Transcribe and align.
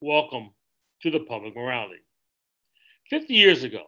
welcome 0.00 0.50
to 1.02 1.10
the 1.10 1.20
public 1.20 1.56
morality. 1.56 2.02
50 3.10 3.34
years 3.34 3.64
ago, 3.64 3.84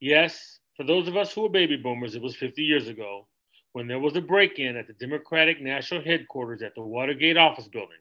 yes, 0.00 0.60
for 0.76 0.84
those 0.84 1.08
of 1.08 1.16
us 1.16 1.32
who 1.32 1.44
are 1.44 1.50
baby 1.50 1.76
boomers, 1.76 2.14
it 2.14 2.22
was 2.22 2.36
50 2.36 2.62
years 2.62 2.88
ago 2.88 3.26
when 3.72 3.86
there 3.86 3.98
was 3.98 4.16
a 4.16 4.20
break 4.20 4.58
in 4.58 4.76
at 4.76 4.86
the 4.86 4.94
Democratic 4.94 5.60
National 5.60 6.02
Headquarters 6.02 6.62
at 6.62 6.74
the 6.74 6.82
Watergate 6.82 7.36
office 7.36 7.68
building. 7.68 7.98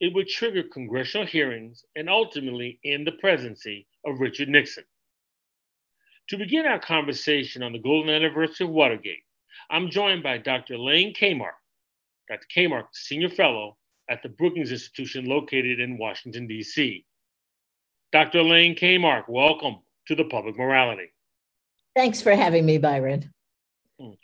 It 0.00 0.14
would 0.14 0.28
trigger 0.28 0.62
congressional 0.62 1.26
hearings 1.26 1.84
and 1.94 2.08
ultimately 2.08 2.80
end 2.84 3.06
the 3.06 3.12
presidency 3.12 3.86
of 4.06 4.20
Richard 4.20 4.48
Nixon. 4.48 4.84
To 6.30 6.38
begin 6.38 6.64
our 6.64 6.80
conversation 6.80 7.62
on 7.62 7.72
the 7.72 7.78
golden 7.78 8.14
anniversary 8.14 8.66
of 8.66 8.72
Watergate, 8.72 9.24
I'm 9.68 9.90
joined 9.90 10.22
by 10.22 10.38
Dr. 10.38 10.74
Elaine 10.74 11.12
Kamarck, 11.12 11.58
Dr. 12.28 12.46
Kamarck, 12.54 12.86
Senior 12.92 13.28
Fellow 13.28 13.76
at 14.10 14.22
the 14.22 14.28
Brookings 14.28 14.72
Institution 14.72 15.24
located 15.24 15.78
in 15.78 15.96
Washington, 15.96 16.48
D.C. 16.48 17.06
Dr. 18.12 18.38
Elaine 18.38 18.74
Kamarck, 18.74 19.28
welcome 19.28 19.76
to 20.08 20.16
the 20.16 20.24
Public 20.24 20.58
Morality. 20.58 21.12
Thanks 21.94 22.20
for 22.20 22.34
having 22.34 22.66
me, 22.66 22.78
Byron. 22.78 23.32
Hmm. 24.00 24.14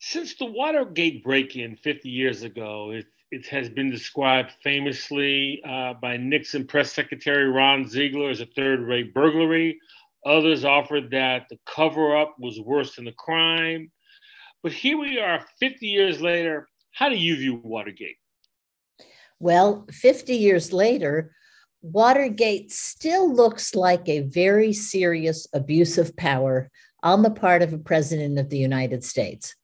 Since 0.00 0.34
the 0.34 0.44
Watergate 0.44 1.24
break 1.24 1.56
in 1.56 1.76
50 1.76 2.10
years 2.10 2.42
ago, 2.42 2.90
it, 2.90 3.06
it 3.30 3.46
has 3.46 3.70
been 3.70 3.90
described 3.90 4.52
famously 4.62 5.62
uh, 5.66 5.94
by 5.94 6.18
Nixon 6.18 6.66
Press 6.66 6.92
Secretary 6.92 7.48
Ron 7.48 7.88
Ziegler 7.88 8.28
as 8.28 8.40
a 8.40 8.46
third 8.46 8.80
rate 8.80 9.14
burglary. 9.14 9.78
Others 10.26 10.66
offered 10.66 11.10
that 11.12 11.46
the 11.48 11.58
cover 11.64 12.16
up 12.16 12.36
was 12.38 12.60
worse 12.60 12.96
than 12.96 13.06
the 13.06 13.12
crime. 13.12 13.90
But 14.62 14.72
here 14.72 14.98
we 14.98 15.18
are 15.18 15.46
50 15.58 15.86
years 15.86 16.20
later. 16.20 16.68
How 16.92 17.08
do 17.08 17.16
you 17.16 17.36
view 17.36 17.60
Watergate? 17.62 18.16
Well, 19.40 19.86
50 19.90 20.36
years 20.36 20.72
later, 20.72 21.34
Watergate 21.82 22.70
still 22.70 23.32
looks 23.32 23.74
like 23.74 24.06
a 24.08 24.20
very 24.20 24.72
serious 24.74 25.46
abuse 25.54 25.96
of 25.96 26.14
power 26.14 26.70
on 27.02 27.22
the 27.22 27.30
part 27.30 27.62
of 27.62 27.72
a 27.72 27.78
president 27.78 28.38
of 28.38 28.50
the 28.50 28.58
United 28.58 29.02
States. 29.02 29.56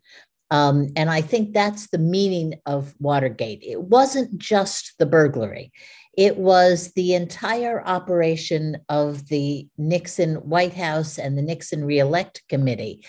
Um, 0.50 0.89
and 0.97 1.11
I 1.11 1.20
think 1.20 1.53
that's 1.53 1.89
the 1.89 1.98
meaning 1.98 2.55
of 2.65 2.95
Watergate. 2.98 3.62
It 3.62 3.83
wasn't 3.83 4.39
just 4.39 4.95
the 4.98 5.06
burglary, 5.06 5.73
it 6.17 6.39
was 6.39 6.93
the 6.93 7.15
entire 7.15 7.84
operation 7.84 8.78
of 8.89 9.28
the 9.28 9.69
Nixon 9.77 10.37
White 10.37 10.72
House 10.72 11.19
and 11.19 11.37
the 11.37 11.43
Nixon 11.43 11.84
Reelect 11.84 12.43
Committee. 12.48 13.05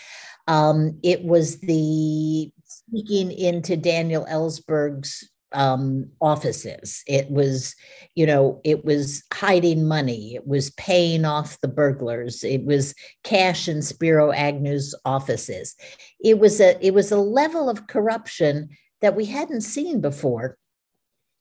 Um, 0.47 1.00
it 1.03 1.23
was 1.23 1.59
the 1.59 2.52
speaking 2.66 3.31
into 3.31 3.78
Daniel 3.78 4.25
Ellsberg's 4.30 5.30
um, 5.53 6.09
offices. 6.22 7.03
It 7.08 7.30
was, 7.30 7.76
you 8.16 8.26
know, 8.26 8.62
it 8.64 8.84
was 8.84 9.23
hiding 9.34 9.88
money. 9.88 10.36
It 10.36 10.48
was 10.48 10.72
paying 10.72 11.26
off 11.26 11.59
the 11.62 11.67
burglars. 11.67 12.44
It 12.44 12.64
was 12.64 12.94
cash 13.23 13.68
in 13.68 13.81
Spiro 13.81 14.31
Agnew's 14.31 14.95
offices. 15.06 15.75
It 16.23 16.40
was 16.40 16.59
a 16.59 16.78
it 16.86 16.94
was 16.94 17.12
a 17.12 17.18
level 17.18 17.70
of 17.70 17.88
corruption 17.88 18.70
that 19.02 19.16
we 19.16 19.25
hadn't 19.25 19.62
seen 19.62 20.02
before 20.02 20.58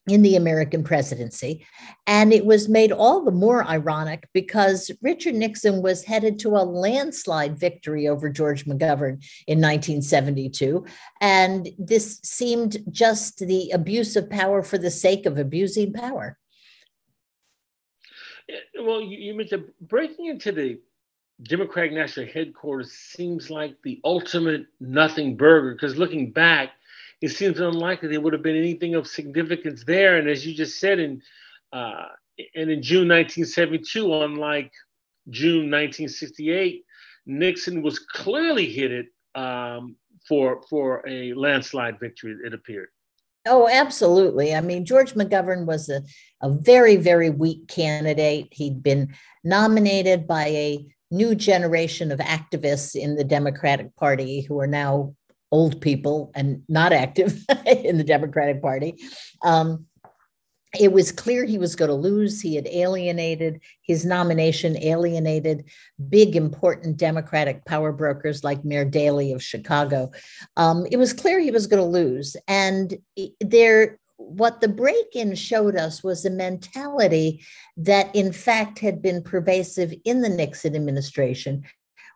in 0.07 0.21
the 0.21 0.35
American 0.35 0.83
presidency. 0.83 1.65
And 2.07 2.31
it 2.31 2.45
was 2.45 2.69
made 2.69 2.91
all 2.91 3.23
the 3.23 3.31
more 3.31 3.65
ironic 3.65 4.27
because 4.33 4.89
Richard 5.01 5.35
Nixon 5.35 5.81
was 5.81 6.03
headed 6.03 6.39
to 6.39 6.49
a 6.49 6.63
landslide 6.63 7.59
victory 7.59 8.07
over 8.07 8.29
George 8.29 8.65
McGovern 8.65 9.23
in 9.47 9.59
1972. 9.59 10.85
And 11.19 11.69
this 11.77 12.19
seemed 12.23 12.77
just 12.89 13.39
the 13.39 13.71
abuse 13.71 14.15
of 14.15 14.29
power 14.29 14.63
for 14.63 14.77
the 14.77 14.91
sake 14.91 15.25
of 15.25 15.37
abusing 15.37 15.93
power. 15.93 16.37
Well, 18.79 19.01
you 19.01 19.35
mentioned 19.35 19.65
breaking 19.81 20.27
into 20.27 20.53
the 20.53 20.79
Democratic 21.43 21.91
National 21.91 22.27
Headquarters 22.27 22.91
seems 22.93 23.49
like 23.49 23.75
the 23.83 23.99
ultimate 24.03 24.67
nothing 24.79 25.35
burger 25.35 25.73
because 25.73 25.97
looking 25.97 26.31
back, 26.31 26.71
it 27.21 27.29
seems 27.29 27.59
unlikely 27.59 28.09
there 28.09 28.21
would 28.21 28.33
have 28.33 28.43
been 28.43 28.57
anything 28.57 28.95
of 28.95 29.07
significance 29.07 29.83
there. 29.83 30.17
And 30.17 30.29
as 30.29 30.45
you 30.45 30.53
just 30.53 30.79
said, 30.79 30.99
in 30.99 31.21
uh, 31.73 32.05
and 32.55 32.69
in 32.69 32.81
June 32.81 33.07
1972, 33.07 34.13
unlike 34.21 34.71
June 35.29 35.71
1968, 35.71 36.83
Nixon 37.25 37.81
was 37.81 37.99
clearly 37.99 38.67
hit 38.67 39.07
um, 39.35 39.95
for 40.27 40.61
for 40.69 41.07
a 41.07 41.33
landslide 41.33 41.99
victory. 41.99 42.35
It 42.43 42.53
appeared. 42.53 42.89
Oh, 43.49 43.67
absolutely. 43.69 44.53
I 44.53 44.61
mean, 44.61 44.83
George 44.83 45.13
McGovern 45.13 45.65
was 45.65 45.89
a, 45.89 46.01
a 46.41 46.49
very, 46.51 46.97
very 46.97 47.29
weak 47.29 47.67
candidate. 47.69 48.49
He'd 48.51 48.83
been 48.83 49.13
nominated 49.43 50.27
by 50.27 50.47
a 50.47 50.85
new 51.11 51.33
generation 51.33 52.11
of 52.11 52.19
activists 52.19 52.93
in 52.93 53.15
the 53.15 53.23
Democratic 53.23 53.95
Party 53.95 54.41
who 54.41 54.59
are 54.59 54.67
now 54.67 55.15
old 55.51 55.81
people 55.81 56.31
and 56.35 56.63
not 56.67 56.93
active 56.93 57.43
in 57.65 57.97
the 57.97 58.03
Democratic 58.03 58.61
Party. 58.61 58.95
Um, 59.43 59.85
it 60.77 60.91
was 60.91 61.11
clear 61.11 61.45
he 61.45 61.57
was 61.57 61.75
going 61.75 61.89
to 61.89 61.95
lose. 61.95 62.41
He 62.41 62.55
had 62.55 62.67
alienated 62.67 63.61
his 63.81 64.05
nomination, 64.05 64.77
alienated 64.77 65.63
big, 66.09 66.35
important 66.35 66.97
Democratic 66.97 67.65
power 67.65 67.91
brokers 67.91 68.43
like 68.43 68.65
Mayor 68.65 68.85
Daley 68.85 69.31
of 69.31 69.41
Chicago. 69.41 70.11
Um, 70.57 70.85
it 70.91 70.97
was 70.97 71.13
clear 71.13 71.39
he 71.39 71.51
was 71.51 71.67
going 71.67 71.81
to 71.81 71.89
lose. 71.89 72.35
And 72.47 72.97
there, 73.39 73.97
what 74.17 74.59
the 74.59 74.67
break 74.67 75.15
in 75.15 75.35
showed 75.35 75.77
us 75.77 76.03
was 76.03 76.25
a 76.25 76.29
mentality 76.29 77.43
that, 77.77 78.13
in 78.13 78.33
fact, 78.33 78.79
had 78.79 79.01
been 79.01 79.23
pervasive 79.23 79.93
in 80.03 80.21
the 80.21 80.29
Nixon 80.29 80.75
administration, 80.75 81.63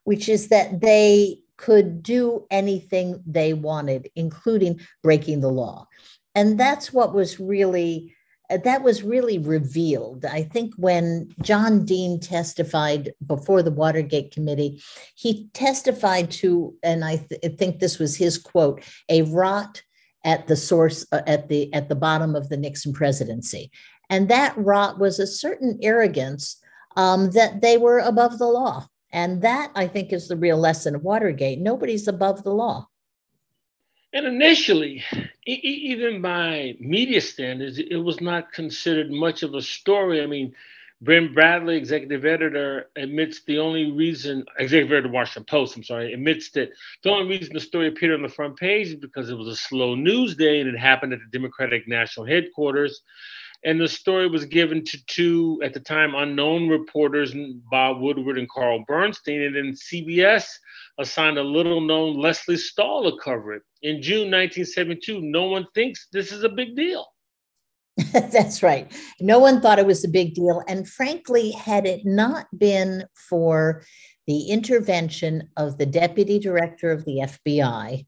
which 0.04 0.28
is 0.28 0.50
that 0.50 0.82
they 0.82 1.40
could 1.62 2.02
do 2.02 2.46
anything 2.50 3.22
they 3.26 3.54
wanted, 3.54 4.10
including 4.16 4.82
breaking 5.04 5.42
the 5.42 5.52
law. 5.52 5.88
And 6.34 6.60
that's 6.60 6.92
what 6.92 7.14
was 7.14 7.40
really 7.40 8.16
that 8.64 8.84
was 8.84 9.02
really 9.02 9.38
revealed. 9.38 10.26
I 10.26 10.44
think 10.44 10.74
when 10.76 11.30
John 11.42 11.86
Dean 11.86 12.20
testified 12.20 13.14
before 13.26 13.64
the 13.64 13.72
Watergate 13.72 14.34
Committee, 14.34 14.84
he 15.16 15.48
testified 15.54 16.30
to, 16.32 16.76
and 16.84 17.06
I, 17.06 17.16
th- 17.16 17.40
I 17.46 17.48
think 17.48 17.80
this 17.80 17.98
was 17.98 18.18
his 18.18 18.38
quote, 18.38 18.84
a 19.08 19.22
rot 19.22 19.82
at 20.26 20.48
the 20.48 20.58
source 20.58 21.06
uh, 21.14 21.22
at 21.28 21.48
the 21.48 21.74
at 21.74 21.88
the 21.88 21.96
bottom 21.96 22.36
of 22.36 22.50
the 22.50 22.58
Nixon 22.58 22.92
presidency, 22.92 23.72
and 24.10 24.28
that 24.28 24.58
rot 24.58 25.00
was 25.00 25.18
a 25.20 25.28
certain 25.28 25.80
arrogance 25.82 26.62
um, 26.98 27.32
that 27.32 27.62
they 27.62 27.78
were 27.78 28.00
above 28.00 28.38
the 28.38 28.48
law. 28.48 28.88
And 29.14 29.42
that, 29.42 29.72
I 29.76 29.88
think, 29.88 30.14
is 30.14 30.28
the 30.28 30.38
real 30.38 30.58
lesson 30.58 30.96
of 30.96 31.04
Watergate. 31.04 31.60
Nobody's 31.60 32.08
above 32.08 32.44
the 32.44 32.54
law. 32.54 32.88
And 34.14 34.26
initially, 34.26 35.04
e- 35.48 35.52
even 35.64 36.22
by 36.22 36.76
media 36.80 37.22
standards, 37.22 37.80
it 37.80 37.96
was 37.96 38.20
not 38.20 38.52
considered 38.52 39.10
much 39.10 39.44
of 39.44 39.54
a 39.54 39.62
story. 39.62 40.22
I 40.22 40.26
mean, 40.26 40.54
Ben 41.02 41.34
Bradlee, 41.34 41.78
executive 41.78 42.26
editor, 42.26 42.90
admits 42.96 43.42
the 43.44 43.58
only 43.58 43.92
reason, 43.92 44.46
executive 44.60 44.92
editor 44.92 45.08
of 45.08 45.14
Washington 45.14 45.46
Post, 45.46 45.76
I'm 45.76 45.84
sorry, 45.84 46.14
admits 46.14 46.52
that 46.52 46.70
the 47.04 47.10
only 47.10 47.38
reason 47.38 47.54
the 47.54 47.60
story 47.60 47.88
appeared 47.88 48.14
on 48.14 48.22
the 48.22 48.30
front 48.30 48.56
page 48.58 48.90
is 48.90 48.96
because 48.96 49.30
it 49.30 49.38
was 49.38 49.48
a 49.48 49.56
slow 49.56 49.96
news 49.96 50.36
day 50.36 50.60
and 50.60 50.70
it 50.70 50.78
happened 50.78 51.14
at 51.14 51.20
the 51.20 51.38
Democratic 51.38 51.88
National 51.88 52.26
Headquarters 52.26 53.02
and 53.64 53.80
the 53.80 53.88
story 53.88 54.28
was 54.28 54.46
given 54.46 54.84
to 54.84 55.06
two 55.06 55.62
at 55.64 55.74
the 55.74 55.80
time 55.80 56.16
unknown 56.16 56.68
reporters 56.68 57.34
bob 57.70 58.00
woodward 58.00 58.38
and 58.38 58.50
carl 58.50 58.84
bernstein 58.88 59.42
and 59.42 59.56
then 59.56 59.74
cbs 59.74 60.46
assigned 61.00 61.38
a 61.38 61.44
little 61.44 61.82
known 61.82 62.20
Lesley 62.20 62.58
stahl 62.58 63.10
to 63.10 63.18
cover 63.24 63.54
it 63.54 63.64
in 63.82 64.02
june 64.02 64.32
1972 64.32 65.22
no 65.22 65.46
one 65.46 65.66
thinks 65.74 66.08
this 66.12 66.32
is 66.32 66.44
a 66.44 66.50
big 66.50 66.76
deal 66.76 67.08
That's 68.14 68.64
right. 68.64 68.92
No 69.20 69.40
one 69.40 69.62
thought 69.62 69.80
it 69.80 69.86
was 69.86 70.04
a 70.04 70.10
big 70.10 70.34
deal. 70.34 70.64
And 70.68 70.88
frankly, 70.88 71.52
had 71.52 71.86
it 71.86 72.06
not 72.06 72.48
been 72.58 73.04
for 73.30 73.84
the 74.28 74.50
intervention 74.50 75.50
of 75.58 75.78
the 75.78 75.86
deputy 75.86 76.40
director 76.40 76.92
of 76.92 77.06
the 77.06 77.18
FBI, 77.24 78.06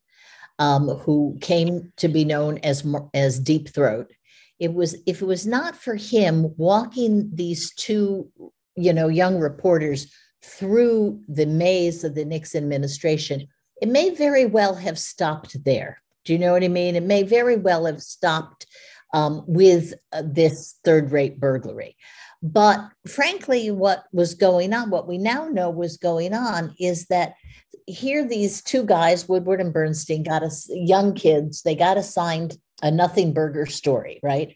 um, 0.59 0.87
who 0.87 1.37
came 1.41 1.91
to 1.97 2.07
be 2.07 2.23
known 2.23 2.59
as, 2.59 2.85
as 3.13 3.39
Deep 3.39 3.69
Throat, 3.69 4.11
it 4.59 4.73
was 4.73 4.95
if 5.05 5.21
it 5.21 5.25
was 5.25 5.45
not 5.45 5.75
for 5.75 5.95
him 5.95 6.53
walking 6.57 7.29
these 7.33 7.73
two 7.75 8.29
you 8.75 8.93
know 8.93 9.07
young 9.07 9.39
reporters 9.39 10.11
through 10.43 11.21
the 11.27 11.45
maze 11.45 12.03
of 12.03 12.15
the 12.15 12.25
nixon 12.25 12.63
administration 12.63 13.47
it 13.81 13.89
may 13.89 14.11
very 14.11 14.45
well 14.45 14.75
have 14.75 14.97
stopped 14.97 15.61
there. 15.65 16.01
Do 16.23 16.31
you 16.31 16.39
know 16.39 16.53
what 16.53 16.63
i 16.63 16.69
mean? 16.69 16.95
It 16.95 17.03
may 17.03 17.23
very 17.23 17.57
well 17.57 17.85
have 17.85 18.01
stopped 18.01 18.65
um, 19.13 19.43
with 19.45 19.93
uh, 20.13 20.23
this 20.25 20.79
third 20.85 21.11
rate 21.11 21.37
burglary. 21.39 21.97
But 22.41 22.79
frankly 23.07 23.71
what 23.71 24.05
was 24.11 24.33
going 24.33 24.73
on 24.73 24.89
what 24.89 25.07
we 25.07 25.17
now 25.17 25.47
know 25.47 25.69
was 25.69 25.97
going 25.97 26.33
on 26.33 26.73
is 26.79 27.05
that 27.07 27.35
here 27.87 28.25
these 28.25 28.61
two 28.61 28.85
guys 28.85 29.27
woodward 29.27 29.59
and 29.59 29.73
bernstein 29.73 30.23
got 30.23 30.43
us 30.43 30.69
young 30.69 31.13
kids 31.13 31.63
they 31.63 31.75
got 31.75 31.97
assigned 31.97 32.57
a 32.83 32.91
nothing 32.91 33.33
burger 33.33 33.65
story, 33.65 34.19
right? 34.21 34.55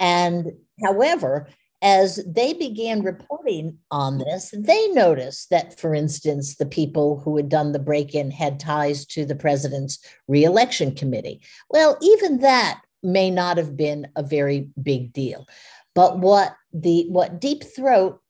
And 0.00 0.52
however, 0.82 1.48
as 1.82 2.18
they 2.26 2.54
began 2.54 3.02
reporting 3.02 3.78
on 3.90 4.18
this, 4.18 4.52
they 4.56 4.88
noticed 4.88 5.50
that, 5.50 5.78
for 5.78 5.94
instance, 5.94 6.56
the 6.56 6.66
people 6.66 7.20
who 7.20 7.36
had 7.36 7.48
done 7.48 7.72
the 7.72 7.78
break 7.78 8.14
in 8.14 8.30
had 8.30 8.58
ties 8.58 9.06
to 9.06 9.24
the 9.24 9.36
president's 9.36 9.98
reelection 10.26 10.94
committee. 10.94 11.42
Well, 11.70 11.98
even 12.00 12.40
that 12.40 12.80
may 13.02 13.30
not 13.30 13.58
have 13.58 13.76
been 13.76 14.08
a 14.16 14.22
very 14.22 14.70
big 14.82 15.12
deal. 15.12 15.46
But 15.94 16.18
what 16.18 16.56
the 16.72 17.06
what 17.08 17.40
Deep 17.40 17.62
Throat 17.62 18.20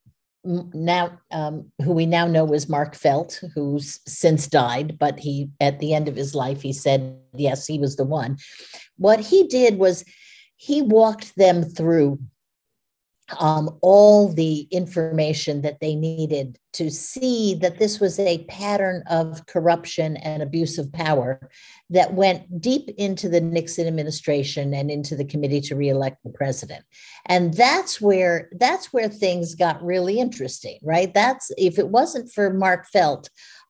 now 0.46 1.18
um, 1.30 1.70
who 1.82 1.92
we 1.92 2.06
now 2.06 2.26
know 2.26 2.44
was 2.44 2.68
Mark 2.68 2.94
Felt, 2.94 3.42
who's 3.54 4.00
since 4.06 4.46
died, 4.46 4.98
but 4.98 5.18
he 5.18 5.50
at 5.60 5.78
the 5.80 5.92
end 5.92 6.08
of 6.08 6.16
his 6.16 6.34
life 6.34 6.62
he 6.62 6.72
said 6.72 7.18
yes, 7.34 7.66
he 7.66 7.78
was 7.78 7.96
the 7.96 8.04
one. 8.04 8.38
What 8.96 9.20
he 9.20 9.46
did 9.46 9.78
was 9.78 10.04
he 10.56 10.82
walked 10.82 11.36
them 11.36 11.62
through 11.62 12.18
um, 13.40 13.76
all 13.82 14.32
the 14.32 14.68
information 14.70 15.62
that 15.62 15.80
they 15.80 15.94
needed 15.94 16.58
to 16.74 16.90
see 16.90 17.54
that 17.54 17.78
this 17.78 17.98
was 17.98 18.18
a 18.18 18.44
pattern 18.44 19.02
of 19.08 19.46
corruption 19.46 20.16
and 20.18 20.42
abuse 20.42 20.78
of 20.78 20.92
power 20.92 21.50
that 21.90 22.14
went 22.14 22.60
deep 22.60 22.88
into 22.98 23.28
the 23.28 23.40
Nixon 23.40 23.86
administration 23.86 24.72
and 24.74 24.90
into 24.90 25.16
the 25.16 25.24
committee 25.24 25.60
to 25.62 25.74
reelect 25.74 26.18
the 26.22 26.30
president. 26.30 26.84
And 27.26 27.54
that's 27.54 28.00
where 28.00 28.48
that's 28.58 28.92
where 28.92 29.08
things 29.08 29.54
got 29.54 29.82
really 29.82 30.20
interesting, 30.20 30.78
right? 30.82 31.12
That's 31.12 31.50
if 31.58 31.78
it 31.78 31.88
wasn't 31.88 32.32
for 32.32 32.52
Mark 32.52 32.86
Felt, 32.92 33.28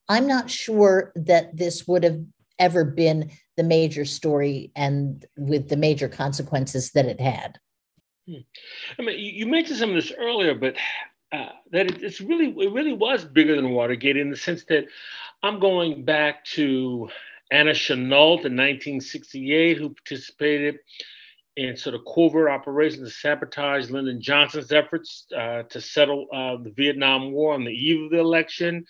I'm 0.09 0.27
not 0.27 0.51
sure 0.51 1.13
that 1.17 1.57
this 1.57 1.87
would 1.87 2.05
have 2.05 2.21
ever 2.59 2.85
been 2.85 3.31
the 3.57 3.63
major 3.63 4.05
story 4.05 4.71
and 4.77 5.25
with 5.37 5.69
the 5.69 5.77
major 5.77 6.09
consequences 6.09 6.93
that 6.93 7.07
it 7.07 7.21
had. 7.21 7.59
Hmm. 8.27 8.41
I 8.99 9.03
mean, 9.03 9.19
you 9.19 9.47
mentioned 9.47 9.79
some 9.79 9.91
of 9.91 9.97
this 9.97 10.13
earlier, 10.19 10.55
but 10.55 10.77
uh, 11.33 11.51
that 11.73 11.91
it, 11.91 12.03
it's 12.03 12.21
really 12.21 12.49
it 12.49 12.73
really 12.73 12.93
was 12.93 13.25
bigger 13.25 13.57
than 13.57 13.71
Watergate 13.71 14.17
in 14.17 14.31
the 14.31 14.37
sense 14.37 14.65
that 14.69 14.87
I'm 15.43 15.61
going 15.61 16.05
back 16.05 16.45
to 16.57 17.09
Anna 17.51 17.73
Chennault 17.73 18.45
in 18.45 18.57
1968, 18.57 19.77
who 19.77 19.91
participated 19.91 20.79
in 21.57 21.77
sort 21.77 21.95
of 21.95 22.03
covert 22.13 22.51
operations 22.51 23.09
to 23.09 23.15
sabotage 23.15 23.91
Lyndon 23.91 24.21
Johnson's 24.21 24.73
efforts 24.73 25.27
uh, 25.37 25.63
to 25.65 25.81
settle 25.81 26.27
uh, 26.33 26.57
the 26.63 26.73
Vietnam 26.77 27.33
War 27.33 27.55
on 27.55 27.65
the 27.65 27.73
eve 27.73 28.05
of 28.05 28.11
the 28.11 28.19
election. 28.19 28.85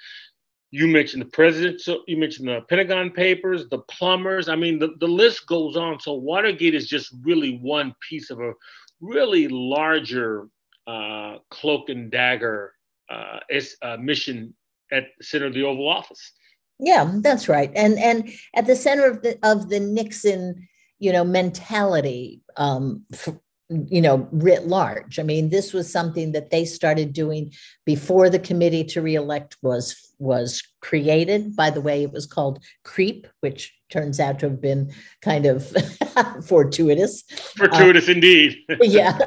You 0.72 0.88
mentioned 0.88 1.22
the 1.22 1.30
president, 1.30 1.80
so 1.80 2.02
you 2.08 2.16
mentioned 2.16 2.48
the 2.48 2.62
Pentagon 2.68 3.10
Papers, 3.12 3.68
the 3.68 3.78
plumbers. 3.80 4.48
I 4.48 4.56
mean, 4.56 4.78
the, 4.78 4.94
the 4.98 5.06
list 5.06 5.46
goes 5.46 5.76
on. 5.76 6.00
So 6.00 6.14
Watergate 6.14 6.74
is 6.74 6.88
just 6.88 7.14
really 7.22 7.58
one 7.58 7.94
piece 8.08 8.30
of 8.30 8.40
a 8.40 8.52
really 9.00 9.48
larger 9.48 10.48
uh, 10.86 11.38
cloak 11.50 11.88
and 11.88 12.10
dagger 12.10 12.72
uh, 13.10 13.40
uh, 13.82 13.96
mission 13.98 14.54
at 14.92 15.04
the 15.18 15.24
center 15.24 15.46
of 15.46 15.54
the 15.54 15.62
Oval 15.62 15.88
Office. 15.88 16.32
Yeah, 16.78 17.10
that's 17.20 17.48
right. 17.48 17.72
And 17.74 17.98
and 17.98 18.30
at 18.54 18.66
the 18.66 18.76
center 18.76 19.06
of 19.06 19.22
the 19.22 19.38
of 19.42 19.68
the 19.68 19.80
Nixon, 19.80 20.68
you 20.98 21.12
know, 21.12 21.24
mentality, 21.24 22.42
um, 22.56 23.04
you 23.68 24.00
know, 24.00 24.28
writ 24.30 24.66
large. 24.66 25.18
I 25.18 25.22
mean, 25.22 25.50
this 25.50 25.72
was 25.72 25.90
something 25.90 26.32
that 26.32 26.50
they 26.50 26.64
started 26.64 27.12
doing 27.12 27.52
before 27.84 28.30
the 28.30 28.38
committee 28.38 28.84
to 28.84 29.02
reelect 29.02 29.56
was 29.62 30.14
was 30.18 30.62
created. 30.80 31.56
By 31.56 31.70
the 31.70 31.80
way, 31.80 32.02
it 32.02 32.12
was 32.12 32.26
called 32.26 32.62
CREEP, 32.84 33.26
which 33.40 33.74
turns 33.90 34.20
out 34.20 34.38
to 34.38 34.50
have 34.50 34.60
been 34.60 34.92
kind 35.20 35.46
of 35.46 35.72
fortuitous. 36.46 37.24
Fortuitous, 37.56 38.08
indeed. 38.08 38.56
yeah, 38.80 39.18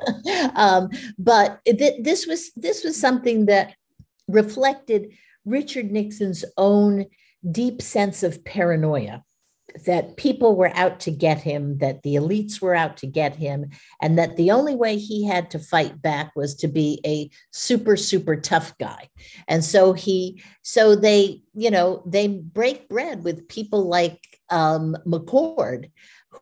um, 0.56 0.90
but 1.18 1.60
th- 1.66 2.02
this 2.02 2.26
was 2.26 2.52
this 2.56 2.84
was 2.84 3.00
something 3.00 3.48
that 3.48 3.76
reflected 4.28 5.12
Richard 5.44 5.92
Nixon's 5.92 6.46
own 6.56 7.08
deep 7.52 7.82
sense 7.82 8.24
of 8.24 8.44
paranoia 8.46 9.24
that 9.86 10.18
people 10.18 10.56
were 10.56 10.76
out 10.76 11.00
to 11.02 11.12
get 11.12 11.40
him, 11.40 11.78
that 11.80 12.04
the 12.04 12.16
elites 12.16 12.62
were 12.62 12.76
out 12.76 12.98
to 12.98 13.08
get 13.08 13.36
him, 13.36 13.70
and 14.02 14.18
that 14.18 14.36
the 14.38 14.52
only 14.52 14.76
way 14.76 14.98
he 14.98 15.26
had 15.26 15.52
to 15.52 15.60
fight 15.60 16.02
back 16.02 16.32
was 16.36 16.56
to 16.56 16.68
be 16.68 17.02
a 17.06 17.30
super, 17.52 17.96
super 17.96 18.36
tough 18.36 18.78
guy. 18.78 19.10
And 19.48 19.64
so 19.64 19.94
he, 19.94 20.44
so 20.62 20.96
they, 20.96 21.42
you 21.54 21.72
know, 21.72 22.04
they 22.06 22.28
break 22.28 22.90
bread 22.90 23.24
with 23.24 23.48
people 23.48 23.88
like 23.88 24.20
um, 24.50 24.98
McCord, 25.06 25.92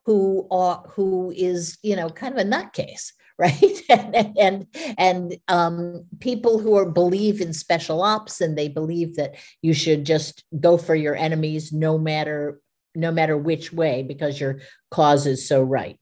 who 0.04 0.46
are 0.50 0.84
who 0.90 1.32
is, 1.36 1.78
you 1.82 1.96
know, 1.96 2.10
kind 2.10 2.38
of 2.38 2.46
a 2.46 2.48
nutcase 2.48 3.12
right 3.38 3.82
and 3.88 4.36
and, 4.36 4.66
and 4.98 5.36
um, 5.46 6.04
people 6.18 6.58
who 6.58 6.76
are 6.76 6.90
believe 6.90 7.40
in 7.40 7.52
special 7.52 8.02
ops 8.02 8.40
and 8.40 8.58
they 8.58 8.68
believe 8.68 9.14
that 9.14 9.36
you 9.62 9.72
should 9.72 10.04
just 10.04 10.44
go 10.60 10.76
for 10.76 10.96
your 10.96 11.14
enemies 11.14 11.72
no 11.72 11.96
matter 11.96 12.60
no 12.98 13.12
matter 13.12 13.36
which 13.36 13.72
way, 13.72 14.02
because 14.02 14.40
your 14.40 14.60
cause 14.90 15.26
is 15.26 15.46
so 15.46 15.62
right. 15.62 15.98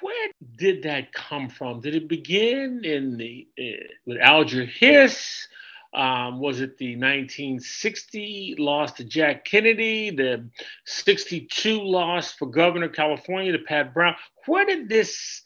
Where 0.00 0.28
did 0.56 0.82
that 0.84 1.12
come 1.12 1.48
from? 1.48 1.80
Did 1.80 1.94
it 1.94 2.08
begin 2.08 2.84
in 2.84 3.16
the 3.16 3.46
uh, 3.58 3.86
with 4.06 4.18
Alger 4.18 4.64
Hiss? 4.64 5.46
Um, 5.94 6.40
was 6.40 6.60
it 6.62 6.78
the 6.78 6.96
1960 6.96 8.56
loss 8.58 8.92
to 8.92 9.04
Jack 9.04 9.44
Kennedy, 9.44 10.08
the 10.08 10.48
62 10.86 11.82
loss 11.82 12.32
for 12.32 12.46
Governor 12.46 12.86
of 12.86 12.94
California 12.94 13.52
to 13.52 13.58
Pat 13.58 13.92
Brown? 13.92 14.14
Where 14.46 14.64
did 14.64 14.88
this 14.88 15.42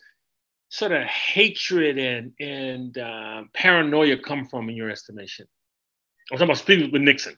sort 0.69 0.93
of 0.93 1.03
hatred 1.03 1.99
and 1.99 2.33
and 2.39 2.97
uh, 2.97 3.43
paranoia 3.55 4.19
come 4.19 4.47
from, 4.47 4.69
in 4.69 4.77
your 4.77 4.91
estimation? 4.91 5.47
I'm 6.31 6.39
talking 6.39 6.51
about 6.51 6.59
speaking 6.59 6.93
with 6.93 7.03
Nixon. 7.03 7.37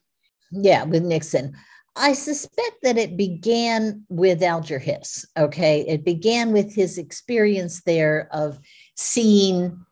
Yeah, 0.50 0.84
with 0.84 1.02
Nixon. 1.02 1.54
I 1.96 2.12
suspect 2.12 2.82
that 2.82 2.96
it 2.96 3.16
began 3.16 4.04
with 4.08 4.42
Alger 4.42 4.78
Hiss. 4.78 5.26
Okay. 5.36 5.84
It 5.88 6.04
began 6.04 6.52
with 6.52 6.74
his 6.74 6.98
experience 6.98 7.82
there 7.82 8.28
of 8.32 8.58
seeing 8.96 9.84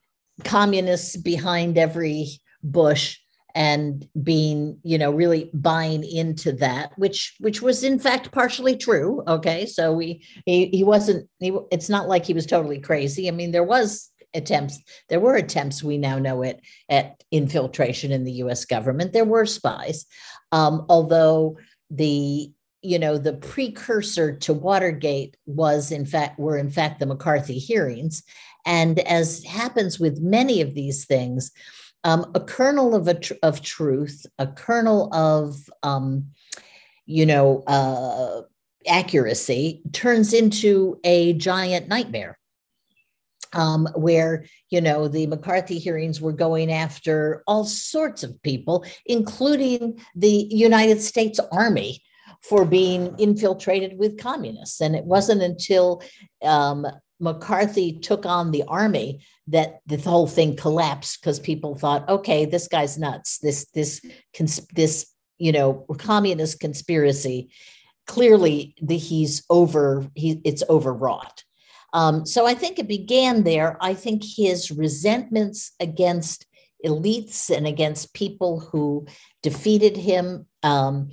communists 0.44 1.16
behind 1.16 1.78
every 1.78 2.28
bush 2.62 3.18
and 3.54 4.06
being 4.22 4.78
you 4.82 4.98
know 4.98 5.10
really 5.10 5.50
buying 5.54 6.04
into 6.04 6.52
that 6.52 6.92
which 6.96 7.34
which 7.40 7.62
was 7.62 7.82
in 7.82 7.98
fact 7.98 8.30
partially 8.30 8.76
true 8.76 9.22
okay 9.26 9.64
so 9.64 9.94
we 9.94 10.22
he, 10.44 10.66
he 10.66 10.84
wasn't 10.84 11.26
he, 11.38 11.56
it's 11.72 11.88
not 11.88 12.06
like 12.06 12.26
he 12.26 12.34
was 12.34 12.44
totally 12.44 12.78
crazy 12.78 13.28
i 13.28 13.30
mean 13.30 13.52
there 13.52 13.64
was 13.64 14.10
attempts 14.34 14.78
there 15.08 15.20
were 15.20 15.36
attempts 15.36 15.82
we 15.82 15.96
now 15.96 16.18
know 16.18 16.42
it 16.42 16.60
at 16.90 17.22
infiltration 17.30 18.12
in 18.12 18.24
the 18.24 18.32
us 18.32 18.66
government 18.66 19.14
there 19.14 19.24
were 19.24 19.46
spies 19.46 20.04
um, 20.52 20.84
although 20.90 21.56
the 21.90 22.50
you 22.82 22.98
know 22.98 23.18
the 23.18 23.32
precursor 23.32 24.36
to 24.36 24.52
watergate 24.52 25.36
was 25.46 25.90
in 25.90 26.06
fact 26.06 26.38
were 26.38 26.56
in 26.56 26.70
fact 26.70 27.00
the 27.00 27.06
mccarthy 27.06 27.58
hearings. 27.58 28.22
And 28.64 28.98
as 29.00 29.44
happens 29.44 30.00
with 30.00 30.20
many 30.20 30.60
of 30.60 30.74
these 30.74 31.04
things 31.04 31.52
um, 32.04 32.30
a 32.34 32.40
kernel 32.40 32.94
of 32.94 33.08
a 33.08 33.14
tr- 33.14 33.34
of 33.42 33.62
truth 33.62 34.26
a 34.38 34.46
kernel 34.46 35.12
of 35.12 35.68
um, 35.82 36.28
you 37.06 37.26
know 37.26 37.62
uh, 37.66 38.42
accuracy 38.88 39.82
turns 39.92 40.32
into 40.32 41.00
a 41.04 41.32
giant 41.34 41.88
nightmare 41.88 42.38
um, 43.52 43.88
where 43.94 44.44
you 44.70 44.80
know 44.80 45.08
the 45.08 45.26
McCarthy 45.26 45.78
hearings 45.78 46.20
were 46.20 46.32
going 46.32 46.72
after 46.72 47.42
all 47.46 47.64
sorts 47.64 48.22
of 48.22 48.40
people, 48.42 48.84
including 49.04 50.00
the 50.14 50.48
United 50.50 51.00
States 51.00 51.40
Army 51.52 52.02
for 52.42 52.64
being 52.64 53.14
infiltrated 53.18 53.98
with 53.98 54.18
communists. 54.18 54.80
And 54.80 54.94
it 54.94 55.04
wasn't 55.04 55.42
until 55.42 56.02
um, 56.42 56.86
McCarthy 57.18 57.98
took 57.98 58.26
on 58.26 58.50
the 58.50 58.64
army 58.64 59.20
that 59.48 59.80
the 59.86 59.96
whole 59.96 60.26
thing 60.26 60.54
collapsed 60.54 61.20
because 61.20 61.40
people 61.40 61.74
thought, 61.74 62.08
okay, 62.08 62.44
this 62.44 62.68
guy's 62.68 62.98
nuts. 62.98 63.38
This 63.38 63.66
this 63.74 64.00
cons- 64.36 64.66
this 64.74 65.12
you 65.38 65.52
know 65.52 65.86
communist 65.98 66.60
conspiracy 66.60 67.50
clearly 68.06 68.74
the, 68.80 68.96
he's 68.96 69.44
over 69.50 70.06
he 70.14 70.40
it's 70.44 70.62
overwrought 70.68 71.44
um, 71.96 72.26
so 72.26 72.46
I 72.46 72.52
think 72.52 72.78
it 72.78 72.88
began 72.88 73.42
there. 73.42 73.78
I 73.80 73.94
think 73.94 74.22
his 74.22 74.70
resentments 74.70 75.72
against 75.80 76.44
elites 76.84 77.48
and 77.48 77.66
against 77.66 78.12
people 78.12 78.60
who 78.60 79.06
defeated 79.42 79.96
him 79.96 80.46
um, 80.62 81.08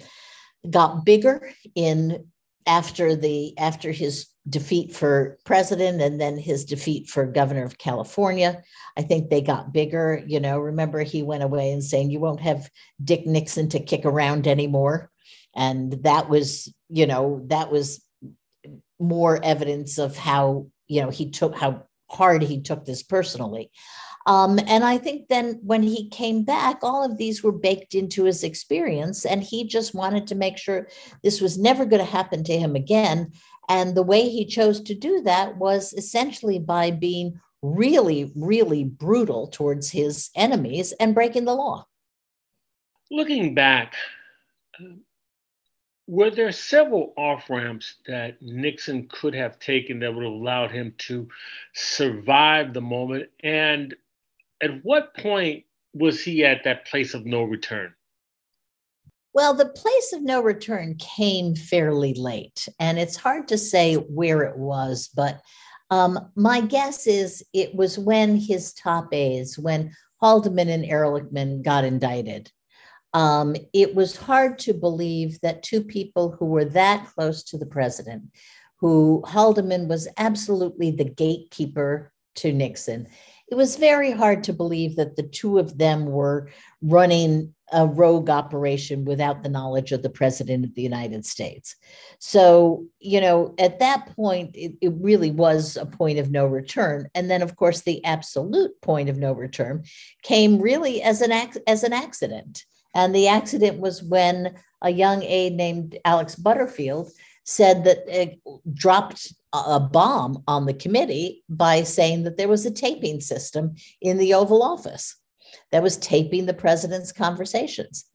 got 0.70 1.06
bigger 1.06 1.54
in 1.74 2.28
after 2.68 3.16
the 3.16 3.58
after 3.58 3.94
his 3.94 4.28
defeat 4.50 4.94
for 4.94 5.38
president 5.46 6.02
and 6.02 6.20
then 6.20 6.38
his 6.38 6.66
defeat 6.66 7.08
for 7.08 7.26
governor 7.26 7.64
of 7.64 7.78
California. 7.78 8.62
I 8.98 9.04
think 9.04 9.30
they 9.30 9.40
got 9.40 9.72
bigger. 9.72 10.22
You 10.28 10.42
know, 10.42 10.60
remember 10.60 11.02
he 11.02 11.24
went 11.24 11.44
away 11.44 11.72
and 11.72 11.82
saying, 11.82 12.12
You 12.12 12.20
won't 12.20 12.42
have 12.42 12.70
Dick 13.02 13.26
Nixon 13.26 13.70
to 13.70 13.80
kick 13.80 14.04
around 14.04 14.48
anymore. 14.48 15.10
And 15.56 15.94
that 16.04 16.28
was, 16.28 16.74
you 16.90 17.08
know, 17.08 17.42
that 17.48 17.72
was 17.72 18.04
more 19.00 19.40
evidence 19.44 19.98
of 19.98 20.18
how 20.18 20.68
you 20.94 21.02
know 21.02 21.10
he 21.10 21.30
took 21.30 21.56
how 21.56 21.84
hard 22.10 22.44
he 22.44 22.62
took 22.62 22.86
this 22.86 23.04
personally. 23.04 23.72
Um, 24.26 24.58
and 24.68 24.86
I 24.86 24.98
think 24.98 25.28
then 25.28 25.60
when 25.64 25.84
he 25.84 26.10
came 26.10 26.44
back, 26.44 26.80
all 26.82 27.04
of 27.04 27.18
these 27.18 27.44
were 27.44 27.52
baked 27.52 27.94
into 27.94 28.24
his 28.24 28.44
experience, 28.44 29.26
and 29.26 29.44
he 29.44 29.66
just 29.66 29.94
wanted 29.94 30.28
to 30.28 30.36
make 30.36 30.58
sure 30.58 30.88
this 31.24 31.42
was 31.42 31.58
never 31.58 31.86
going 31.86 32.06
to 32.06 32.10
happen 32.10 32.44
to 32.46 32.58
him 32.58 32.76
again. 32.76 33.34
And 33.68 33.96
the 33.96 34.04
way 34.04 34.30
he 34.30 34.46
chose 34.46 34.82
to 34.82 34.96
do 34.96 35.22
that 35.22 35.58
was 35.58 35.94
essentially 35.94 36.60
by 36.60 36.92
being 36.92 37.40
really, 37.62 38.32
really 38.36 38.84
brutal 38.84 39.48
towards 39.48 39.90
his 39.90 40.30
enemies 40.36 40.94
and 41.00 41.16
breaking 41.16 41.46
the 41.46 41.56
law. 41.56 41.86
Looking 43.12 43.56
back, 43.56 43.96
were 46.08 46.30
there 46.30 46.52
several 46.52 47.14
off 47.18 47.50
ramps 47.50 47.96
that 48.08 48.42
Nixon 48.42 49.08
could 49.10 49.34
have 49.34 49.60
taken 49.60 50.00
that 50.00 50.14
would 50.14 50.24
have 50.24 50.34
allowed 50.34 50.72
him 50.72 50.94
to 51.00 51.28
survive 51.74 52.74
the 52.74 52.82
moment? 52.82 53.30
And 53.44 53.96
at 54.62 54.84
what 54.84 55.16
point 55.16 55.64
was 55.94 56.24
he 56.24 56.44
at 56.44 56.64
that 56.64 56.86
place 56.88 57.14
of 57.14 57.26
no 57.26 57.44
return? 57.44 57.94
Well, 59.34 59.54
the 59.54 59.70
place 59.70 60.14
of 60.14 60.22
no 60.22 60.42
return 60.42 60.96
came 61.00 61.56
fairly 61.56 62.14
late, 62.14 62.68
and 62.80 63.00
it's 63.00 63.16
hard 63.16 63.48
to 63.48 63.58
say 63.58 63.96
where 63.96 64.44
it 64.44 64.58
was, 64.58 65.10
but 65.16 65.42
um, 65.90 66.20
my 66.36 66.62
guess 66.62 67.08
is 67.08 67.44
it 67.54 67.74
was 67.76 67.98
when 67.98 68.38
his 68.38 68.74
top 68.74 69.14
aides, 69.14 69.58
when 69.58 69.92
Haldeman 70.22 70.70
and 70.70 70.84
Ehrlichman 70.84 71.64
got 71.64 71.84
indicted. 71.84 72.52
Um, 73.14 73.56
it 73.74 73.94
was 73.94 74.18
hard 74.18 74.58
to 74.60 74.74
believe 74.74 75.40
that 75.42 75.64
two 75.64 75.84
people 75.84 76.32
who 76.32 76.46
were 76.46 76.66
that 76.66 77.08
close 77.14 77.44
to 77.46 77.58
the 77.58 77.66
president, 77.66 78.24
who 78.78 79.24
Haldeman 79.28 79.88
was 79.88 80.08
absolutely 80.18 80.92
the 80.92 81.06
gatekeeper 81.06 82.12
to 82.36 82.52
Nixon, 82.52 83.08
it 83.50 83.56
was 83.56 83.76
very 83.76 84.12
hard 84.12 84.44
to 84.46 84.54
believe 84.54 84.96
that 84.96 85.16
the 85.16 85.24
two 85.24 85.60
of 85.60 85.78
them 85.78 86.08
were 86.08 86.50
running 86.82 87.54
a 87.72 87.86
rogue 87.86 88.30
operation 88.30 89.06
without 89.06 89.44
the 89.44 89.50
knowledge 89.50 89.92
of 89.92 90.02
the 90.02 90.10
president 90.10 90.66
of 90.66 90.74
the 90.76 90.82
United 90.82 91.26
States. 91.26 91.76
So, 92.20 92.86
you 93.00 93.20
know, 93.22 93.54
at 93.60 93.80
that 93.80 94.16
point, 94.16 94.56
it, 94.56 94.74
it, 94.82 94.94
really 95.00 95.32
was 95.32 95.76
a 95.76 95.86
point 95.86 96.20
of 96.20 96.32
no 96.32 96.46
return. 96.46 97.10
And 97.16 97.30
then, 97.30 97.42
of 97.42 97.56
course, 97.56 97.82
the 97.82 98.04
absolute 98.06 98.80
point 98.82 99.10
of 99.10 99.18
no 99.18 99.34
return 99.34 99.84
came 100.22 100.60
really 100.60 101.02
as 101.02 101.22
an, 101.22 101.32
as 101.68 101.84
an 101.84 101.94
accident. 101.94 102.64
And 102.94 103.14
the 103.14 103.28
accident 103.28 103.80
was 103.80 104.04
when 104.04 104.56
a 104.82 104.90
young 104.90 105.24
aide 105.24 105.54
named 105.54 105.98
Alex 106.06 106.36
Butterfield 106.36 107.12
said 107.46 107.84
that 107.86 108.08
it 108.08 108.40
dropped 108.74 109.34
a 109.52 109.80
bomb 109.80 110.44
on 110.48 110.66
the 110.66 110.74
committee 110.74 111.44
by 111.50 111.84
saying 111.84 112.24
that 112.24 112.38
there 112.38 112.48
was 112.48 112.66
a 112.66 112.72
taping 112.72 113.20
system 113.20 113.76
in 114.02 114.18
the 114.18 114.34
Oval 114.34 114.64
Office 114.64 115.16
that 115.72 115.84
was 115.84 115.98
taping 115.98 116.46
the 116.46 116.54
president's 116.54 117.12
conversations. 117.12 118.06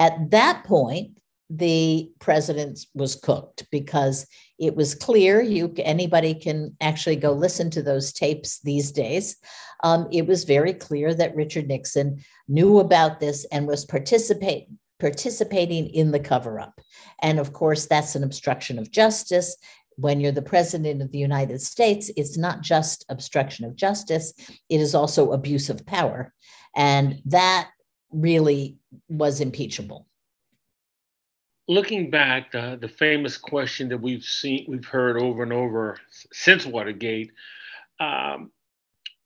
At 0.00 0.30
that 0.30 0.64
point, 0.64 1.18
the 1.50 2.10
president 2.18 2.78
was 2.94 3.14
cooked 3.14 3.66
because 3.70 4.26
it 4.58 4.76
was 4.76 4.94
clear 4.94 5.40
you 5.40 5.72
anybody 5.78 6.34
can 6.34 6.76
actually 6.80 7.16
go 7.16 7.32
listen 7.32 7.70
to 7.70 7.82
those 7.82 8.12
tapes 8.12 8.60
these 8.60 8.92
days. 8.92 9.36
Um, 9.82 10.08
it 10.12 10.26
was 10.26 10.44
very 10.44 10.74
clear 10.74 11.14
that 11.14 11.36
richard 11.36 11.68
nixon 11.68 12.22
knew 12.48 12.80
about 12.80 13.20
this 13.20 13.46
and 13.50 13.66
was 13.66 13.84
participate, 13.86 14.66
participating 14.98 15.88
in 15.88 16.10
the 16.10 16.20
cover-up. 16.20 16.80
And 17.22 17.38
of 17.38 17.52
course 17.52 17.86
that's 17.86 18.14
an 18.14 18.24
obstruction 18.24 18.78
of 18.78 18.90
justice. 18.90 19.56
When 19.96 20.20
you're 20.20 20.32
the 20.32 20.42
president 20.42 21.00
of 21.00 21.12
the 21.12 21.18
united 21.18 21.62
states 21.62 22.10
it's 22.14 22.36
not 22.36 22.60
just 22.60 23.06
obstruction 23.08 23.64
of 23.64 23.74
justice 23.74 24.34
it 24.68 24.80
is 24.80 24.94
also 24.94 25.32
abuse 25.32 25.70
of 25.70 25.86
power. 25.86 26.34
And 26.76 27.22
that 27.24 27.70
really 28.12 28.76
was 29.08 29.40
impeachable 29.40 30.07
looking 31.68 32.10
back, 32.10 32.54
uh, 32.54 32.76
the 32.76 32.88
famous 32.88 33.36
question 33.36 33.88
that 33.90 34.00
we've 34.00 34.24
seen, 34.24 34.64
we've 34.68 34.86
heard 34.86 35.20
over 35.20 35.42
and 35.42 35.52
over 35.52 35.98
since 36.32 36.66
Watergate, 36.66 37.30
um, 38.00 38.50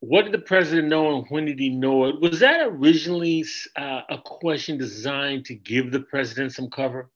what 0.01 0.23
did 0.23 0.33
the 0.33 0.39
president 0.39 0.89
know 0.89 1.17
and 1.17 1.25
when 1.29 1.45
did 1.45 1.57
he 1.57 1.69
know 1.69 2.05
it? 2.05 2.19
Was 2.19 2.41
that 2.41 2.59
originally 2.61 3.45
uh, 3.77 4.01
a 4.09 4.17
question 4.17 4.77
designed 4.77 5.45
to 5.45 5.55
give 5.55 5.91
the 5.91 6.01
president 6.01 6.53
some 6.53 6.69
cover? 6.69 7.09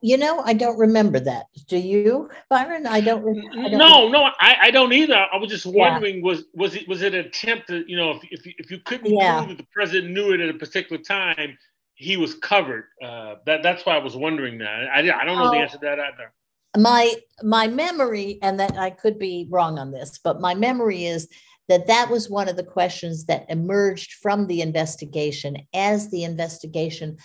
You 0.00 0.16
know, 0.18 0.40
I 0.40 0.52
don't 0.52 0.78
remember 0.78 1.18
that. 1.20 1.46
Do 1.66 1.78
you, 1.78 2.28
Byron? 2.50 2.86
I 2.86 3.00
don't. 3.00 3.26
I 3.58 3.68
don't 3.70 3.78
no, 3.78 4.08
no, 4.08 4.30
I, 4.38 4.56
I 4.62 4.70
don't 4.70 4.92
either. 4.92 5.14
I 5.14 5.36
was 5.36 5.50
just 5.50 5.66
wondering 5.66 6.16
yeah. 6.16 6.22
was 6.22 6.44
was 6.52 6.74
it 6.74 6.86
was 6.86 7.02
it 7.02 7.14
an 7.14 7.26
attempt 7.26 7.68
to 7.68 7.84
you 7.90 7.96
know 7.96 8.10
if 8.10 8.24
if, 8.30 8.54
if 8.58 8.70
you 8.70 8.78
couldn't 8.80 9.12
yeah. 9.12 9.38
prove 9.38 9.50
that 9.50 9.58
the 9.58 9.68
president 9.72 10.12
knew 10.12 10.32
it 10.32 10.40
at 10.40 10.50
a 10.50 10.58
particular 10.58 11.02
time, 11.02 11.56
he 11.94 12.16
was 12.16 12.34
covered. 12.34 12.84
Uh, 13.02 13.36
that 13.46 13.62
that's 13.62 13.86
why 13.86 13.96
I 13.96 14.02
was 14.02 14.16
wondering 14.16 14.58
that. 14.58 14.88
I, 14.92 14.98
I 14.98 15.24
don't 15.24 15.38
know 15.38 15.50
the 15.50 15.58
answer 15.58 15.78
to 15.78 15.84
that 15.84 16.00
either. 16.00 16.32
My 16.76 17.14
my 17.42 17.68
memory, 17.68 18.38
and 18.42 18.58
that 18.58 18.76
I 18.76 18.90
could 18.90 19.18
be 19.18 19.46
wrong 19.50 19.78
on 19.78 19.92
this, 19.92 20.18
but 20.22 20.40
my 20.40 20.54
memory 20.54 21.06
is 21.06 21.28
that 21.68 21.86
that 21.86 22.10
was 22.10 22.28
one 22.28 22.48
of 22.48 22.56
the 22.56 22.64
questions 22.64 23.24
that 23.26 23.46
emerged 23.48 24.14
from 24.14 24.46
the 24.46 24.60
investigation 24.60 25.56
as 25.72 26.10
the 26.10 26.24
investigation 26.24 27.16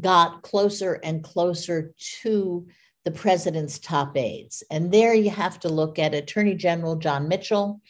got 0.00 0.42
closer 0.42 0.94
and 1.04 1.22
closer 1.22 1.92
to 2.22 2.66
the 3.04 3.10
president's 3.10 3.78
top 3.78 4.16
aides. 4.16 4.62
And 4.70 4.90
there 4.90 5.14
you 5.14 5.30
have 5.30 5.60
to 5.60 5.68
look 5.68 5.98
at 5.98 6.14
Attorney 6.14 6.54
General 6.54 6.96
John 6.96 7.28
Mitchell 7.28 7.80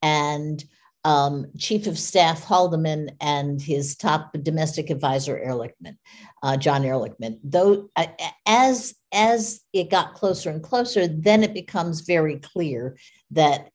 and 0.00 0.64
um, 1.04 1.46
Chief 1.58 1.86
of 1.86 1.98
Staff 1.98 2.44
Haldeman 2.44 3.10
and 3.20 3.60
his 3.60 3.96
top 3.96 4.32
domestic 4.42 4.90
advisor 4.90 5.38
Ehrlichman, 5.38 5.96
uh, 6.42 6.56
John 6.56 6.82
Ehrlichman. 6.82 7.38
Though 7.42 7.90
uh, 7.96 8.06
as 8.46 8.94
as 9.12 9.60
it 9.72 9.90
got 9.90 10.14
closer 10.14 10.50
and 10.50 10.62
closer, 10.62 11.08
then 11.08 11.42
it 11.42 11.54
becomes 11.54 12.02
very 12.02 12.36
clear 12.36 12.96
that 13.30 13.70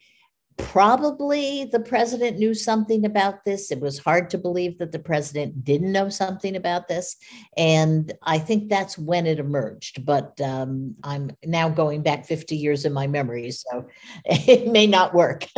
probably 0.58 1.66
the 1.66 1.80
president 1.82 2.38
knew 2.38 2.54
something 2.54 3.06
about 3.06 3.44
this. 3.44 3.72
It 3.72 3.82
was 3.82 4.00
hard 4.00 4.30
to 4.30 4.38
believe 4.38 4.78
that 4.78 4.94
the 4.94 5.00
president 5.00 5.66
didn't 5.66 5.92
know 5.92 6.08
something 6.08 6.56
about 6.56 6.88
this, 6.88 7.18
and 7.58 8.14
I 8.22 8.38
think 8.38 8.70
that's 8.70 8.98
when 8.98 9.26
it 9.26 9.40
emerged. 9.40 10.06
But 10.06 10.40
um, 10.40 10.96
I'm 11.04 11.32
now 11.44 11.70
going 11.70 12.04
back 12.04 12.26
50 12.26 12.56
years 12.56 12.86
in 12.86 12.94
my 12.94 13.08
memory, 13.08 13.52
so 13.52 13.88
it 14.26 14.68
may 14.68 14.86
not 14.86 15.16
work. 15.16 15.48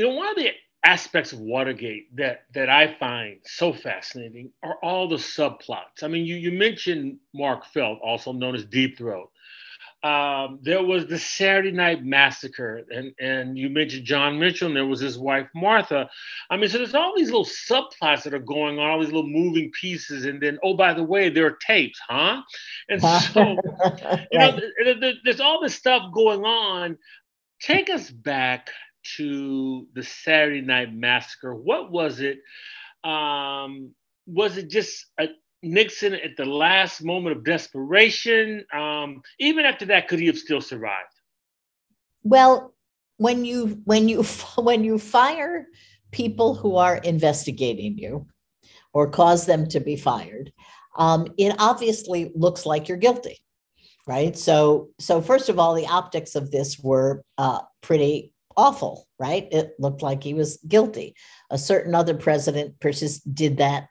you 0.00 0.08
know, 0.08 0.14
one 0.14 0.30
of 0.30 0.36
the 0.36 0.48
aspects 0.82 1.32
of 1.34 1.40
Watergate 1.40 2.16
that 2.16 2.44
that 2.54 2.70
I 2.70 2.96
find 2.98 3.36
so 3.44 3.70
fascinating 3.70 4.50
are 4.62 4.76
all 4.82 5.08
the 5.08 5.16
subplots. 5.16 6.02
I 6.02 6.08
mean, 6.08 6.24
you 6.24 6.36
you 6.36 6.52
mentioned 6.52 7.18
Mark 7.34 7.66
Felt, 7.66 8.00
also 8.00 8.32
known 8.32 8.54
as 8.54 8.64
Deep 8.64 8.96
Throat. 8.96 9.30
Um, 10.02 10.60
there 10.62 10.82
was 10.82 11.06
the 11.06 11.18
Saturday 11.18 11.72
Night 11.72 12.02
Massacre, 12.02 12.80
and 12.90 13.12
and 13.20 13.58
you 13.58 13.68
mentioned 13.68 14.06
John 14.06 14.38
Mitchell, 14.38 14.68
and 14.68 14.76
there 14.76 14.86
was 14.86 15.00
his 15.00 15.18
wife 15.18 15.48
Martha. 15.54 16.08
I 16.48 16.56
mean, 16.56 16.70
so 16.70 16.78
there's 16.78 16.94
all 16.94 17.12
these 17.14 17.30
little 17.30 17.44
subplots 17.44 18.22
that 18.22 18.32
are 18.32 18.38
going 18.38 18.78
on, 18.78 18.88
all 18.88 19.00
these 19.00 19.12
little 19.12 19.28
moving 19.28 19.70
pieces, 19.78 20.24
and 20.24 20.40
then 20.40 20.58
oh, 20.62 20.72
by 20.72 20.94
the 20.94 21.04
way, 21.04 21.28
there 21.28 21.44
are 21.44 21.58
tapes, 21.66 22.00
huh? 22.08 22.40
And 22.88 23.02
so 23.02 23.58
you 24.32 24.38
know, 24.38 24.58
there's 25.24 25.40
all 25.40 25.60
this 25.62 25.74
stuff 25.74 26.04
going 26.14 26.46
on. 26.46 26.96
Take 27.60 27.90
us 27.90 28.10
back 28.10 28.70
to 29.16 29.86
the 29.94 30.02
Saturday 30.02 30.60
Night 30.60 30.94
Massacre. 30.94 31.54
What 31.54 31.90
was 31.90 32.20
it? 32.20 32.38
Um, 33.04 33.94
was 34.26 34.56
it 34.56 34.68
just 34.68 35.06
a 35.18 35.28
Nixon 35.62 36.14
at 36.14 36.36
the 36.36 36.44
last 36.44 37.02
moment 37.02 37.36
of 37.36 37.44
desperation? 37.44 38.64
Um, 38.72 39.22
even 39.38 39.64
after 39.64 39.86
that, 39.86 40.08
could 40.08 40.18
he 40.18 40.26
have 40.26 40.38
still 40.38 40.60
survived? 40.60 41.08
Well, 42.22 42.74
when 43.16 43.44
you 43.44 43.80
when 43.84 44.08
you 44.08 44.22
when 44.58 44.84
you 44.84 44.98
fire 44.98 45.66
people 46.10 46.54
who 46.54 46.76
are 46.76 46.96
investigating 46.96 47.96
you 47.96 48.26
or 48.92 49.08
cause 49.08 49.46
them 49.46 49.66
to 49.68 49.80
be 49.80 49.96
fired, 49.96 50.52
um, 50.96 51.28
it 51.38 51.54
obviously 51.58 52.32
looks 52.34 52.66
like 52.66 52.88
you're 52.88 52.98
guilty, 52.98 53.38
right? 54.06 54.36
So 54.36 54.90
so 54.98 55.20
first 55.20 55.48
of 55.48 55.58
all, 55.58 55.74
the 55.74 55.86
optics 55.86 56.34
of 56.34 56.50
this 56.50 56.78
were 56.78 57.22
uh, 57.38 57.60
pretty 57.80 58.32
awful, 58.56 59.06
right? 59.18 59.48
It 59.50 59.74
looked 59.78 60.02
like 60.02 60.22
he 60.22 60.34
was 60.34 60.58
guilty. 60.68 61.14
A 61.50 61.58
certain 61.58 61.94
other 61.94 62.14
president 62.14 62.78
persist, 62.80 63.34
did 63.34 63.58
that 63.58 63.88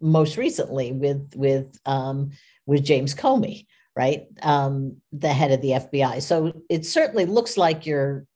most 0.00 0.36
recently 0.36 0.92
with 0.92 1.32
with 1.34 1.78
um, 1.86 2.30
with 2.66 2.84
James 2.84 3.14
Comey, 3.14 3.66
right? 3.96 4.26
Um, 4.42 4.96
the 5.12 5.32
head 5.32 5.52
of 5.52 5.60
the 5.60 5.70
FBI. 5.70 6.22
So 6.22 6.52
it 6.68 6.86
certainly 6.86 7.26
looks 7.26 7.56
like 7.56 7.86
you're. 7.86 8.26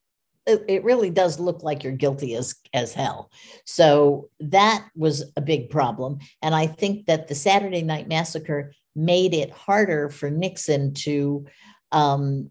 It 0.48 0.84
really 0.84 1.10
does 1.10 1.40
look 1.40 1.64
like 1.64 1.82
you're 1.82 1.92
guilty 1.92 2.36
as 2.36 2.54
as 2.72 2.94
hell. 2.94 3.32
So 3.64 4.30
that 4.38 4.86
was 4.94 5.32
a 5.36 5.40
big 5.40 5.70
problem, 5.70 6.18
and 6.40 6.54
I 6.54 6.68
think 6.68 7.06
that 7.06 7.26
the 7.26 7.34
Saturday 7.34 7.82
Night 7.82 8.06
Massacre 8.06 8.72
made 8.94 9.34
it 9.34 9.50
harder 9.50 10.08
for 10.08 10.30
Nixon 10.30 10.94
to 10.94 11.46
um, 11.90 12.48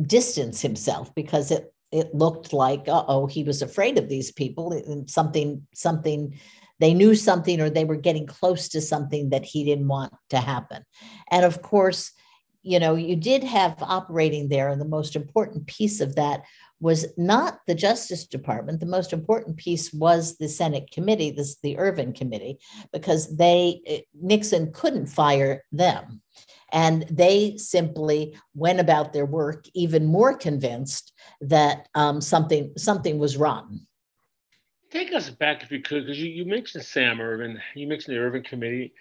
distance 0.00 0.60
himself 0.60 1.14
because 1.14 1.50
it 1.50 1.71
it 1.92 2.14
looked 2.14 2.52
like, 2.52 2.84
oh, 2.88 3.26
he 3.26 3.44
was 3.44 3.62
afraid 3.62 3.98
of 3.98 4.08
these 4.08 4.32
people. 4.32 4.72
And 4.72 5.08
something, 5.08 5.66
something, 5.74 6.38
they 6.80 6.94
knew 6.94 7.14
something 7.14 7.60
or 7.60 7.70
they 7.70 7.84
were 7.84 7.96
getting 7.96 8.26
close 8.26 8.68
to 8.70 8.80
something 8.80 9.30
that 9.30 9.44
he 9.44 9.64
didn't 9.64 9.88
want 9.88 10.14
to 10.30 10.38
happen. 10.38 10.84
And 11.30 11.44
of 11.44 11.62
course, 11.62 12.12
you 12.62 12.78
know, 12.78 12.94
you 12.94 13.16
did 13.16 13.42
have 13.42 13.82
operating 13.82 14.48
there, 14.48 14.68
and 14.68 14.80
the 14.80 14.86
most 14.86 15.16
important 15.16 15.66
piece 15.66 16.00
of 16.00 16.14
that 16.14 16.44
was 16.80 17.06
not 17.16 17.58
the 17.66 17.74
Justice 17.74 18.26
Department. 18.26 18.80
The 18.80 18.86
most 18.86 19.12
important 19.12 19.56
piece 19.56 19.92
was 19.92 20.36
the 20.36 20.48
Senate 20.48 20.90
committee, 20.92 21.30
this 21.30 21.56
the 21.62 21.78
Ervin 21.78 22.12
committee, 22.12 22.58
because 22.92 23.36
they 23.36 23.80
eh, 23.86 24.00
Nixon 24.20 24.72
couldn't 24.72 25.06
fire 25.06 25.64
them. 25.72 26.22
And 26.72 27.02
they 27.10 27.56
simply 27.58 28.36
went 28.54 28.80
about 28.80 29.12
their 29.12 29.26
work 29.26 29.66
even 29.74 30.06
more 30.06 30.34
convinced 30.34 31.12
that 31.42 31.88
um, 31.94 32.20
something 32.20 32.72
something 32.76 33.18
was 33.18 33.36
wrong. 33.36 33.80
Take 34.90 35.14
us 35.14 35.30
back 35.30 35.62
if 35.62 35.70
you 35.70 35.80
could, 35.80 36.06
because 36.06 36.20
you, 36.20 36.30
you 36.30 36.44
mentioned 36.44 36.84
Sam 36.84 37.20
Ervin, 37.20 37.60
you 37.74 37.86
mentioned 37.86 38.16
the 38.16 38.20
Ervin 38.20 38.42
Committee. 38.42 38.92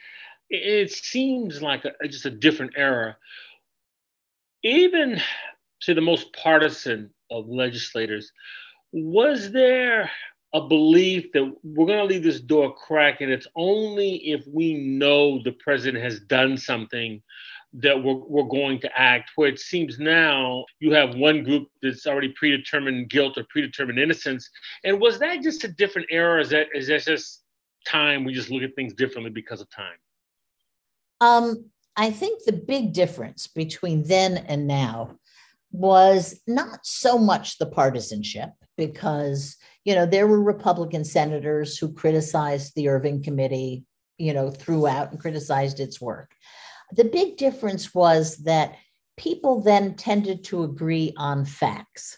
It, 0.50 0.90
it 0.90 0.92
seems 0.92 1.62
like 1.62 1.86
a, 1.86 2.08
just 2.08 2.26
a 2.26 2.32
different 2.32 2.74
era. 2.78 3.18
Even 4.64 5.22
say 5.82 5.94
the 5.94 6.02
most 6.02 6.32
partisan 6.34 7.10
of 7.30 7.48
legislators, 7.50 8.32
was 8.92 9.52
there 9.52 10.10
a 10.54 10.62
belief 10.62 11.32
that 11.32 11.52
we're 11.64 11.86
going 11.86 11.98
to 11.98 12.06
leave 12.06 12.24
this 12.24 12.42
door 12.42 12.74
crack 12.76 13.22
and 13.22 13.32
it's 13.32 13.48
only 13.56 14.16
if 14.30 14.46
we 14.48 14.74
know 14.74 15.42
the 15.44 15.52
president 15.54 16.04
has 16.04 16.20
done 16.20 16.58
something 16.58 17.22
that 17.74 18.04
we're, 18.04 18.16
we're 18.16 18.44
going 18.44 18.80
to 18.82 19.00
act 19.00 19.32
where 19.36 19.48
it 19.48 19.60
seems 19.60 19.98
now 19.98 20.66
you 20.80 20.92
have 20.92 21.16
one 21.16 21.44
group 21.44 21.70
that's 21.82 22.06
already 22.06 22.30
predetermined 22.30 23.10
guilt 23.10 23.38
or 23.38 23.46
predetermined 23.50 24.00
innocence. 24.00 24.50
And 24.84 25.00
was 25.00 25.20
that 25.20 25.42
just 25.42 25.64
a 25.64 25.70
different 25.70 26.08
era? 26.12 26.42
Is 26.42 26.50
that 26.50 26.68
is 26.74 26.88
that 26.88 27.04
just 27.04 27.44
time? 27.88 28.26
We 28.26 28.34
just 28.34 28.50
look 28.50 28.64
at 28.64 28.76
things 28.76 28.94
differently 28.94 29.32
because 29.32 29.62
of 29.62 29.70
time. 29.70 29.98
Um, 31.22 31.72
i 31.98 32.10
think 32.10 32.44
the 32.44 32.54
big 32.54 32.94
difference 32.94 33.48
between 33.48 34.04
then 34.04 34.38
and 34.38 34.68
now 34.68 35.18
was 35.72 36.42
not 36.48 36.80
so 36.84 37.18
much 37.18 37.58
the 37.58 37.66
partisanship 37.66 38.50
because 38.78 39.58
you 39.86 39.96
know 39.96 40.06
there 40.06 40.28
were 40.28 40.42
republican 40.42 41.04
senators 41.04 41.78
who 41.78 41.94
criticized 41.94 42.74
the 42.76 42.88
Ervin 42.88 43.22
committee 43.22 43.84
you 44.18 44.34
know 44.34 44.50
throughout 44.50 45.12
and 45.12 45.20
criticized 45.20 45.80
its 45.80 46.02
work 46.02 46.32
the 46.92 47.06
big 47.06 47.38
difference 47.38 47.94
was 47.94 48.38
that 48.38 48.76
people 49.18 49.62
then 49.62 49.96
tended 49.96 50.44
to 50.46 50.64
agree 50.64 51.14
on 51.18 51.46
facts. 51.46 52.18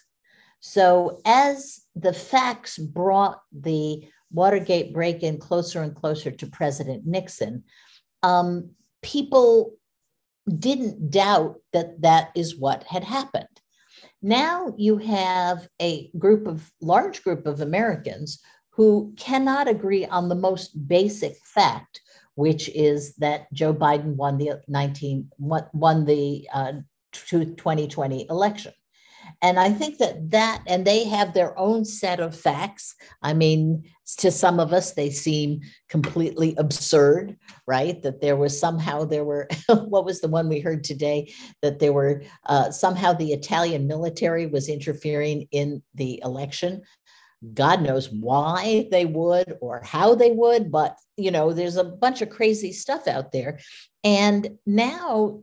So 0.60 1.20
as 1.24 1.82
the 1.94 2.12
facts 2.12 2.78
brought 2.78 3.40
the 3.52 4.08
Watergate 4.30 4.92
break 4.92 5.22
in 5.22 5.38
closer 5.38 5.82
and 5.82 5.94
closer 5.94 6.30
to 6.30 6.46
President 6.46 7.06
Nixon, 7.06 7.64
um, 8.22 8.70
people 9.02 9.74
didn't 10.58 11.10
doubt 11.10 11.56
that 11.72 12.00
that 12.02 12.30
is 12.34 12.56
what 12.56 12.82
had 12.84 13.04
happened. 13.04 13.46
Now 14.22 14.74
you 14.76 14.96
have 14.98 15.68
a 15.80 16.10
group 16.18 16.46
of 16.46 16.72
large 16.80 17.22
group 17.22 17.46
of 17.46 17.60
Americans 17.60 18.40
who 18.70 19.14
cannot 19.16 19.68
agree 19.68 20.04
on 20.06 20.28
the 20.28 20.34
most 20.34 20.88
basic 20.88 21.36
fact, 21.44 22.00
which 22.34 22.68
is 22.70 23.14
that 23.16 23.52
Joe 23.52 23.74
Biden 23.74 24.16
won 24.16 24.38
the 24.38 24.60
19 24.68 25.30
won 25.38 26.04
the 26.04 26.48
uh, 26.52 26.72
2020 27.12 28.26
election. 28.28 28.72
And 29.42 29.58
I 29.58 29.70
think 29.70 29.98
that 29.98 30.30
that, 30.30 30.62
and 30.66 30.86
they 30.86 31.04
have 31.04 31.32
their 31.32 31.58
own 31.58 31.84
set 31.84 32.20
of 32.20 32.38
facts. 32.38 32.94
I 33.22 33.34
mean, 33.34 33.84
to 34.18 34.30
some 34.30 34.60
of 34.60 34.72
us, 34.72 34.92
they 34.92 35.10
seem 35.10 35.60
completely 35.88 36.54
absurd, 36.58 37.36
right? 37.66 38.02
That 38.02 38.20
there 38.20 38.36
was 38.36 38.58
somehow, 38.58 39.04
there 39.04 39.24
were, 39.24 39.48
what 39.68 40.04
was 40.04 40.20
the 40.20 40.28
one 40.28 40.48
we 40.48 40.60
heard 40.60 40.84
today? 40.84 41.32
That 41.62 41.78
there 41.78 41.92
were 41.92 42.22
uh, 42.46 42.70
somehow 42.70 43.12
the 43.12 43.32
Italian 43.32 43.86
military 43.86 44.46
was 44.46 44.68
interfering 44.68 45.48
in 45.50 45.82
the 45.94 46.20
election. 46.24 46.82
God 47.52 47.82
knows 47.82 48.10
why 48.10 48.88
they 48.90 49.04
would 49.04 49.56
or 49.60 49.82
how 49.82 50.14
they 50.14 50.30
would, 50.30 50.70
but 50.70 50.96
you 51.16 51.30
know, 51.30 51.52
there's 51.52 51.76
a 51.76 51.84
bunch 51.84 52.22
of 52.22 52.30
crazy 52.30 52.72
stuff 52.72 53.06
out 53.06 53.32
there. 53.32 53.58
And 54.02 54.58
now 54.66 55.40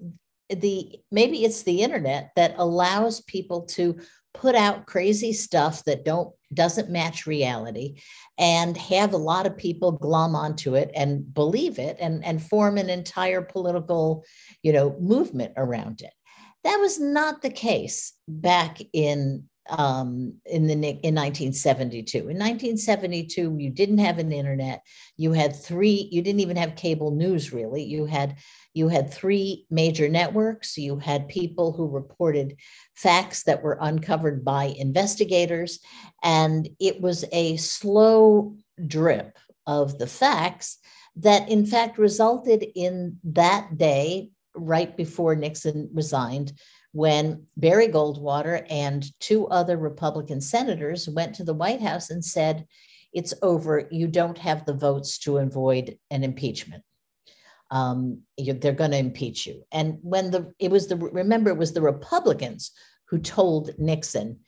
the 0.49 0.99
maybe 1.11 1.45
it's 1.45 1.63
the 1.63 1.81
internet 1.81 2.31
that 2.35 2.55
allows 2.57 3.21
people 3.21 3.61
to 3.63 3.97
put 4.33 4.55
out 4.55 4.85
crazy 4.85 5.33
stuff 5.33 5.83
that 5.85 6.05
don't 6.05 6.33
doesn't 6.53 6.89
match 6.89 7.25
reality 7.25 7.95
and 8.37 8.75
have 8.75 9.13
a 9.13 9.17
lot 9.17 9.45
of 9.45 9.57
people 9.57 9.93
glom 9.93 10.35
onto 10.35 10.75
it 10.75 10.91
and 10.93 11.33
believe 11.33 11.79
it 11.79 11.97
and, 11.99 12.23
and 12.25 12.43
form 12.43 12.77
an 12.77 12.89
entire 12.89 13.41
political 13.41 14.25
you 14.61 14.73
know 14.73 14.95
movement 14.99 15.53
around 15.57 16.01
it 16.01 16.13
that 16.63 16.77
was 16.77 16.99
not 16.99 17.41
the 17.41 17.49
case 17.49 18.13
back 18.27 18.79
in 18.93 19.47
um, 19.69 20.33
in 20.45 20.67
the 20.67 20.73
in 20.73 21.15
1972. 21.15 22.17
In 22.17 22.37
1972, 22.37 23.55
you 23.57 23.69
didn't 23.69 23.99
have 23.99 24.17
an 24.17 24.31
internet. 24.31 24.83
You 25.17 25.33
had 25.33 25.55
three. 25.55 26.09
You 26.11 26.21
didn't 26.21 26.41
even 26.41 26.57
have 26.57 26.75
cable 26.75 27.11
news. 27.11 27.53
Really, 27.53 27.83
you 27.83 28.05
had 28.05 28.37
you 28.73 28.87
had 28.87 29.13
three 29.13 29.65
major 29.69 30.09
networks. 30.09 30.77
You 30.77 30.97
had 30.97 31.27
people 31.27 31.73
who 31.73 31.87
reported 31.87 32.57
facts 32.95 33.43
that 33.43 33.61
were 33.61 33.77
uncovered 33.79 34.43
by 34.43 34.65
investigators, 34.77 35.79
and 36.23 36.67
it 36.79 37.01
was 37.01 37.25
a 37.31 37.57
slow 37.57 38.55
drip 38.87 39.37
of 39.67 39.99
the 39.99 40.07
facts 40.07 40.77
that, 41.17 41.49
in 41.49 41.65
fact, 41.65 41.97
resulted 41.97 42.65
in 42.75 43.19
that 43.23 43.77
day, 43.77 44.31
right 44.55 44.95
before 44.95 45.35
Nixon 45.35 45.89
resigned, 45.93 46.53
when 46.93 47.47
Barry 47.55 47.87
Goldwater 47.87 48.65
and 48.69 49.05
two 49.19 49.47
other 49.47 49.77
Republican 49.77 50.41
senators 50.41 51.07
went 51.07 51.35
to 51.35 51.43
the 51.43 51.53
White 51.53 51.81
House 51.81 52.09
and 52.09 52.23
said, 52.23 52.67
It's 53.13 53.33
over. 53.41 53.87
You 53.91 54.07
don't 54.07 54.37
have 54.37 54.65
the 54.65 54.73
votes 54.73 55.17
to 55.19 55.37
avoid 55.37 55.97
an 56.09 56.23
impeachment. 56.23 56.83
Um, 57.69 58.23
they're 58.37 58.73
going 58.73 58.91
to 58.91 58.97
impeach 58.97 59.47
you. 59.47 59.63
And 59.71 59.99
when 60.01 60.31
the, 60.31 60.53
it 60.59 60.69
was 60.69 60.87
the, 60.87 60.97
remember, 60.97 61.49
it 61.51 61.57
was 61.57 61.71
the 61.71 61.81
Republicans 61.81 62.71
who 63.05 63.19
told 63.19 63.71
Nixon, 63.77 64.39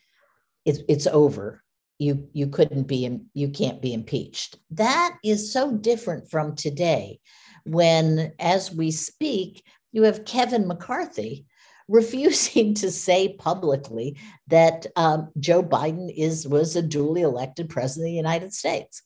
it's, 0.66 0.80
it's 0.90 1.08
over. 1.08 1.64
You, 2.00 2.28
you 2.34 2.48
couldn't 2.48 2.84
be, 2.84 3.22
you 3.34 3.50
can't 3.50 3.82
be 3.82 3.94
impeached. 3.94 4.58
That 4.72 5.18
is 5.24 5.54
so 5.54 5.72
different 5.72 6.30
from 6.30 6.56
today 6.56 7.22
when, 7.64 8.34
as 8.40 8.74
we 8.74 8.92
speak, 8.92 9.64
you 9.94 10.04
have 10.04 10.26
Kevin 10.26 10.68
McCarthy 10.68 11.46
refusing 11.90 12.74
to 12.76 12.92
say 12.92 13.36
publicly 13.38 14.18
that 14.48 14.86
um, 14.96 15.30
Joe 15.40 15.64
Biden 15.64 16.14
is 16.16 16.48
was 16.48 16.76
a 16.76 16.82
duly 16.82 17.22
elected 17.22 17.70
president 17.70 18.08
of 18.08 18.12
the 18.12 18.18
United 18.18 18.54
States. 18.54 19.02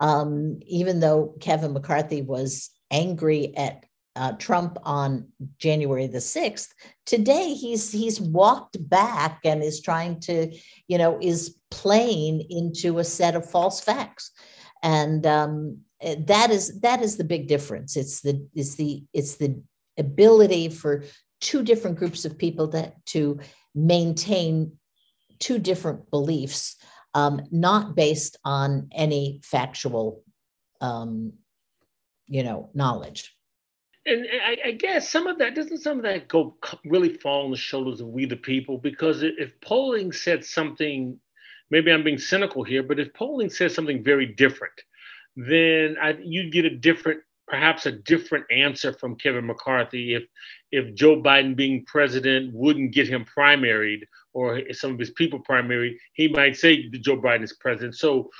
Um, 0.00 0.60
even 0.66 1.00
though 1.00 1.34
Kevin 1.40 1.74
McCarthy 1.74 2.22
was 2.22 2.70
angry 2.90 3.54
at 3.56 3.84
uh, 4.16 4.32
Trump 4.32 4.78
on 4.84 5.28
January 5.58 6.06
the 6.06 6.20
sixth, 6.20 6.72
today 7.04 7.54
he's 7.54 7.92
he's 7.92 8.20
walked 8.20 8.76
back 8.88 9.40
and 9.44 9.62
is 9.62 9.80
trying 9.80 10.20
to, 10.20 10.56
you 10.88 10.98
know, 10.98 11.18
is 11.20 11.56
playing 11.70 12.46
into 12.50 12.98
a 12.98 13.04
set 13.04 13.36
of 13.36 13.48
false 13.48 13.80
facts, 13.80 14.30
and 14.82 15.26
um, 15.26 15.78
that 16.00 16.50
is 16.50 16.80
that 16.80 17.02
is 17.02 17.16
the 17.16 17.24
big 17.24 17.46
difference. 17.46 17.96
It's 17.96 18.22
the 18.22 18.46
it's 18.54 18.76
the 18.76 19.04
it's 19.12 19.36
the 19.36 19.62
ability 19.98 20.70
for 20.70 21.04
two 21.40 21.62
different 21.62 21.98
groups 21.98 22.24
of 22.24 22.38
people 22.38 22.68
that 22.68 23.04
to 23.06 23.40
maintain 23.74 24.72
two 25.38 25.58
different 25.58 26.10
beliefs, 26.10 26.76
um, 27.14 27.40
not 27.50 27.96
based 27.96 28.36
on 28.44 28.88
any 28.92 29.40
factual, 29.42 30.22
um, 30.80 31.32
you 32.26 32.42
know, 32.42 32.70
knowledge. 32.74 33.34
And 34.06 34.26
I, 34.44 34.68
I, 34.68 34.70
guess 34.72 35.10
some 35.10 35.26
of 35.26 35.38
that 35.38 35.54
doesn't 35.54 35.78
some 35.78 35.98
of 35.98 36.04
that 36.04 36.28
go 36.28 36.56
really 36.86 37.18
fall 37.18 37.44
on 37.44 37.50
the 37.50 37.56
shoulders 37.56 38.00
of 38.00 38.08
we 38.08 38.24
the 38.24 38.36
people 38.36 38.78
because 38.78 39.22
if 39.22 39.60
polling 39.60 40.10
said 40.10 40.42
something, 40.42 41.18
maybe 41.70 41.92
I'm 41.92 42.02
being 42.02 42.18
cynical 42.18 42.64
here, 42.64 42.82
but 42.82 42.98
if 42.98 43.12
polling 43.12 43.50
says 43.50 43.74
something 43.74 44.02
very 44.02 44.24
different, 44.24 44.72
then 45.36 45.96
I, 46.00 46.16
you'd 46.22 46.52
get 46.52 46.64
a 46.64 46.70
different 46.70 47.20
perhaps 47.46 47.84
a 47.84 47.92
different 47.92 48.46
answer 48.50 48.92
from 48.92 49.16
Kevin 49.16 49.46
McCarthy 49.46 50.14
if 50.14 50.22
if 50.72 50.94
Joe 50.94 51.20
Biden 51.20 51.56
being 51.56 51.84
president 51.84 52.54
wouldn't 52.54 52.92
get 52.92 53.08
him 53.08 53.24
primaried 53.24 54.02
or 54.32 54.62
some 54.72 54.92
of 54.92 54.98
his 54.98 55.10
people 55.10 55.40
primaried, 55.40 55.96
he 56.12 56.28
might 56.28 56.56
say 56.56 56.88
Joe 56.88 57.16
Biden 57.16 57.42
is 57.42 57.54
president. 57.54 57.96
So 57.96 58.30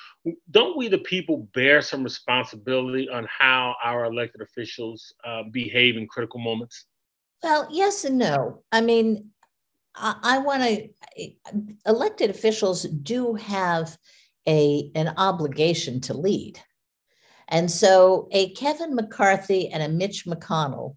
don't 0.50 0.76
we 0.76 0.88
the 0.88 0.98
people 0.98 1.48
bear 1.54 1.82
some 1.82 2.04
responsibility 2.04 3.08
on 3.08 3.26
how 3.28 3.74
our 3.82 4.04
elected 4.04 4.40
officials 4.42 5.12
uh, 5.24 5.42
behave 5.50 5.96
in 5.96 6.06
critical 6.06 6.40
moments? 6.40 6.86
Well, 7.42 7.66
yes 7.70 8.04
and 8.04 8.18
no. 8.18 8.62
I 8.70 8.80
mean, 8.80 9.30
I, 9.96 10.16
I 10.22 10.38
want 10.38 10.62
to, 10.62 10.88
elected 11.86 12.30
officials 12.30 12.82
do 12.82 13.34
have 13.34 13.96
a, 14.46 14.90
an 14.94 15.14
obligation 15.16 16.00
to 16.02 16.14
lead. 16.14 16.60
And 17.48 17.68
so 17.68 18.28
a 18.30 18.52
Kevin 18.54 18.94
McCarthy 18.94 19.68
and 19.68 19.82
a 19.82 19.88
Mitch 19.88 20.24
McConnell, 20.24 20.96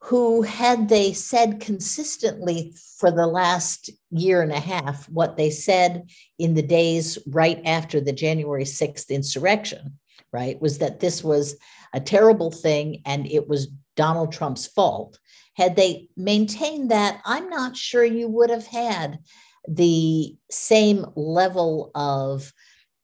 who 0.00 0.42
had 0.42 0.88
they 0.88 1.12
said 1.12 1.60
consistently 1.60 2.72
for 2.98 3.10
the 3.10 3.26
last 3.26 3.90
year 4.10 4.42
and 4.42 4.52
a 4.52 4.60
half 4.60 5.08
what 5.08 5.36
they 5.36 5.50
said 5.50 6.08
in 6.38 6.54
the 6.54 6.62
days 6.62 7.18
right 7.26 7.60
after 7.64 8.00
the 8.00 8.12
January 8.12 8.64
6th 8.64 9.08
insurrection, 9.08 9.98
right, 10.32 10.60
was 10.60 10.78
that 10.78 11.00
this 11.00 11.24
was 11.24 11.56
a 11.92 12.00
terrible 12.00 12.50
thing 12.50 13.02
and 13.04 13.26
it 13.26 13.48
was 13.48 13.68
Donald 13.96 14.32
Trump's 14.32 14.66
fault. 14.66 15.18
Had 15.54 15.76
they 15.76 16.08
maintained 16.16 16.90
that, 16.90 17.20
I'm 17.24 17.48
not 17.48 17.76
sure 17.76 18.04
you 18.04 18.28
would 18.28 18.50
have 18.50 18.66
had 18.66 19.18
the 19.66 20.36
same 20.50 21.06
level 21.16 21.90
of 21.94 22.52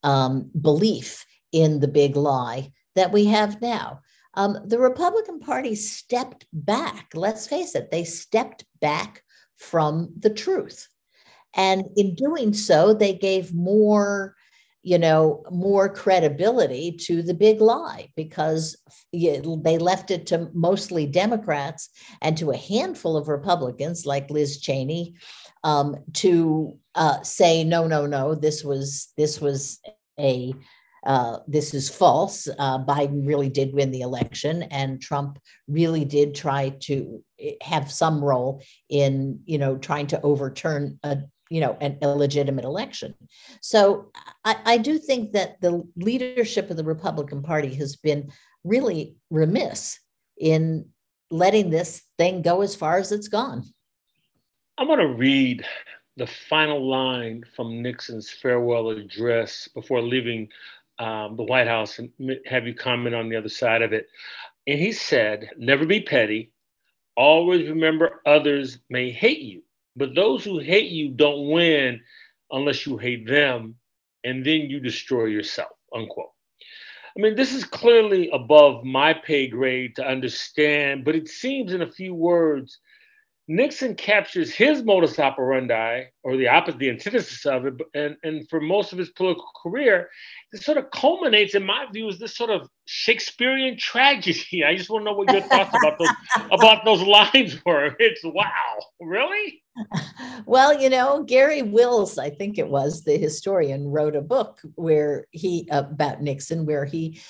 um, 0.03 0.51
belief 0.61 1.25
in 1.53 1.81
the 1.81 1.89
big 1.89 2.17
lie 2.17 2.73
that 2.95 3.13
we 3.13 3.27
have 3.27 3.61
now. 3.61 4.01
Um, 4.35 4.59
the 4.65 4.79
Republican 4.79 5.41
Party 5.41 5.75
stepped 5.75 6.47
back. 6.53 7.11
Let's 7.15 7.47
face 7.47 7.75
it, 7.75 7.91
they 7.91 8.05
stepped 8.05 8.65
back 8.81 9.23
from 9.57 10.13
the 10.19 10.31
truth. 10.31 10.89
And 11.55 11.85
in 11.97 12.15
doing 12.15 12.55
so, 12.55 12.95
they 12.95 13.13
gave 13.13 13.55
more 13.55 14.35
you 14.83 14.99
know, 14.99 15.45
more 15.51 15.89
credibility 15.89 16.91
to 16.91 17.23
the 17.23 17.35
big 17.35 17.61
lie 17.61 18.09
because 18.17 18.77
they 19.13 19.79
left 19.79 20.11
it 20.11 20.27
to 20.27 20.51
mostly 20.53 21.07
Democrats 21.07 21.89
and 22.21 22.37
to 22.37 22.51
a 22.51 22.57
handful 22.57 23.17
of 23.17 23.29
Republicans 23.29 24.07
like 24.07 24.29
Liz 24.31 24.61
Cheney 24.61 25.15
um, 25.63 25.97
to 26.15 26.77
uh, 26.97 27.23
say 27.23 27.63
no, 27.63 27.87
no, 27.87 28.07
no, 28.07 28.35
this 28.35 28.65
was 28.65 29.13
this 29.17 29.41
was 29.41 29.81
a 30.19 30.53
uh, 31.05 31.39
this 31.47 31.75
is 31.75 31.89
false. 31.89 32.49
Uh, 32.59 32.85
Biden 32.85 33.27
really 33.27 33.49
did 33.49 33.75
win 33.75 33.91
the 33.91 34.03
election, 34.03 34.63
and 34.65 35.01
Trump 35.01 35.39
really 35.67 36.05
did 36.05 36.35
try 36.35 36.71
to 36.81 37.23
eh, 37.41 37.53
have 37.63 37.91
some 37.91 38.23
role 38.23 38.63
in, 38.89 39.41
you 39.45 39.59
know, 39.59 39.77
trying 39.77 40.07
to 40.09 40.21
overturn 40.23 40.99
a 41.03 41.19
you 41.51 41.61
know, 41.61 41.77
an 41.83 41.99
illegitimate 42.01 42.65
election. 42.65 43.15
So 43.61 44.11
I, 44.43 44.57
I 44.65 44.79
do 44.79 44.99
think 44.99 45.33
that 45.33 45.61
the 45.61 45.87
leadership 45.97 46.71
of 46.71 46.79
the 46.79 46.85
Republican 46.85 47.43
Party 47.43 47.75
has 47.75 47.95
been 47.95 48.33
really 48.65 49.17
remiss 49.29 50.01
in 50.39 50.87
letting 51.31 51.69
this 51.69 52.05
thing 52.17 52.41
go 52.41 52.63
as 52.63 52.75
far 52.75 52.97
as 52.97 53.13
it's 53.13 53.29
gone. 53.29 53.65
I'm 54.79 54.87
going 54.87 54.99
to 54.99 55.15
read 55.15 55.63
the 56.17 56.27
final 56.27 56.89
line 56.89 57.45
from 57.55 57.83
Nixon's 57.83 58.31
farewell 58.31 58.89
address 58.89 59.69
before 59.75 60.01
leaving 60.01 60.49
um, 60.99 61.37
the 61.37 61.45
White 61.45 61.67
House 61.67 61.99
and 61.99 62.11
have 62.47 62.67
you 62.67 62.75
comment 62.75 63.15
on 63.15 63.29
the 63.29 63.37
other 63.37 63.49
side 63.49 63.83
of 63.83 63.93
it. 63.93 64.07
And 64.67 64.79
he 64.79 64.93
said, 64.93 65.51
Never 65.57 65.87
be 65.87 66.01
petty. 66.01 66.53
Always 67.17 67.69
remember 67.69 68.23
others 68.25 68.79
may 68.89 69.11
hate 69.11 69.41
you, 69.41 69.63
but 69.97 70.15
those 70.15 70.45
who 70.45 70.59
hate 70.59 70.91
you 70.91 71.11
don't 71.11 71.51
win 71.51 72.01
unless 72.51 72.87
you 72.87 72.97
hate 72.97 73.27
them, 73.27 73.75
and 74.25 74.45
then 74.45 74.63
you 74.63 74.81
destroy 74.81 75.27
yourself. 75.27 75.73
Unquote. 75.95 76.31
I 77.17 77.21
mean, 77.21 77.37
this 77.37 77.53
is 77.53 77.65
clearly 77.65 78.31
above 78.31 78.85
my 78.85 79.13
pay 79.13 79.47
grade 79.47 79.97
to 79.97 80.07
understand, 80.07 81.05
but 81.05 81.15
it 81.15 81.29
seems 81.29 81.75
in 81.75 81.83
a 81.83 81.91
few 81.93 82.15
words 82.15 82.79
Nixon 83.49 83.97
captures 83.97 84.55
his 84.55 84.85
modus 84.85 85.19
operandi, 85.19 86.05
or 86.23 86.37
the 86.37 86.47
opposite, 86.47 86.79
the 86.79 86.91
antithesis 86.91 87.45
of 87.45 87.67
it, 87.67 87.75
and, 87.93 88.17
and 88.23 88.49
for 88.49 88.61
most 88.61 88.93
of 88.93 88.99
his 88.99 89.11
political 89.11 89.51
career, 89.61 90.09
this 90.53 90.65
sort 90.65 90.79
of 90.79 90.91
culminates, 90.93 91.57
in 91.57 91.65
my 91.65 91.87
view, 91.93 92.09
as 92.09 92.21
this 92.21 92.37
sort 92.37 92.51
of 92.51 92.69
Shakespearean 92.85 93.77
tragedy. 93.79 94.65
I 94.65 94.77
just 94.77 94.91
want 94.91 95.03
to 95.03 95.07
know 95.07 95.17
what 95.17 95.33
your 95.33 95.43
thoughts 95.43 95.75
about 95.77 95.99
those 95.99 96.09
about 96.53 96.85
those 96.85 97.03
lines 97.03 97.61
were. 97.67 97.97
It's 97.99 98.23
wow, 98.23 98.79
really? 99.01 99.61
Well, 100.47 100.81
you 100.81 100.89
know, 100.89 101.25
Garry 101.25 101.63
Wills, 101.63 102.19
I 102.19 102.31
think 102.31 102.59
it 102.59 102.69
was 102.69 103.03
the 103.03 103.17
historian, 103.17 103.89
wrote 103.89 104.15
a 104.15 104.21
book 104.21 104.61
where 104.77 105.27
he 105.33 105.67
about 105.73 106.23
Nixon, 106.23 106.65
where 106.65 106.85
he 106.85 107.21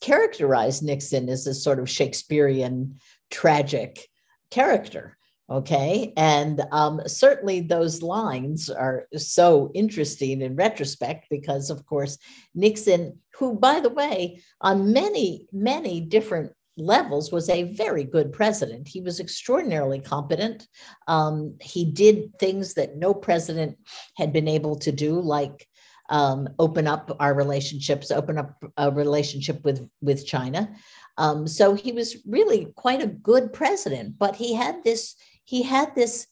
characterized 0.00 0.82
Nixon 0.82 1.28
as 1.28 1.46
a 1.46 1.52
sort 1.52 1.78
of 1.78 1.90
Shakespearean 1.90 2.98
tragic 3.30 4.08
character 4.50 5.17
Okay. 5.50 6.12
And 6.16 6.62
um, 6.72 7.00
certainly 7.06 7.60
those 7.60 8.02
lines 8.02 8.68
are 8.68 9.06
so 9.16 9.70
interesting 9.74 10.42
in 10.42 10.56
retrospect 10.56 11.26
because, 11.30 11.70
of 11.70 11.86
course, 11.86 12.18
Nixon, 12.54 13.18
who, 13.38 13.58
by 13.58 13.80
the 13.80 13.88
way, 13.88 14.42
on 14.60 14.92
many, 14.92 15.46
many 15.50 16.02
different 16.02 16.52
levels 16.76 17.32
was 17.32 17.48
a 17.48 17.72
very 17.72 18.04
good 18.04 18.30
president. 18.32 18.88
He 18.88 19.00
was 19.00 19.20
extraordinarily 19.20 20.00
competent. 20.00 20.68
Um, 21.06 21.56
he 21.62 21.84
did 21.86 22.38
things 22.38 22.74
that 22.74 22.96
no 22.96 23.14
president 23.14 23.78
had 24.16 24.34
been 24.34 24.48
able 24.48 24.76
to 24.80 24.92
do, 24.92 25.18
like 25.18 25.66
um, 26.10 26.48
open 26.58 26.86
up 26.86 27.16
our 27.20 27.32
relationships, 27.34 28.10
open 28.10 28.36
up 28.36 28.62
a 28.76 28.90
relationship 28.90 29.64
with, 29.64 29.88
with 30.02 30.26
China. 30.26 30.70
Um, 31.16 31.48
so 31.48 31.74
he 31.74 31.90
was 31.92 32.18
really 32.26 32.66
quite 32.76 33.02
a 33.02 33.08
good 33.08 33.52
president, 33.52 34.18
but 34.18 34.36
he 34.36 34.54
had 34.54 34.84
this 34.84 35.16
he 35.48 35.62
had 35.62 35.94
this 35.94 36.26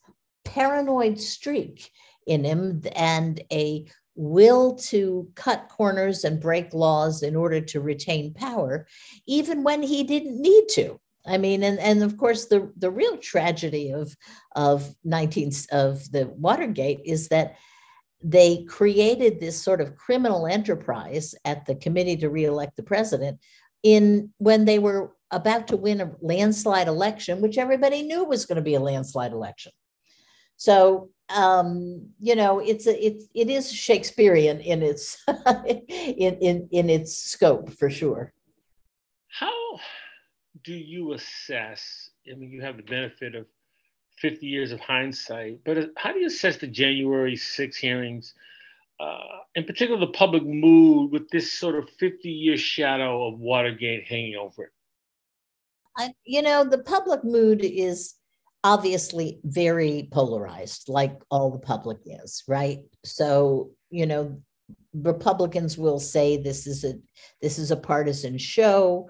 paranoid 0.45 1.19
streak 1.19 1.91
in 2.27 2.45
him 2.45 2.83
and 2.95 3.43
a 3.51 3.87
will 4.15 4.75
to 4.75 5.27
cut 5.35 5.71
corners 5.71 6.23
and 6.23 6.39
break 6.39 6.75
laws 6.75 7.23
in 7.23 7.35
order 7.35 7.63
to 7.63 7.81
retain 7.81 8.35
power, 8.35 8.87
even 9.27 9.65
when 9.65 9.83
he 9.83 10.05
didn't 10.05 10.39
need 10.39 10.67
to. 10.69 11.01
I 11.27 11.39
mean, 11.39 11.63
and, 11.63 11.79
and 11.79 12.03
of 12.03 12.19
course, 12.19 12.45
the, 12.45 12.71
the 12.77 12.91
real 12.91 13.17
tragedy 13.17 13.91
of, 13.91 14.15
of 14.55 14.95
19 15.05 15.51
of 15.73 16.13
the 16.13 16.27
Watergate 16.27 17.01
is 17.07 17.29
that 17.29 17.57
they 18.23 18.65
created 18.65 19.41
this 19.41 19.59
sort 19.59 19.81
of 19.81 19.97
criminal 19.97 20.47
enterprise 20.47 21.35
at 21.47 21.65
the 21.65 21.75
committee 21.75 22.19
to 22.19 22.29
reelect 22.29 22.77
the 22.77 22.83
president 22.83 23.41
in 23.83 24.31
when 24.37 24.67
they 24.67 24.79
were 24.79 25.16
about 25.31 25.69
to 25.69 25.77
win 25.77 26.01
a 26.01 26.13
landslide 26.21 26.89
election, 26.89 27.41
which 27.41 27.59
everybody 27.59 28.03
knew 28.03 28.25
was 28.25 28.47
going 28.47 28.57
to 28.57 28.63
be 28.63 28.75
a 28.75 28.81
landslide 28.81 29.33
election. 29.33 29.73
So 30.57 31.11
um, 31.29 32.11
you 32.21 32.37
know, 32.37 32.61
it's 32.61 32.87
a 32.87 33.05
it's 33.05 33.27
it 33.35 33.51
is 33.51 33.73
Shakespearean 33.73 34.61
in 34.61 34.83
its 34.83 35.23
in 35.67 36.35
in 36.37 36.69
in 36.71 36.91
its 36.91 37.17
scope 37.17 37.73
for 37.73 37.91
sure. 37.91 38.33
How 39.29 39.81
do 40.63 40.73
you 40.73 41.13
assess? 41.15 42.11
I 42.31 42.37
mean, 42.37 42.51
you 42.51 42.63
have 42.63 42.77
the 42.77 42.83
benefit 42.83 43.35
of 43.35 43.47
50 44.19 44.47
years 44.47 44.73
of 44.73 44.81
hindsight, 44.81 45.61
but 45.65 45.91
how 45.97 46.13
do 46.13 46.21
you 46.21 46.27
assess 46.27 46.57
the 46.57 46.67
January 46.67 47.37
6 47.37 47.77
hearings, 47.77 48.33
uh, 48.99 49.19
in 49.55 49.65
particular 49.65 50.01
the 50.01 50.13
public 50.13 50.43
mood 50.43 51.13
with 51.13 51.29
this 51.29 51.53
sort 51.53 51.77
of 51.77 51.91
50 51.99 52.31
year 52.31 52.57
shadow 52.57 53.27
of 53.27 53.39
Watergate 53.39 54.05
hanging 54.05 54.37
over 54.37 54.65
it? 54.65 54.73
I, 55.97 56.13
you 56.25 56.43
know, 56.43 56.65
the 56.65 56.79
public 56.79 57.25
mood 57.25 57.61
is 57.63 58.15
obviously 58.65 59.41
very 59.45 60.09
polarized, 60.13 60.89
like 60.89 61.21
all 61.31 61.51
the 61.51 61.59
public 61.59 61.99
is, 62.05 62.43
right? 62.49 62.81
So, 63.05 63.71
you 63.91 64.07
know, 64.07 64.41
Republicans 64.93 65.79
will 65.79 66.01
say 66.01 66.37
this 66.37 66.67
is 66.67 66.85
a 66.85 66.95
this 67.43 67.59
is 67.59 67.71
a 67.71 67.77
partisan 67.77 68.39
show, 68.39 69.09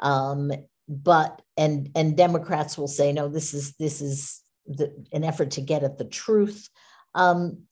um, 0.00 0.52
but 0.88 1.40
and 1.56 1.90
and 1.94 2.16
Democrats 2.16 2.76
will 2.76 2.88
say 2.88 3.12
no, 3.12 3.28
this 3.28 3.54
is 3.54 3.74
this 3.76 4.00
is 4.00 4.40
the, 4.66 4.92
an 5.12 5.24
effort 5.24 5.52
to 5.52 5.60
get 5.60 5.84
at 5.84 5.98
the 5.98 6.04
truth. 6.04 6.68
Um, 7.14 7.62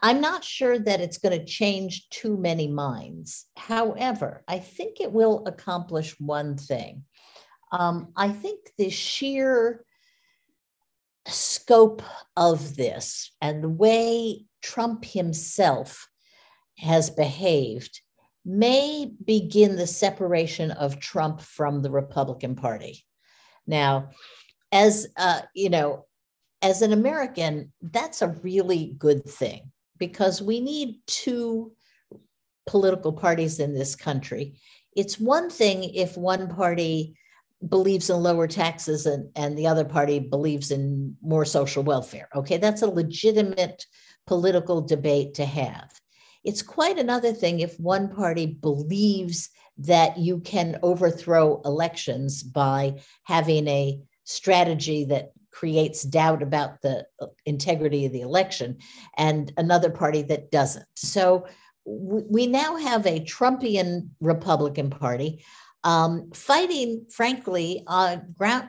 I'm 0.00 0.20
not 0.20 0.44
sure 0.44 0.78
that 0.78 1.00
it's 1.00 1.18
going 1.18 1.36
to 1.36 1.44
change 1.44 2.08
too 2.10 2.36
many 2.36 2.68
minds. 2.68 3.46
However, 3.68 4.42
I 4.48 4.58
think 4.58 5.00
it 5.00 5.12
will 5.12 5.44
accomplish 5.46 6.18
one 6.18 6.56
thing. 6.56 7.04
Um, 7.70 8.08
I 8.16 8.30
think 8.30 8.58
the 8.76 8.90
sheer 8.90 9.84
scope 11.28 12.02
of 12.36 12.74
this 12.74 13.30
and 13.40 13.62
the 13.62 13.68
way 13.68 14.46
Trump 14.62 15.04
himself 15.04 16.08
has 16.78 17.08
behaved 17.08 18.00
may 18.44 19.12
begin 19.24 19.76
the 19.76 19.86
separation 19.86 20.72
of 20.72 20.98
Trump 20.98 21.40
from 21.40 21.82
the 21.82 21.90
Republican 21.90 22.56
Party. 22.56 23.04
Now, 23.64 24.10
as 24.72 25.06
uh, 25.16 25.42
you 25.54 25.70
know, 25.70 26.06
as 26.62 26.82
an 26.82 26.92
American, 26.92 27.72
that's 27.80 28.22
a 28.22 28.36
really 28.42 28.96
good 28.98 29.24
thing 29.24 29.70
because 29.98 30.42
we 30.42 30.58
need 30.58 30.96
two 31.06 31.72
political 32.66 33.12
parties 33.12 33.60
in 33.60 33.74
this 33.74 33.96
country. 33.96 34.58
It's 34.96 35.18
one 35.18 35.50
thing 35.50 35.84
if 35.94 36.16
one 36.16 36.48
party 36.48 37.16
believes 37.68 38.10
in 38.10 38.22
lower 38.22 38.46
taxes 38.46 39.06
and, 39.06 39.30
and 39.36 39.56
the 39.56 39.66
other 39.66 39.84
party 39.84 40.18
believes 40.18 40.70
in 40.70 41.16
more 41.22 41.44
social 41.44 41.82
welfare. 41.82 42.28
Okay, 42.34 42.56
that's 42.56 42.82
a 42.82 42.88
legitimate 42.90 43.86
political 44.26 44.80
debate 44.80 45.34
to 45.34 45.44
have. 45.44 45.92
It's 46.44 46.62
quite 46.62 46.98
another 46.98 47.32
thing 47.32 47.60
if 47.60 47.78
one 47.78 48.08
party 48.08 48.46
believes 48.46 49.48
that 49.78 50.18
you 50.18 50.40
can 50.40 50.78
overthrow 50.82 51.60
elections 51.64 52.42
by 52.42 53.00
having 53.24 53.68
a 53.68 54.00
strategy 54.24 55.04
that 55.06 55.32
creates 55.52 56.02
doubt 56.02 56.42
about 56.42 56.80
the 56.82 57.06
integrity 57.44 58.06
of 58.06 58.12
the 58.12 58.22
election 58.22 58.78
and 59.16 59.52
another 59.56 59.90
party 59.90 60.22
that 60.22 60.50
doesn't. 60.50 60.86
So 60.96 61.46
we 61.84 62.46
now 62.46 62.76
have 62.76 63.06
a 63.06 63.20
Trumpian 63.20 64.10
Republican 64.20 64.90
Party 64.90 65.44
um, 65.84 66.30
fighting, 66.32 67.06
frankly, 67.10 67.82
uh, 67.86 68.16
ground 68.36 68.68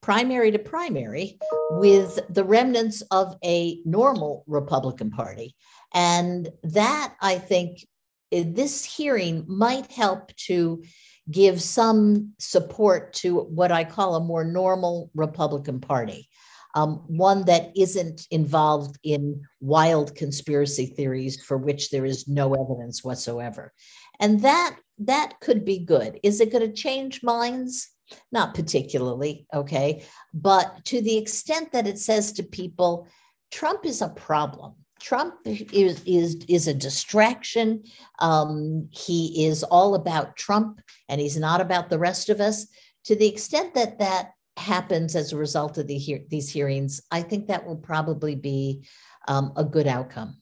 primary 0.00 0.50
to 0.50 0.58
primary 0.58 1.38
with 1.72 2.18
the 2.30 2.44
remnants 2.44 3.02
of 3.10 3.36
a 3.44 3.80
normal 3.84 4.44
Republican 4.46 5.10
Party. 5.10 5.54
And 5.92 6.48
that, 6.62 7.14
I 7.20 7.38
think, 7.38 7.86
this 8.30 8.84
hearing 8.84 9.44
might 9.48 9.90
help 9.90 10.34
to 10.36 10.82
give 11.30 11.60
some 11.60 12.32
support 12.38 13.12
to 13.12 13.40
what 13.40 13.70
I 13.70 13.84
call 13.84 14.14
a 14.14 14.24
more 14.24 14.44
normal 14.44 15.10
Republican 15.14 15.80
Party. 15.80 16.28
Um, 16.74 17.02
one 17.06 17.44
that 17.46 17.72
isn't 17.76 18.26
involved 18.30 18.96
in 19.02 19.42
wild 19.60 20.14
conspiracy 20.14 20.86
theories 20.86 21.42
for 21.42 21.56
which 21.56 21.90
there 21.90 22.04
is 22.04 22.28
no 22.28 22.54
evidence 22.54 23.02
whatsoever. 23.02 23.72
And 24.20 24.40
that 24.42 24.76
that 24.98 25.40
could 25.40 25.64
be 25.64 25.78
good. 25.78 26.20
Is 26.22 26.40
it 26.40 26.52
going 26.52 26.66
to 26.66 26.72
change 26.72 27.22
minds? 27.22 27.90
Not 28.32 28.54
particularly, 28.54 29.46
okay. 29.52 30.04
But 30.34 30.84
to 30.86 31.00
the 31.00 31.16
extent 31.16 31.72
that 31.72 31.86
it 31.86 31.98
says 31.98 32.32
to 32.32 32.42
people, 32.42 33.08
Trump 33.50 33.86
is 33.86 34.02
a 34.02 34.08
problem. 34.08 34.74
Trump 35.00 35.34
is 35.46 36.02
is 36.04 36.44
is 36.46 36.68
a 36.68 36.74
distraction. 36.74 37.84
Um, 38.18 38.88
he 38.90 39.46
is 39.46 39.64
all 39.64 39.94
about 39.94 40.36
Trump, 40.36 40.80
and 41.08 41.20
he's 41.20 41.38
not 41.38 41.60
about 41.60 41.88
the 41.88 41.98
rest 41.98 42.28
of 42.28 42.40
us. 42.40 42.66
To 43.04 43.16
the 43.16 43.26
extent 43.26 43.74
that 43.74 43.98
that 43.98 44.32
happens 44.60 45.16
as 45.16 45.32
a 45.32 45.36
result 45.36 45.78
of 45.78 45.86
the 45.86 45.98
he- 45.98 46.24
these 46.28 46.50
hearings, 46.50 47.00
I 47.10 47.22
think 47.22 47.48
that 47.48 47.66
will 47.66 47.76
probably 47.76 48.34
be 48.36 48.86
um, 49.28 49.52
a 49.56 49.64
good 49.64 49.86
outcome. 49.86 50.40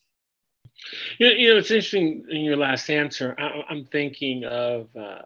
You 1.18 1.28
know, 1.28 1.32
you 1.34 1.48
know, 1.52 1.58
it's 1.58 1.70
interesting 1.70 2.24
in 2.30 2.42
your 2.42 2.56
last 2.56 2.88
answer. 2.90 3.34
I, 3.38 3.72
am 3.72 3.84
thinking 3.86 4.44
of 4.44 4.88
uh, 4.96 5.22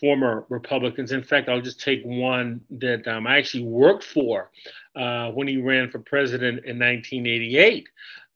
former 0.00 0.46
Republicans. 0.48 1.12
In 1.12 1.22
fact, 1.22 1.48
I'll 1.48 1.60
just 1.60 1.80
take 1.80 2.02
one 2.04 2.60
that 2.70 3.06
um, 3.06 3.26
I 3.26 3.38
actually 3.38 3.64
worked 3.64 4.04
for 4.04 4.50
uh, 4.94 5.30
when 5.32 5.48
he 5.48 5.58
ran 5.58 5.90
for 5.90 5.98
president 5.98 6.64
in 6.64 6.78
1988. 6.78 7.88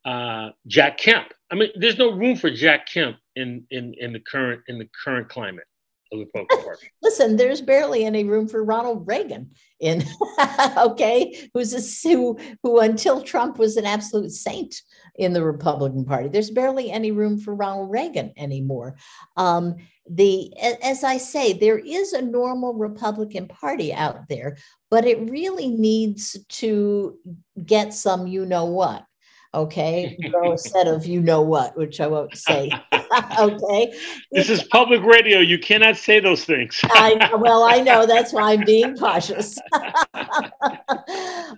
Uh, 0.05 0.51
Jack 0.67 0.99
Kemp. 0.99 1.33
I 1.51 1.55
mean, 1.57 1.71
there's 1.77 1.99
no 1.99 2.13
room 2.13 2.37
for 2.37 2.51
Jack 2.51 2.87
Kemp 2.87 3.17
in 3.37 3.65
in 3.71 3.95
in 3.99 4.13
the 4.13 4.21
current 4.21 4.63
in 4.69 4.79
the 4.79 4.89
current 5.05 5.29
climate 5.29 5.67
Listen, 7.03 7.37
there's 7.37 7.61
barely 7.61 8.05
any 8.05 8.25
room 8.25 8.49
for 8.49 8.65
Ronald 8.65 9.07
Reagan 9.07 9.51
in 9.79 10.05
okay, 10.77 11.49
who's 11.55 11.73
a 11.73 12.09
who 12.09 12.39
who 12.63 12.81
until 12.81 13.23
Trump 13.23 13.59
was 13.59 13.77
an 13.77 13.87
absolute 13.87 14.33
saint 14.33 14.83
in 15.17 15.33
the 15.33 15.45
Republican 15.45 16.05
Party. 16.05 16.29
There's 16.29 16.51
barely 16.51 16.91
any 16.91 17.13
room 17.13 17.39
for 17.39 17.55
Ronald 17.55 17.91
Reagan 17.91 18.33
anymore. 18.37 18.97
Um, 19.37 19.77
the 20.09 20.53
as 20.83 21.05
I 21.05 21.19
say, 21.19 21.53
there 21.53 21.79
is 21.79 22.13
a 22.13 22.23
normal 22.23 22.75
Republican 22.75 23.47
Party 23.47 23.93
out 23.93 24.29
there, 24.29 24.57
but 24.91 25.05
it 25.05 25.31
really 25.31 25.69
needs 25.69 26.37
to 26.49 27.17
get 27.65 27.95
some 27.95 28.27
you 28.27 28.45
know 28.45 28.65
what 28.65 29.05
okay? 29.55 30.17
A 30.45 30.59
set 30.59 30.87
of 30.87 31.07
you 31.07 31.21
know 31.21 31.43
what 31.43 31.77
which 31.77 32.01
i 32.01 32.07
won't 32.07 32.37
say 32.37 32.71
okay? 33.39 33.93
This 34.33 34.51
is 34.51 34.63
public 34.65 35.03
radio 35.03 35.41
you 35.41 35.59
cannot 35.59 35.97
say 35.97 36.21
those 36.21 36.45
things. 36.45 36.81
I, 36.85 37.31
well 37.39 37.65
i 37.65 37.81
know 37.81 38.07
that's 38.07 38.33
why 38.33 38.53
i'm 38.53 38.65
being 38.65 38.97
cautious. 38.97 39.59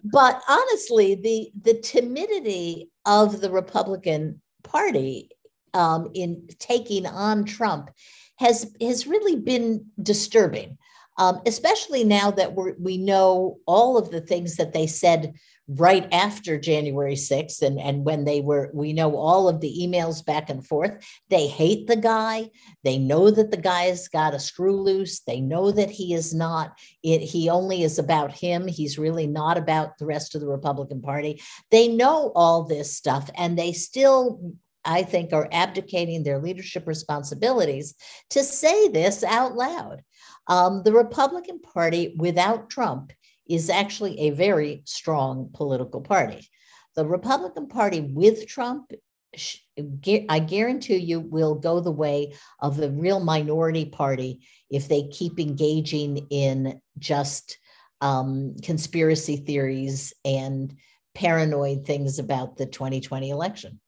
But 0.05 0.42
honestly 0.48 1.14
the 1.14 1.50
the 1.62 1.81
timidity 1.81 2.90
of 3.05 3.40
the 3.40 3.50
republican 3.50 4.40
party 4.62 5.31
um, 5.74 6.09
in 6.14 6.48
taking 6.59 7.07
on 7.07 7.44
trump 7.44 7.90
has 8.37 8.74
has 8.81 9.07
really 9.07 9.37
been 9.37 9.85
disturbing 10.02 10.78
um, 11.18 11.40
especially 11.46 12.05
now 12.05 12.31
that 12.31 12.55
we 12.55 12.72
we 12.78 12.96
know 12.96 13.59
all 13.66 13.98
of 13.98 14.11
the 14.11 14.20
things 14.20 14.57
that 14.57 14.72
they 14.72 14.87
said 14.87 15.35
right 15.68 16.07
after 16.12 16.59
January 16.59 17.14
6th 17.14 17.62
and, 17.62 17.79
and 17.79 18.05
when 18.05 18.25
they 18.25 18.40
were, 18.40 18.70
we 18.75 18.92
know 18.92 19.16
all 19.16 19.48
of 19.48 19.61
the 19.61 19.79
emails 19.81 20.25
back 20.25 20.51
and 20.51 20.66
forth. 20.66 21.05
They 21.31 21.46
hate 21.46 21.87
the 21.87 21.96
guy. 21.96 22.51
They 22.83 22.98
know 22.98 23.31
that 23.31 23.51
the 23.51 23.57
guy 23.57 23.85
has 23.85 24.09
got 24.09 24.35
a 24.35 24.40
screw 24.40 24.81
loose. 24.81 25.20
They 25.20 25.40
know 25.40 25.70
that 25.70 25.90
he 25.90 26.14
is 26.14 26.35
not, 26.35 26.79
it, 27.03 27.20
he 27.20 27.48
only 27.48 27.83
is 27.83 27.98
about 27.98 28.33
him. 28.33 28.66
He's 28.66 28.98
really 28.98 29.27
not 29.27 29.57
about 29.57 29.98
the 29.98 30.07
rest 30.07 30.35
of 30.35 30.40
the 30.40 30.48
Republican 30.48 31.01
Party. 31.01 31.40
They 31.70 31.88
know 31.88 32.33
all 32.35 32.64
this 32.64 32.96
stuff 32.96 33.31
and 33.37 33.59
they 33.59 33.72
still 33.72 34.55
I 34.85 35.05
think, 35.05 35.33
are 35.33 35.48
abdicating 35.53 36.25
their 36.25 36.40
leadership 36.40 36.88
responsibilities 36.88 37.94
to 38.31 38.42
say 38.42 38.88
this 38.88 39.22
out 39.22 39.55
loud. 39.55 40.03
Um, 40.48 40.83
the 40.83 40.92
Republican 40.92 41.61
Party 41.61 42.16
without 42.18 42.68
Trump 42.68 43.12
is 43.53 43.69
actually 43.69 44.19
a 44.19 44.31
very 44.31 44.81
strong 44.87 45.51
political 45.53 46.01
party. 46.01 46.49
The 46.97 47.05
Republican 47.05 47.69
Party 47.69 48.01
with 48.01 48.47
Trump, 48.47 48.93
I 49.37 50.38
guarantee 50.38 50.97
you, 50.97 51.21
will 51.21 51.57
go 51.57 51.79
the 51.81 51.91
way 51.91 52.33
of 52.61 52.79
the 52.79 52.91
real 52.91 53.21
minority 53.21 53.85
party 53.85 54.41
if 54.71 54.88
they 54.88 55.09
keep 55.09 55.38
engaging 55.38 56.29
in 56.31 56.81
just 56.99 57.59
um, 58.01 58.57
conspiracy 58.62 59.37
theories 59.37 60.15
and 60.25 60.75
paranoid 61.15 61.85
things 61.85 62.19
about 62.19 62.57
the 62.57 62.65
2020 62.65 63.29
election. 63.29 63.82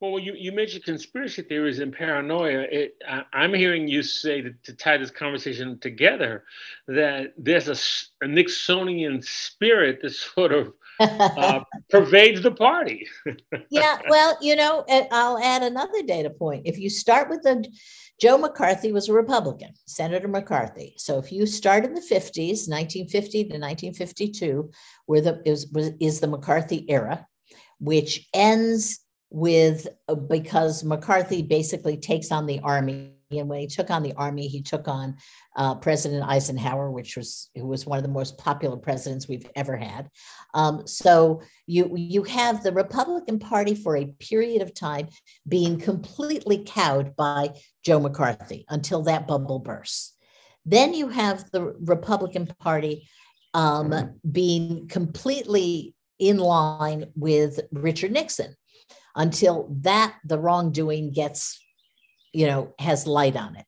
Well, 0.00 0.20
you, 0.20 0.34
you 0.34 0.52
mentioned 0.52 0.84
conspiracy 0.84 1.42
theories 1.42 1.80
and 1.80 1.92
paranoia. 1.92 2.66
It, 2.70 3.02
I, 3.08 3.44
am 3.44 3.52
hearing 3.52 3.88
you 3.88 4.04
say 4.04 4.40
to, 4.40 4.52
to, 4.62 4.72
tie 4.72 4.96
this 4.96 5.10
conversation 5.10 5.76
together 5.80 6.44
that 6.86 7.32
there's 7.36 7.66
a, 7.66 8.24
a 8.24 8.28
Nixonian 8.28 9.24
spirit 9.24 10.00
that 10.02 10.10
sort 10.10 10.52
of 10.52 10.72
uh, 11.00 11.60
pervades 11.90 12.42
the 12.42 12.52
party. 12.52 13.08
yeah, 13.70 13.98
well, 14.08 14.38
you 14.40 14.54
know, 14.54 14.84
I'll 15.10 15.38
add 15.38 15.64
another 15.64 16.02
data 16.04 16.30
point. 16.30 16.62
If 16.64 16.78
you 16.78 16.90
start 16.90 17.28
with 17.28 17.42
the 17.42 17.68
Joe 18.20 18.38
McCarthy 18.38 18.92
was 18.92 19.08
a 19.08 19.12
Republican, 19.12 19.74
Senator 19.86 20.28
McCarthy. 20.28 20.94
So 20.96 21.18
if 21.18 21.32
you 21.32 21.46
start 21.46 21.84
in 21.84 21.94
the 21.94 22.00
50s, 22.00 22.68
1950 22.68 23.44
to 23.44 23.58
1952, 23.58 24.70
where 25.06 25.20
the 25.20 25.42
is, 25.44 25.72
is 26.00 26.20
the 26.20 26.26
McCarthy 26.26 26.84
era, 26.88 27.26
which 27.78 28.28
ends 28.34 29.00
with 29.30 29.86
uh, 30.08 30.14
because 30.14 30.84
McCarthy 30.84 31.42
basically 31.42 31.96
takes 31.96 32.32
on 32.32 32.46
the 32.46 32.60
army. 32.60 33.14
And 33.30 33.46
when 33.46 33.60
he 33.60 33.66
took 33.66 33.90
on 33.90 34.02
the 34.02 34.14
army, 34.14 34.48
he 34.48 34.62
took 34.62 34.88
on 34.88 35.16
uh, 35.54 35.74
President 35.74 36.24
Eisenhower, 36.24 36.90
which 36.90 37.14
was 37.14 37.50
who 37.54 37.66
was 37.66 37.84
one 37.84 37.98
of 37.98 38.02
the 38.02 38.10
most 38.10 38.38
popular 38.38 38.78
presidents 38.78 39.28
we've 39.28 39.46
ever 39.54 39.76
had. 39.76 40.08
Um, 40.54 40.86
so 40.86 41.42
you 41.66 41.92
you 41.94 42.22
have 42.22 42.62
the 42.62 42.72
Republican 42.72 43.38
Party 43.38 43.74
for 43.74 43.96
a 43.96 44.06
period 44.18 44.62
of 44.62 44.72
time 44.74 45.08
being 45.46 45.78
completely 45.78 46.64
cowed 46.64 47.14
by 47.16 47.50
Joe 47.84 48.00
McCarthy 48.00 48.64
until 48.70 49.02
that 49.02 49.26
bubble 49.26 49.58
bursts. 49.58 50.14
Then 50.64 50.94
you 50.94 51.08
have 51.08 51.50
the 51.50 51.74
Republican 51.80 52.46
Party 52.60 53.08
um, 53.52 54.14
being 54.30 54.88
completely 54.88 55.94
in 56.18 56.38
line 56.38 57.06
with 57.14 57.60
Richard 57.72 58.12
Nixon 58.12 58.54
until 59.18 59.68
that 59.80 60.14
the 60.24 60.38
wrongdoing 60.38 61.12
gets 61.12 61.60
you 62.32 62.46
know 62.46 62.72
has 62.78 63.06
light 63.06 63.36
on 63.36 63.56
it. 63.56 63.66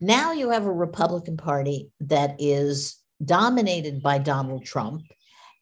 Now 0.00 0.32
you 0.32 0.50
have 0.50 0.66
a 0.66 0.72
republican 0.72 1.38
party 1.38 1.90
that 2.00 2.36
is 2.38 2.98
dominated 3.24 4.02
by 4.02 4.18
donald 4.18 4.64
trump 4.64 5.02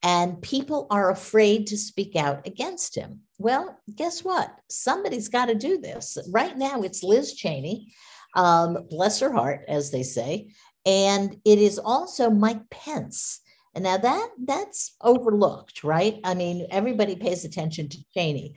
and 0.02 0.40
people 0.42 0.86
are 0.90 1.10
afraid 1.10 1.66
to 1.66 1.76
speak 1.76 2.16
out 2.16 2.46
against 2.46 2.96
him. 2.96 3.20
Well 3.38 3.78
guess 3.94 4.24
what? 4.24 4.50
Somebody's 4.68 5.28
got 5.28 5.46
to 5.46 5.54
do 5.54 5.78
this. 5.78 6.16
Right 6.30 6.56
now 6.56 6.82
it's 6.82 7.04
liz 7.04 7.34
cheney 7.34 7.92
um, 8.34 8.86
bless 8.90 9.20
her 9.20 9.32
heart 9.32 9.64
as 9.68 9.90
they 9.90 10.02
say 10.02 10.50
and 10.86 11.36
it 11.44 11.58
is 11.58 11.78
also 11.78 12.30
mike 12.30 12.70
pence. 12.70 13.40
And 13.74 13.84
now 13.84 13.96
that 13.98 14.30
that's 14.44 14.96
overlooked, 15.02 15.84
right? 15.84 16.18
I 16.24 16.34
mean, 16.34 16.66
everybody 16.70 17.14
pays 17.14 17.44
attention 17.44 17.88
to 17.90 17.98
Cheney, 18.12 18.56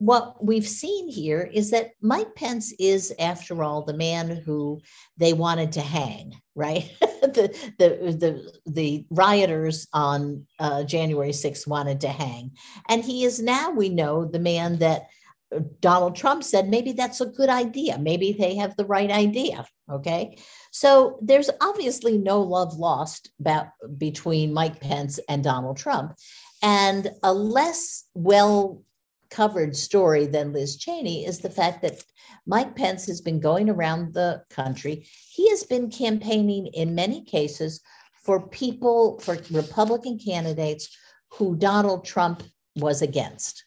what 0.00 0.42
we've 0.42 0.66
seen 0.66 1.10
here 1.10 1.42
is 1.52 1.72
that 1.72 1.90
Mike 2.00 2.34
Pence 2.34 2.72
is, 2.78 3.12
after 3.18 3.62
all, 3.62 3.82
the 3.82 3.92
man 3.92 4.30
who 4.30 4.80
they 5.18 5.34
wanted 5.34 5.72
to 5.72 5.82
hang, 5.82 6.40
right? 6.54 6.90
the, 7.00 7.54
the, 7.78 7.88
the, 8.18 8.52
the 8.64 9.04
rioters 9.10 9.86
on 9.92 10.46
uh, 10.58 10.84
January 10.84 11.32
6th 11.32 11.66
wanted 11.66 12.00
to 12.00 12.08
hang. 12.08 12.52
And 12.88 13.04
he 13.04 13.24
is 13.24 13.40
now, 13.40 13.72
we 13.72 13.90
know, 13.90 14.24
the 14.24 14.38
man 14.38 14.78
that 14.78 15.08
uh, 15.54 15.60
Donald 15.80 16.16
Trump 16.16 16.44
said 16.44 16.70
maybe 16.70 16.92
that's 16.92 17.20
a 17.20 17.26
good 17.26 17.50
idea. 17.50 17.98
Maybe 17.98 18.32
they 18.32 18.56
have 18.56 18.74
the 18.76 18.86
right 18.86 19.10
idea. 19.10 19.66
Okay. 19.92 20.38
So 20.70 21.18
there's 21.20 21.50
obviously 21.60 22.16
no 22.16 22.40
love 22.40 22.72
lost 22.72 23.32
about, 23.38 23.66
between 23.98 24.54
Mike 24.54 24.80
Pence 24.80 25.20
and 25.28 25.44
Donald 25.44 25.76
Trump. 25.76 26.16
And 26.62 27.10
a 27.22 27.34
less 27.34 28.04
well 28.14 28.82
covered 29.30 29.76
story 29.76 30.26
than 30.26 30.52
Liz 30.52 30.76
Cheney 30.76 31.24
is 31.24 31.38
the 31.38 31.50
fact 31.50 31.82
that 31.82 32.02
Mike 32.46 32.74
Pence 32.74 33.06
has 33.06 33.20
been 33.20 33.40
going 33.40 33.70
around 33.70 34.14
the 34.14 34.42
country. 34.50 35.06
He 35.30 35.48
has 35.50 35.64
been 35.64 35.90
campaigning 35.90 36.66
in 36.68 36.94
many 36.94 37.24
cases 37.24 37.80
for 38.24 38.48
people, 38.48 39.18
for 39.20 39.38
Republican 39.50 40.18
candidates 40.18 40.96
who 41.32 41.56
Donald 41.56 42.04
Trump 42.04 42.42
was 42.76 43.02
against. 43.02 43.64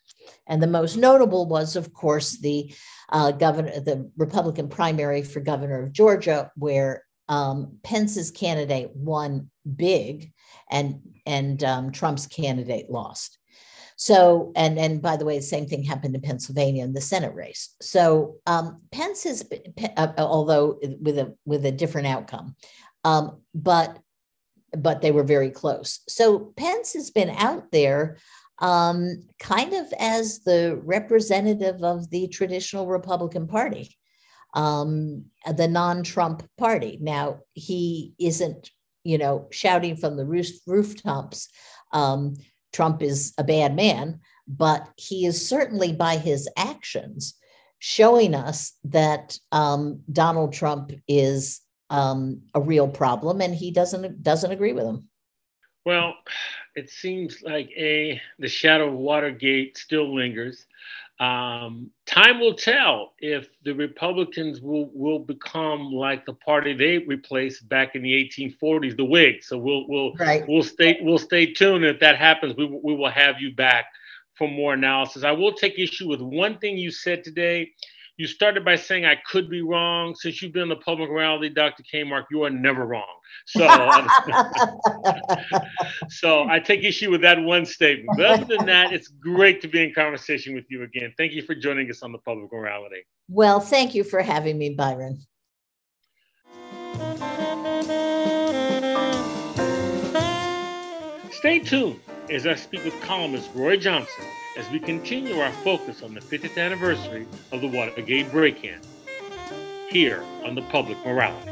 And 0.47 0.61
the 0.61 0.67
most 0.67 0.95
notable 0.97 1.47
was, 1.47 1.75
of 1.75 1.93
course, 1.93 2.37
the 2.39 2.73
uh, 3.11 3.31
governor, 3.31 3.79
the 3.79 4.09
Republican 4.17 4.69
primary 4.69 5.21
for 5.21 5.39
governor 5.39 5.83
of 5.83 5.91
Georgia, 5.91 6.51
where 6.55 7.03
um, 7.29 7.77
Pence's 7.83 8.31
candidate 8.31 8.91
won 8.95 9.49
big, 9.75 10.31
and 10.69 11.01
and 11.25 11.63
um, 11.63 11.91
Trump's 11.91 12.27
candidate 12.27 12.89
lost. 12.89 13.37
So, 13.95 14.51
and 14.55 14.77
and 14.79 15.01
by 15.01 15.17
the 15.17 15.25
way, 15.25 15.37
the 15.37 15.43
same 15.43 15.67
thing 15.67 15.83
happened 15.83 16.15
in 16.15 16.21
Pennsylvania 16.21 16.83
in 16.83 16.93
the 16.93 17.01
Senate 17.01 17.33
race. 17.35 17.75
So, 17.81 18.37
um, 18.45 18.81
Pence 18.91 19.23
has, 19.23 19.43
been, 19.43 19.61
uh, 19.97 20.13
although 20.17 20.79
with 20.99 21.17
a 21.17 21.35
with 21.45 21.65
a 21.65 21.71
different 21.71 22.07
outcome, 22.07 22.55
um, 23.03 23.41
but 23.53 23.99
but 24.77 25.01
they 25.01 25.11
were 25.11 25.23
very 25.23 25.49
close. 25.49 25.99
So 26.07 26.53
Pence 26.57 26.93
has 26.93 27.11
been 27.11 27.29
out 27.29 27.71
there, 27.71 28.17
um, 28.59 29.23
kind 29.39 29.73
of 29.73 29.93
as 29.99 30.39
the 30.39 30.79
representative 30.83 31.83
of 31.83 32.09
the 32.09 32.27
traditional 32.27 32.87
Republican 32.87 33.47
Party, 33.47 33.95
um, 34.53 35.25
the 35.55 35.67
non-Trump 35.67 36.43
Party. 36.57 36.97
Now 37.01 37.39
he 37.53 38.13
isn't, 38.19 38.71
you 39.03 39.17
know, 39.17 39.47
shouting 39.51 39.95
from 39.95 40.17
the 40.17 40.25
roof, 40.25 40.47
rooftops. 40.65 41.49
Um, 41.91 42.35
Trump 42.73 43.01
is 43.01 43.33
a 43.37 43.43
bad 43.43 43.75
man, 43.75 44.19
but 44.47 44.89
he 44.97 45.25
is 45.25 45.47
certainly 45.47 45.93
by 45.93 46.17
his 46.17 46.49
actions 46.57 47.35
showing 47.79 48.33
us 48.33 48.73
that 48.83 49.37
um, 49.51 50.01
Donald 50.11 50.53
Trump 50.53 50.91
is 51.07 51.61
um, 51.89 52.41
a 52.53 52.61
real 52.61 52.87
problem, 52.87 53.41
and 53.41 53.53
he 53.53 53.71
doesn't 53.71 54.23
doesn't 54.23 54.51
agree 54.51 54.73
with 54.73 54.85
him. 54.85 55.07
Well, 55.85 56.15
it 56.75 56.89
seems 56.89 57.41
like 57.41 57.69
a 57.77 58.21
the 58.39 58.47
shadow 58.47 58.87
of 58.87 58.95
Watergate 58.95 59.77
still 59.77 60.13
lingers. 60.15 60.65
Um, 61.19 61.91
time 62.05 62.39
will 62.39 62.55
tell 62.55 63.13
if 63.19 63.47
the 63.63 63.73
Republicans 63.73 64.61
will, 64.61 64.89
will 64.93 65.19
become 65.19 65.91
like 65.91 66.25
the 66.25 66.33
party 66.33 66.73
they 66.73 66.97
replaced 66.97 67.69
back 67.69 67.95
in 67.95 68.01
the 68.01 68.11
1840s, 68.11 68.97
the 68.97 69.05
Whigs. 69.05 69.47
So 69.47 69.57
we'll 69.57 69.87
we'll 69.87 70.13
right. 70.15 70.43
we'll 70.47 70.63
stay 70.63 70.99
we'll 71.01 71.19
stay 71.19 71.53
tuned. 71.53 71.85
If 71.85 71.99
that 71.99 72.17
happens, 72.17 72.55
we 72.57 72.65
we 72.65 72.95
will 72.95 73.11
have 73.11 73.39
you 73.39 73.53
back 73.53 73.85
for 74.35 74.47
more 74.47 74.73
analysis. 74.73 75.23
I 75.23 75.31
will 75.31 75.53
take 75.53 75.77
issue 75.77 76.09
with 76.09 76.21
one 76.21 76.57
thing 76.57 76.77
you 76.77 76.91
said 76.91 77.23
today 77.23 77.71
you 78.17 78.27
started 78.27 78.63
by 78.63 78.75
saying 78.75 79.05
I 79.05 79.15
could 79.15 79.49
be 79.49 79.61
wrong. 79.61 80.15
Since 80.15 80.41
you've 80.41 80.53
been 80.53 80.63
in 80.63 80.69
the 80.69 80.75
public 80.75 81.09
reality, 81.09 81.49
Dr. 81.49 81.83
Kamarck, 81.91 82.25
you 82.29 82.43
are 82.43 82.49
never 82.49 82.85
wrong. 82.85 83.07
So, 83.47 83.61
so 86.09 86.47
I 86.47 86.59
take 86.59 86.83
issue 86.83 87.09
with 87.09 87.21
that 87.21 87.41
one 87.41 87.65
statement. 87.65 88.17
But 88.17 88.25
other 88.25 88.57
than 88.57 88.65
that, 88.67 88.93
it's 88.93 89.07
great 89.07 89.61
to 89.61 89.67
be 89.67 89.83
in 89.83 89.93
conversation 89.93 90.53
with 90.53 90.65
you 90.69 90.83
again. 90.83 91.13
Thank 91.17 91.33
you 91.33 91.41
for 91.41 91.55
joining 91.55 91.89
us 91.89 92.03
on 92.03 92.11
the 92.11 92.19
public 92.19 92.51
morality. 92.51 93.03
Well, 93.29 93.59
thank 93.59 93.95
you 93.95 94.03
for 94.03 94.21
having 94.21 94.59
me, 94.59 94.75
Byron. 94.75 95.19
Stay 101.31 101.59
tuned 101.59 101.99
as 102.29 102.47
I 102.47 102.55
speak 102.55 102.85
with 102.85 102.99
columnist 103.01 103.49
Roy 103.53 103.75
Johnson 103.75 104.23
as 104.57 104.69
we 104.69 104.79
continue 104.79 105.39
our 105.39 105.51
focus 105.51 106.01
on 106.01 106.13
the 106.13 106.21
50th 106.21 106.57
anniversary 106.57 107.27
of 107.51 107.59
the 107.59 107.67
Watergate 107.67 108.31
break 108.31 108.63
in 108.63 108.79
here 109.89 110.23
on 110.45 110.55
the 110.55 110.61
Public 110.63 110.97
Morality. 111.05 111.51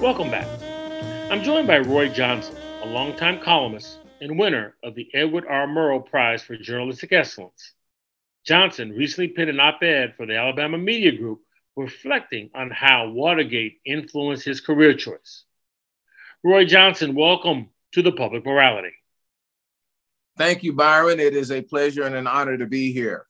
Welcome 0.00 0.30
back. 0.30 0.46
I'm 1.30 1.42
joined 1.42 1.66
by 1.66 1.80
Roy 1.80 2.08
Johnson, 2.08 2.56
a 2.82 2.86
longtime 2.86 3.40
columnist 3.40 3.98
and 4.22 4.38
winner 4.38 4.74
of 4.82 4.94
the 4.94 5.08
Edward 5.12 5.44
R. 5.46 5.66
Murrow 5.66 6.04
Prize 6.04 6.42
for 6.42 6.56
Journalistic 6.56 7.12
Excellence. 7.12 7.74
Johnson 8.44 8.92
recently 8.92 9.28
penned 9.28 9.50
an 9.50 9.60
op 9.60 9.82
ed 9.82 10.14
for 10.16 10.24
the 10.24 10.34
Alabama 10.34 10.78
Media 10.78 11.12
Group 11.12 11.42
reflecting 11.78 12.50
on 12.54 12.70
how 12.70 13.08
Watergate 13.08 13.78
influenced 13.86 14.44
his 14.44 14.60
career 14.60 14.94
choice. 14.94 15.44
Roy 16.42 16.64
Johnson, 16.64 17.14
welcome 17.14 17.68
to 17.92 18.02
the 18.02 18.12
Public 18.12 18.44
Morality. 18.44 18.92
Thank 20.36 20.64
you, 20.64 20.72
Byron. 20.72 21.20
It 21.20 21.34
is 21.34 21.50
a 21.50 21.62
pleasure 21.62 22.02
and 22.02 22.14
an 22.14 22.26
honor 22.26 22.58
to 22.58 22.66
be 22.66 22.92
here. 22.92 23.26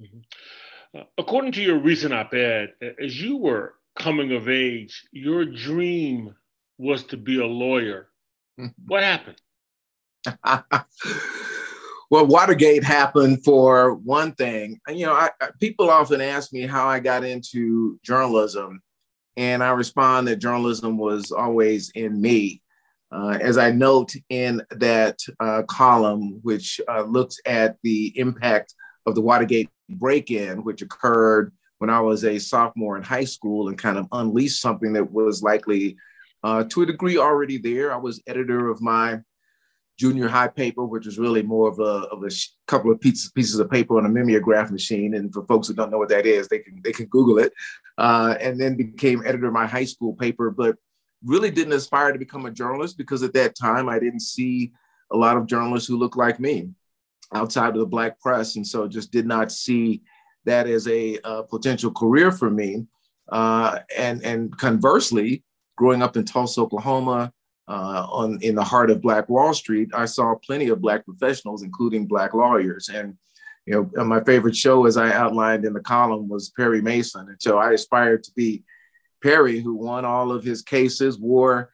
Mm-hmm. 0.00 0.98
Uh, 0.98 1.04
according 1.16 1.52
to 1.52 1.62
your 1.62 1.78
recent 1.78 2.12
op 2.14 2.32
ed, 2.34 2.74
as 3.02 3.20
you 3.20 3.38
were 3.38 3.74
coming 3.98 4.32
of 4.32 4.48
age, 4.48 5.06
your 5.10 5.44
dream 5.44 6.34
was 6.76 7.04
to 7.04 7.16
be 7.16 7.40
a 7.40 7.46
lawyer. 7.46 8.08
what 8.86 9.02
happened? 9.02 9.40
well, 12.10 12.26
Watergate 12.26 12.84
happened 12.84 13.44
for 13.44 13.94
one 13.94 14.32
thing. 14.32 14.80
You 14.88 15.06
know, 15.06 15.12
I, 15.12 15.30
people 15.60 15.90
often 15.90 16.20
ask 16.20 16.52
me 16.52 16.62
how 16.62 16.88
I 16.88 17.00
got 17.00 17.24
into 17.24 17.98
journalism, 18.02 18.80
and 19.36 19.62
I 19.62 19.70
respond 19.70 20.28
that 20.28 20.36
journalism 20.36 20.96
was 20.96 21.30
always 21.32 21.90
in 21.94 22.20
me. 22.20 22.62
Uh, 23.10 23.38
as 23.40 23.56
I 23.56 23.70
note 23.70 24.12
in 24.28 24.62
that 24.70 25.18
uh, 25.40 25.62
column, 25.62 26.40
which 26.42 26.80
uh, 26.88 27.02
looks 27.02 27.38
at 27.46 27.76
the 27.82 28.12
impact 28.18 28.74
of 29.06 29.14
the 29.14 29.22
Watergate 29.22 29.70
break 29.88 30.30
in, 30.30 30.62
which 30.62 30.82
occurred 30.82 31.52
when 31.78 31.88
I 31.88 32.00
was 32.00 32.24
a 32.24 32.38
sophomore 32.38 32.96
in 32.96 33.02
high 33.02 33.24
school 33.24 33.68
and 33.68 33.78
kind 33.78 33.96
of 33.96 34.08
unleashed 34.12 34.60
something 34.60 34.92
that 34.94 35.10
was 35.10 35.42
likely 35.42 35.96
uh, 36.42 36.64
to 36.64 36.82
a 36.82 36.86
degree 36.86 37.16
already 37.16 37.58
there. 37.58 37.92
I 37.92 37.96
was 37.96 38.22
editor 38.26 38.68
of 38.68 38.82
my 38.82 39.20
junior 39.98 40.28
high 40.28 40.48
paper, 40.48 40.84
which 40.84 41.06
was 41.06 41.18
really 41.18 41.42
more 41.42 41.68
of 41.68 41.80
a, 41.80 42.06
of 42.08 42.22
a 42.22 42.30
couple 42.68 42.90
of 42.90 43.00
pieces, 43.00 43.32
pieces 43.32 43.58
of 43.58 43.68
paper 43.68 43.98
on 43.98 44.06
a 44.06 44.08
mimeograph 44.08 44.70
machine. 44.70 45.14
And 45.14 45.32
for 45.32 45.44
folks 45.46 45.66
who 45.66 45.74
don't 45.74 45.90
know 45.90 45.98
what 45.98 46.08
that 46.10 46.24
is, 46.24 46.48
they 46.48 46.60
can, 46.60 46.80
they 46.84 46.92
can 46.92 47.06
Google 47.06 47.38
it. 47.38 47.52
Uh, 47.98 48.36
and 48.40 48.60
then 48.60 48.76
became 48.76 49.22
editor 49.26 49.48
of 49.48 49.52
my 49.52 49.66
high 49.66 49.84
school 49.84 50.14
paper, 50.14 50.50
but 50.50 50.76
really 51.24 51.50
didn't 51.50 51.72
aspire 51.72 52.12
to 52.12 52.18
become 52.18 52.46
a 52.46 52.50
journalist 52.50 52.96
because 52.96 53.24
at 53.24 53.32
that 53.32 53.56
time 53.56 53.88
I 53.88 53.98
didn't 53.98 54.20
see 54.20 54.72
a 55.12 55.16
lot 55.16 55.36
of 55.36 55.46
journalists 55.46 55.88
who 55.88 55.98
looked 55.98 56.16
like 56.16 56.38
me 56.38 56.70
outside 57.34 57.70
of 57.70 57.80
the 57.80 57.86
black 57.86 58.20
press. 58.20 58.54
And 58.54 58.66
so 58.66 58.86
just 58.86 59.10
did 59.10 59.26
not 59.26 59.50
see 59.50 60.02
that 60.44 60.68
as 60.68 60.86
a, 60.86 61.18
a 61.24 61.42
potential 61.42 61.90
career 61.90 62.30
for 62.30 62.50
me. 62.50 62.86
Uh, 63.30 63.80
and, 63.96 64.24
and 64.24 64.56
conversely, 64.56 65.42
growing 65.76 66.02
up 66.02 66.16
in 66.16 66.24
Tulsa, 66.24 66.60
Oklahoma, 66.60 67.32
uh, 67.68 68.06
on 68.10 68.38
in 68.40 68.54
the 68.54 68.64
heart 68.64 68.90
of 68.90 69.02
Black 69.02 69.28
Wall 69.28 69.52
Street, 69.52 69.90
I 69.94 70.06
saw 70.06 70.34
plenty 70.34 70.68
of 70.68 70.80
Black 70.80 71.04
professionals, 71.04 71.62
including 71.62 72.06
Black 72.06 72.32
lawyers. 72.34 72.88
And 72.88 73.16
you 73.66 73.90
know, 73.94 74.04
my 74.04 74.24
favorite 74.24 74.56
show, 74.56 74.86
as 74.86 74.96
I 74.96 75.12
outlined 75.12 75.66
in 75.66 75.74
the 75.74 75.80
column, 75.80 76.28
was 76.28 76.50
Perry 76.50 76.80
Mason. 76.80 77.28
And 77.28 77.36
so 77.38 77.58
I 77.58 77.72
aspired 77.72 78.24
to 78.24 78.32
be 78.34 78.64
Perry, 79.22 79.60
who 79.60 79.74
won 79.74 80.06
all 80.06 80.32
of 80.32 80.42
his 80.42 80.62
cases, 80.62 81.18
wore 81.18 81.70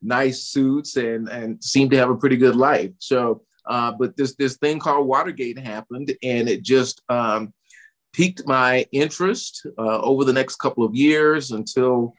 nice 0.00 0.44
suits, 0.44 0.96
and 0.96 1.28
and 1.28 1.62
seemed 1.62 1.90
to 1.90 1.98
have 1.98 2.10
a 2.10 2.16
pretty 2.16 2.38
good 2.38 2.56
life. 2.56 2.92
So, 2.98 3.42
uh, 3.66 3.92
but 3.92 4.16
this 4.16 4.34
this 4.36 4.56
thing 4.56 4.78
called 4.78 5.06
Watergate 5.06 5.58
happened, 5.58 6.16
and 6.22 6.48
it 6.48 6.62
just 6.62 7.02
um, 7.10 7.52
piqued 8.14 8.46
my 8.46 8.86
interest 8.92 9.66
uh, 9.76 10.00
over 10.00 10.24
the 10.24 10.32
next 10.32 10.56
couple 10.56 10.84
of 10.84 10.94
years 10.94 11.50
until 11.50 12.14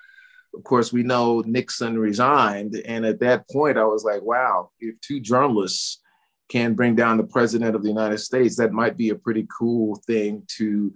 of 0.56 0.64
course, 0.64 0.94
we 0.94 1.04
know 1.04 1.42
Nixon 1.46 1.98
resigned. 1.98 2.76
And 2.86 3.06
at 3.06 3.20
that 3.20 3.50
point, 3.50 3.78
I 3.78 3.86
was 3.86 4.04
like, 4.04 4.22
wow, 4.22 4.72
if 4.80 5.00
two 5.02 5.20
journalists 5.20 6.02
can 6.50 6.74
bring 6.74 6.96
down 6.96 7.18
the 7.18 7.24
president 7.24 7.76
of 7.76 7.84
the 7.84 7.90
United 7.90 8.20
States, 8.20 8.56
that 8.58 8.72
might 8.72 8.98
be 8.98 9.10
a 9.10 9.16
pretty 9.16 9.48
cool 9.58 9.96
thing 10.08 10.44
to, 10.58 10.94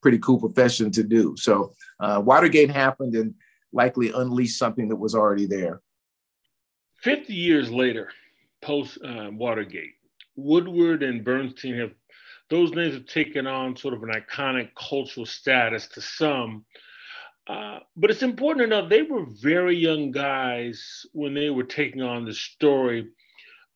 pretty 0.00 0.18
cool 0.18 0.38
profession 0.38 0.90
to 0.92 1.02
do. 1.02 1.34
So 1.36 1.72
uh, 1.98 2.22
Watergate 2.24 2.70
happened 2.70 3.14
and 3.14 3.34
likely 3.72 4.12
unleashed 4.12 4.58
something 4.58 4.88
that 4.88 4.96
was 4.96 5.14
already 5.14 5.46
there. 5.46 5.80
50 7.02 7.34
years 7.34 7.70
later, 7.70 8.10
post 8.60 8.98
uh, 9.04 9.30
Watergate, 9.32 9.94
Woodward 10.36 11.02
and 11.02 11.24
Bernstein 11.24 11.78
have 11.78 11.92
those 12.52 12.72
names 12.72 12.92
have 12.92 13.06
taken 13.06 13.46
on 13.46 13.74
sort 13.76 13.94
of 13.94 14.02
an 14.02 14.10
iconic 14.10 14.68
cultural 14.74 15.24
status 15.24 15.86
to 15.88 16.02
some. 16.02 16.66
Uh, 17.48 17.80
but 17.96 18.10
it's 18.10 18.22
important 18.22 18.62
to 18.62 18.68
know 18.68 18.86
they 18.86 19.02
were 19.02 19.26
very 19.26 19.76
young 19.76 20.12
guys 20.12 21.04
when 21.12 21.34
they 21.34 21.50
were 21.50 21.64
taking 21.64 22.00
on 22.00 22.24
the 22.24 22.34
story. 22.34 23.08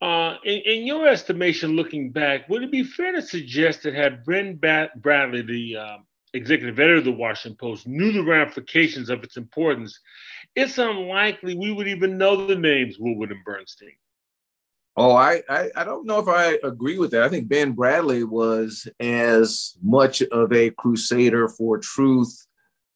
Uh, 0.00 0.36
in, 0.44 0.60
in, 0.60 0.86
your 0.86 1.08
estimation, 1.08 1.74
looking 1.74 2.10
back, 2.12 2.48
would 2.48 2.62
it 2.62 2.70
be 2.70 2.84
fair 2.84 3.12
to 3.12 3.22
suggest 3.22 3.82
that 3.82 3.94
had 3.94 4.24
Ben 4.24 4.56
Bradlee, 4.58 5.46
the 5.46 5.76
uh, 5.76 5.96
executive 6.34 6.78
editor 6.78 6.98
of 6.98 7.04
the 7.04 7.12
Washington 7.12 7.56
Post, 7.56 7.88
knew 7.88 8.12
the 8.12 8.22
ramifications 8.22 9.08
of 9.08 9.24
its 9.24 9.36
importance, 9.36 9.98
it's 10.54 10.78
unlikely 10.78 11.56
we 11.56 11.72
would 11.72 11.88
even 11.88 12.18
know 12.18 12.46
the 12.46 12.54
names 12.54 12.98
Woodward 12.98 13.32
and 13.32 13.44
Bernstein. 13.44 13.92
Oh, 14.98 15.14
I, 15.14 15.42
I, 15.48 15.70
I 15.76 15.84
don't 15.84 16.06
know 16.06 16.18
if 16.20 16.28
I 16.28 16.58
agree 16.62 16.98
with 16.98 17.10
that. 17.10 17.22
I 17.22 17.28
think 17.28 17.48
Ben 17.48 17.74
Bradlee 17.74 18.28
was 18.28 18.88
as 19.00 19.76
much 19.82 20.22
of 20.22 20.52
a 20.52 20.70
crusader 20.70 21.48
for 21.48 21.78
truth 21.78 22.46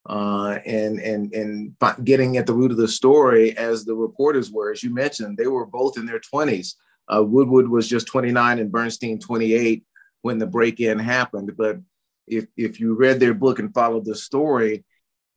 uh, 0.09 0.59
and 0.64 0.98
and 0.98 1.32
and 1.34 1.76
getting 2.05 2.36
at 2.36 2.46
the 2.46 2.55
root 2.55 2.70
of 2.70 2.76
the 2.76 2.88
story 2.88 3.57
as 3.57 3.84
the 3.84 3.94
reporters 3.94 4.51
were. 4.51 4.72
As 4.72 4.82
you 4.82 4.92
mentioned, 4.92 5.36
they 5.36 5.46
were 5.46 5.66
both 5.66 5.98
in 5.98 6.07
their 6.07 6.20
twenties. 6.20 6.76
Uh, 7.12 7.24
Woodward 7.24 7.68
was 7.68 7.88
just 7.88 8.07
29 8.07 8.61
and 8.61 8.70
Bernstein 8.70 9.18
28 9.18 9.84
when 10.22 10.38
the 10.38 10.46
break-in 10.46 10.98
happened. 10.98 11.57
But 11.57 11.78
if 12.26 12.46
if 12.57 12.80
you 12.80 12.94
read 12.94 13.20
their 13.20 13.34
book 13.34 13.59
and 13.59 13.74
followed 13.74 14.05
the 14.05 14.14
story, 14.14 14.84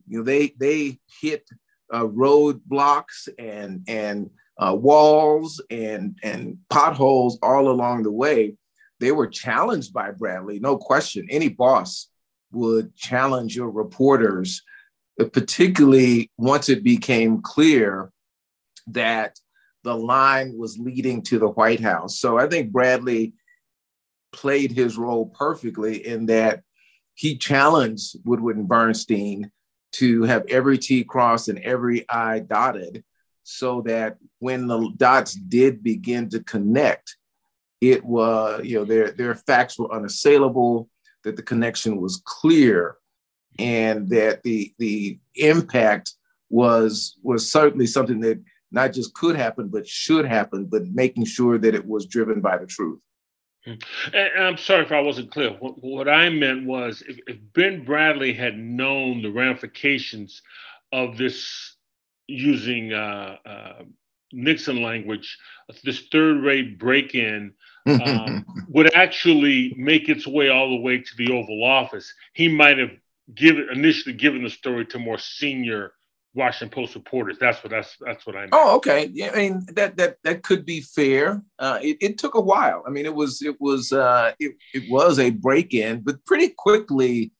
you 0.06 0.18
know 0.18 0.24
they 0.24 0.54
they 0.58 0.98
hit 1.20 1.48
uh, 1.92 2.04
roadblocks 2.04 3.28
and 3.38 3.84
and 3.88 4.30
uh, 4.58 4.74
walls 4.74 5.60
and 5.70 6.18
and 6.22 6.58
potholes 6.70 7.38
all 7.42 7.68
along 7.68 8.04
the 8.04 8.12
way. 8.12 8.56
They 9.00 9.12
were 9.12 9.26
challenged 9.26 9.92
by 9.92 10.12
Bradlee, 10.12 10.60
no 10.60 10.78
question. 10.78 11.26
Any 11.28 11.48
boss 11.48 12.08
would 12.54 12.94
challenge 12.96 13.56
your 13.56 13.70
reporters, 13.70 14.62
uh, 15.20 15.24
particularly 15.26 16.30
once 16.38 16.68
it 16.68 16.82
became 16.82 17.42
clear 17.42 18.10
that 18.88 19.38
the 19.82 19.94
line 19.94 20.56
was 20.56 20.78
leading 20.78 21.22
to 21.22 21.38
the 21.38 21.48
White 21.48 21.80
House. 21.80 22.18
So 22.18 22.38
I 22.38 22.48
think 22.48 22.72
Bradlee 22.72 23.32
played 24.32 24.72
his 24.72 24.96
role 24.96 25.26
perfectly 25.26 26.06
in 26.06 26.26
that 26.26 26.62
he 27.14 27.36
challenged 27.36 28.16
Woodward 28.24 28.56
and 28.56 28.68
Bernstein 28.68 29.50
to 29.92 30.24
have 30.24 30.44
every 30.48 30.78
T 30.78 31.04
crossed 31.04 31.48
and 31.48 31.60
every 31.60 32.08
I 32.08 32.40
dotted 32.40 33.04
so 33.44 33.82
that 33.82 34.16
when 34.40 34.66
the 34.66 34.90
dots 34.96 35.34
did 35.34 35.82
begin 35.82 36.28
to 36.30 36.42
connect, 36.42 37.16
it 37.80 38.04
was, 38.04 38.64
you 38.64 38.78
know, 38.78 38.84
their, 38.84 39.12
their 39.12 39.34
facts 39.34 39.78
were 39.78 39.94
unassailable, 39.94 40.88
that 41.24 41.36
the 41.36 41.42
connection 41.42 42.00
was 42.00 42.22
clear, 42.24 42.96
and 43.58 44.08
that 44.10 44.42
the, 44.42 44.74
the 44.78 45.18
impact 45.36 46.12
was, 46.50 47.16
was 47.22 47.50
certainly 47.50 47.86
something 47.86 48.20
that 48.20 48.40
not 48.70 48.92
just 48.92 49.14
could 49.14 49.36
happen, 49.36 49.68
but 49.68 49.86
should 49.86 50.26
happen, 50.26 50.66
but 50.66 50.86
making 50.88 51.24
sure 51.24 51.58
that 51.58 51.74
it 51.74 51.86
was 51.86 52.06
driven 52.06 52.40
by 52.40 52.58
the 52.58 52.66
truth. 52.66 53.00
And 53.66 53.82
I'm 54.38 54.58
sorry 54.58 54.84
if 54.84 54.92
I 54.92 55.00
wasn't 55.00 55.30
clear. 55.30 55.50
What, 55.50 56.08
I 56.08 56.28
meant 56.28 56.66
was 56.66 57.02
if, 57.08 57.18
if, 57.26 57.36
Ben 57.54 57.86
Bradlee 57.86 58.36
had 58.36 58.58
known 58.58 59.22
the 59.22 59.30
ramifications 59.30 60.42
of 60.92 61.16
this 61.16 61.76
using 62.26 62.92
uh, 62.92 63.36
uh, 63.46 63.82
Nixon 64.32 64.82
language, 64.82 65.38
this 65.82 66.08
third 66.12 66.42
rate 66.42 66.78
break 66.78 67.14
in 67.14 67.54
um, 67.86 68.44
would 68.68 68.94
actually 68.94 69.74
make 69.76 70.08
its 70.08 70.26
way 70.26 70.48
all 70.48 70.70
the 70.70 70.80
way 70.80 70.98
to 70.98 71.16
the 71.16 71.32
Oval 71.32 71.64
Office, 71.64 72.12
he 72.32 72.48
might 72.48 72.78
have 72.78 72.90
given 73.34 73.68
initially 73.72 74.14
given 74.14 74.42
the 74.42 74.50
story 74.50 74.84
to 74.86 74.98
more 74.98 75.18
senior 75.18 75.92
Washington 76.34 76.74
Post 76.74 76.94
reporters. 76.94 77.38
That's 77.38 77.62
what 77.62 77.70
that's 77.70 77.96
that's 78.00 78.26
what 78.26 78.36
I 78.36 78.42
mean. 78.42 78.50
Oh, 78.52 78.76
okay. 78.76 79.10
Yeah, 79.12 79.30
I 79.32 79.36
mean 79.36 79.66
that 79.72 79.96
that 79.96 80.18
that 80.24 80.42
could 80.42 80.66
be 80.66 80.80
fair. 80.80 81.42
Uh, 81.58 81.78
it, 81.80 81.96
it 82.00 82.18
took 82.18 82.34
a 82.34 82.40
while. 82.40 82.82
I 82.86 82.90
mean, 82.90 83.06
it 83.06 83.14
was 83.14 83.40
it 83.42 83.60
was 83.60 83.92
uh, 83.92 84.32
it, 84.38 84.56
it 84.72 84.90
was 84.90 85.18
a 85.18 85.30
break 85.30 85.74
in, 85.74 86.00
but 86.00 86.24
pretty 86.24 86.48
quickly 86.48 87.32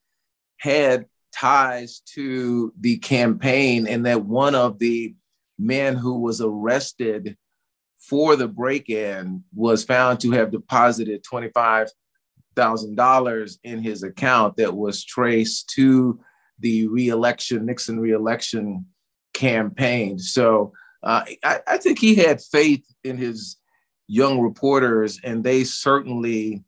had 0.58 1.06
ties 1.34 2.00
to 2.14 2.72
the 2.80 2.98
campaign, 2.98 3.88
and 3.88 4.06
that 4.06 4.24
one 4.24 4.54
of 4.54 4.78
the 4.78 5.14
men 5.58 5.96
who 5.96 6.20
was 6.20 6.40
arrested 6.40 7.36
for 8.08 8.36
the 8.36 8.48
break 8.48 8.90
in 8.90 9.44
was 9.54 9.84
found 9.84 10.20
to 10.20 10.30
have 10.32 10.50
deposited 10.50 11.22
twenty 11.22 11.48
five 11.48 11.88
thousand 12.56 12.96
dollars 12.96 13.58
in 13.64 13.82
his 13.82 14.02
account 14.02 14.56
that 14.56 14.74
was 14.74 15.04
traced 15.04 15.70
to 15.70 16.20
the 16.60 16.86
reelection, 16.86 17.66
Nixon 17.66 17.98
reelection 17.98 18.86
campaign. 19.32 20.18
So 20.18 20.72
uh, 21.02 21.24
I, 21.42 21.60
I, 21.66 21.78
think 21.78 21.98
he 21.98 22.14
had 22.14 22.40
faith 22.40 22.84
in 23.02 23.18
his 23.18 23.56
young 24.06 24.40
reporters, 24.40 25.20
and 25.22 25.42
they 25.42 25.64
certainly, 25.64 26.62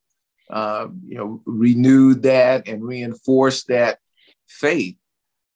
uh, 0.51 0.89
you 1.07 1.17
know, 1.17 1.41
renewed 1.47 2.25
that 2.25 2.69
and 2.69 2.85
reinforced 2.85 3.69
that 3.69 3.99
faith 4.49 4.97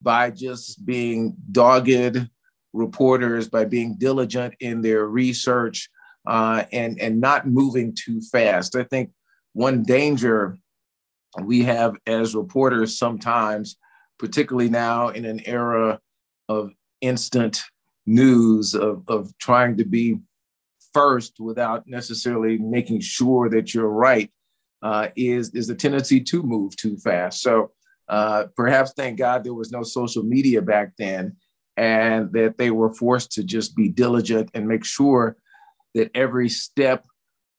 by 0.01 0.31
just 0.31 0.85
being 0.85 1.37
dogged 1.51 2.29
reporters, 2.73 3.49
by 3.49 3.65
being 3.65 3.97
diligent 3.99 4.55
in 4.61 4.83
their 4.83 5.07
research, 5.07 5.89
uh, 6.27 6.65
and 6.73 7.01
and 7.01 7.21
not 7.21 7.47
moving 7.47 7.95
too 7.95 8.21
fast. 8.21 8.77
I 8.77 8.85
think 8.85 9.11
one 9.53 9.83
danger 9.83 10.57
we 11.43 11.63
have 11.63 11.97
as 12.07 12.35
reporters 12.35 12.99
sometimes 12.99 13.77
particularly 14.21 14.69
now 14.69 15.09
in 15.09 15.25
an 15.25 15.41
era 15.47 15.99
of 16.49 16.71
instant 17.01 17.63
news, 18.07 18.75
of, 18.75 19.03
of 19.09 19.37
trying 19.39 19.79
to 19.79 19.85
be 19.85 20.19
first 20.93 21.41
without 21.41 21.89
necessarily 21.89 22.59
making 22.59 23.01
sure 23.01 23.49
that 23.49 23.73
you're 23.73 23.89
right, 23.89 24.31
uh, 24.83 25.09
is, 25.17 25.51
is 25.55 25.67
the 25.67 25.75
tendency 25.75 26.21
to 26.21 26.43
move 26.43 26.77
too 26.77 26.99
fast. 26.99 27.41
So 27.41 27.73
uh, 28.09 28.45
perhaps 28.55 28.93
thank 28.95 29.19
God 29.19 29.43
there 29.43 29.55
was 29.55 29.73
no 29.73 29.83
social 29.83 30.23
media 30.23 30.61
back 30.61 30.93
then 30.99 31.37
and 31.81 32.31
that 32.33 32.59
they 32.59 32.71
were 32.71 32.93
forced 32.93 33.33
to 33.33 33.43
just 33.43 33.75
be 33.75 33.89
diligent 33.89 34.51
and 34.53 34.69
make 34.69 34.85
sure 34.85 35.39
that 35.95 36.11
every 36.15 36.51
step 36.51 37.07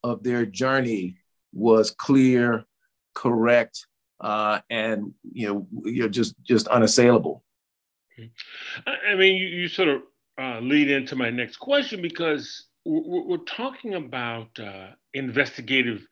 of 0.04 0.22
their 0.22 0.46
journey 0.46 1.18
was 1.52 1.90
clear, 1.90 2.64
correct, 3.16 3.88
uh, 4.20 4.60
and 4.70 5.16
you 5.34 5.48
know 5.48 5.68
you're 5.84 6.08
just 6.08 6.36
just 6.44 6.68
unassailable. 6.68 7.44
I 8.86 9.16
mean, 9.16 9.38
you, 9.38 9.48
you 9.48 9.68
sort 9.68 9.90
of 9.90 10.02
uh, 10.40 10.60
lead 10.60 10.92
into 10.92 11.16
my 11.16 11.32
next 11.32 11.58
question 11.58 12.00
because 12.04 12.68
we're, 12.86 13.24
we're 13.24 13.38
talking 13.38 13.96
about 13.96 14.50
uh, 14.60 14.90
investigative 15.16 16.06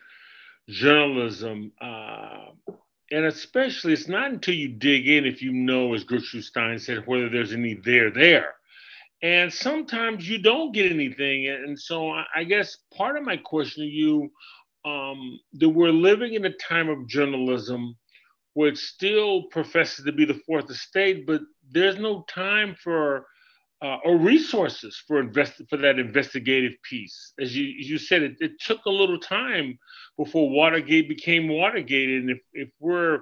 journalism, 0.68 1.72
uh, 1.80 2.46
and 3.12 3.26
especially 3.26 3.94
it's 3.94 4.08
not 4.08 4.32
until 4.32 4.54
you 4.56 4.70
dig 4.70 5.08
in 5.08 5.26
if 5.26 5.42
you 5.42 5.52
know, 5.52 5.94
as 5.94 6.04
Gertrude 6.04 6.44
Stein 6.44 6.80
said, 6.80 7.08
whether 7.08 7.30
there's 7.30 7.54
any 7.54 7.76
there 7.76 8.12
there. 8.12 8.56
And 9.22 9.52
sometimes 9.52 10.30
you 10.30 10.40
don't 10.42 10.72
get 10.74 10.92
anything. 10.92 11.48
And 11.48 11.78
so 11.80 12.12
I 12.36 12.44
guess 12.46 12.78
part 12.96 13.18
of 13.18 13.24
my 13.24 13.38
question 13.38 13.84
to 13.84 13.90
you 13.90 14.32
um, 14.86 15.40
that 15.54 15.70
we're 15.70 15.92
living 15.92 16.36
in 16.36 16.46
a 16.46 16.54
time 16.54 16.90
of 16.90 17.08
journalism 17.08 17.98
where 18.54 18.70
it 18.70 18.78
still 18.78 19.44
professes 19.52 20.06
to 20.06 20.12
be 20.12 20.26
the 20.26 20.40
fourth 20.46 20.70
estate, 20.70 21.26
but 21.28 21.42
there's 21.72 21.98
no 22.00 22.24
time 22.30 22.76
for 22.84 23.26
uh, 23.82 23.98
or 24.04 24.18
resources 24.18 25.02
for 25.08 25.20
invest 25.20 25.62
for 25.70 25.78
that 25.78 26.00
investigative 26.00 26.74
piece. 26.84 27.34
As 27.40 27.56
you 27.56 27.80
as 27.80 27.90
you 27.90 27.98
said, 27.98 28.24
it, 28.24 28.36
it 28.40 28.60
took 28.60 28.86
a 28.86 28.90
little 28.90 29.20
time 29.20 29.78
before 30.18 30.50
Watergate 30.50 31.08
became 31.08 31.48
Watergate, 31.48 32.10
and 32.10 32.30
if 32.30 32.40
if 32.54 32.70
we're 32.80 33.20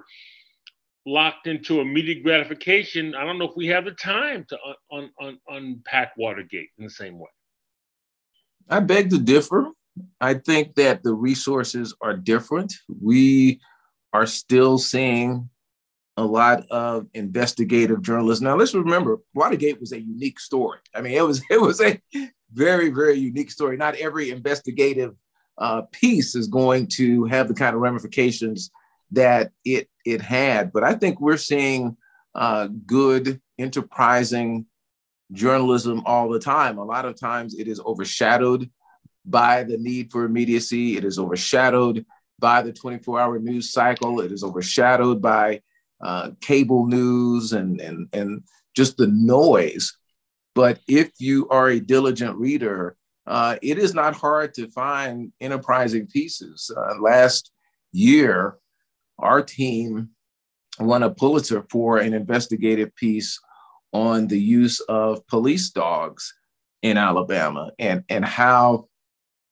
locked 1.06 1.46
into 1.46 1.80
immediate 1.80 2.22
gratification, 2.22 3.14
I 3.14 3.24
don't 3.24 3.38
know 3.38 3.48
if 3.48 3.56
we 3.56 3.68
have 3.68 3.84
the 3.84 3.92
time 3.92 4.44
to 4.48 4.58
un, 4.66 4.74
un, 4.92 5.10
un, 5.20 5.38
unpack 5.48 6.12
Watergate 6.16 6.68
in 6.76 6.84
the 6.84 6.90
same 6.90 7.18
way. 7.18 7.30
I 8.68 8.80
beg 8.80 9.10
to 9.10 9.18
differ. 9.18 9.70
I 10.20 10.34
think 10.34 10.74
that 10.74 11.02
the 11.02 11.14
resources 11.14 11.94
are 12.00 12.16
different. 12.16 12.74
We 13.00 13.60
are 14.12 14.26
still 14.26 14.78
seeing 14.78 15.48
a 16.18 16.24
lot 16.24 16.66
of 16.68 17.06
investigative 17.14 18.02
journalists. 18.02 18.42
Now 18.42 18.56
let's 18.56 18.74
remember, 18.74 19.18
Watergate 19.34 19.78
was 19.78 19.92
a 19.92 20.00
unique 20.00 20.40
story. 20.40 20.80
I 20.92 21.00
mean, 21.00 21.12
it 21.12 21.24
was 21.24 21.40
it 21.50 21.60
was 21.60 21.80
a 21.80 22.00
very 22.52 22.90
very 22.90 23.18
unique 23.18 23.50
story. 23.52 23.76
Not 23.76 23.94
every 23.94 24.30
investigative 24.30 25.14
uh, 25.56 25.82
piece 25.92 26.34
is 26.34 26.48
going 26.48 26.88
to 26.88 27.24
have 27.26 27.46
the 27.46 27.54
kind 27.54 27.74
of 27.74 27.80
ramifications 27.80 28.70
that 29.12 29.52
it 29.64 29.88
it 30.04 30.20
had. 30.20 30.72
But 30.72 30.82
I 30.82 30.94
think 30.94 31.20
we're 31.20 31.36
seeing 31.36 31.96
uh, 32.34 32.66
good, 32.84 33.40
enterprising 33.56 34.66
journalism 35.30 36.02
all 36.04 36.28
the 36.28 36.40
time. 36.40 36.78
A 36.78 36.84
lot 36.84 37.04
of 37.04 37.18
times 37.18 37.54
it 37.54 37.68
is 37.68 37.80
overshadowed 37.80 38.68
by 39.24 39.62
the 39.62 39.78
need 39.78 40.10
for 40.10 40.24
immediacy. 40.24 40.96
It 40.96 41.04
is 41.04 41.18
overshadowed 41.18 42.04
by 42.40 42.62
the 42.62 42.72
24 42.72 43.20
hour 43.20 43.38
news 43.38 43.72
cycle. 43.72 44.20
It 44.20 44.32
is 44.32 44.42
overshadowed 44.42 45.22
by 45.22 45.60
uh, 46.00 46.30
cable 46.40 46.86
news 46.86 47.52
and, 47.52 47.80
and, 47.80 48.08
and 48.12 48.42
just 48.74 48.96
the 48.96 49.06
noise. 49.08 49.96
But 50.54 50.80
if 50.88 51.12
you 51.18 51.48
are 51.48 51.68
a 51.68 51.80
diligent 51.80 52.36
reader, 52.36 52.96
uh, 53.26 53.56
it 53.62 53.78
is 53.78 53.94
not 53.94 54.14
hard 54.14 54.54
to 54.54 54.68
find 54.68 55.32
enterprising 55.40 56.06
pieces. 56.06 56.70
Uh, 56.74 57.00
last 57.00 57.52
year, 57.92 58.56
our 59.18 59.42
team 59.42 60.10
won 60.80 61.02
a 61.02 61.10
Pulitzer 61.10 61.64
for 61.70 61.98
an 61.98 62.14
investigative 62.14 62.94
piece 62.94 63.38
on 63.92 64.28
the 64.28 64.40
use 64.40 64.80
of 64.80 65.26
police 65.26 65.70
dogs 65.70 66.32
in 66.82 66.96
Alabama 66.96 67.72
and, 67.78 68.04
and 68.08 68.24
how 68.24 68.88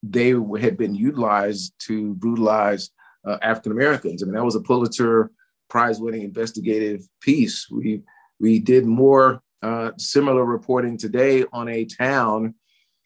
they 0.03 0.30
had 0.61 0.76
been 0.76 0.94
utilized 0.94 1.74
to 1.80 2.14
brutalize 2.14 2.90
uh, 3.26 3.38
African 3.42 3.72
Americans. 3.72 4.22
I 4.22 4.26
mean, 4.26 4.34
that 4.34 4.44
was 4.44 4.55
a 4.55 4.61
Pulitzer 4.61 5.30
Prize 5.68 6.00
winning 6.00 6.22
investigative 6.22 7.06
piece. 7.20 7.68
We, 7.70 8.02
we 8.40 8.58
did 8.58 8.84
more 8.84 9.42
uh, 9.62 9.92
similar 9.98 10.44
reporting 10.44 10.98
today 10.98 11.44
on 11.52 11.68
a 11.68 11.84
town 11.84 12.54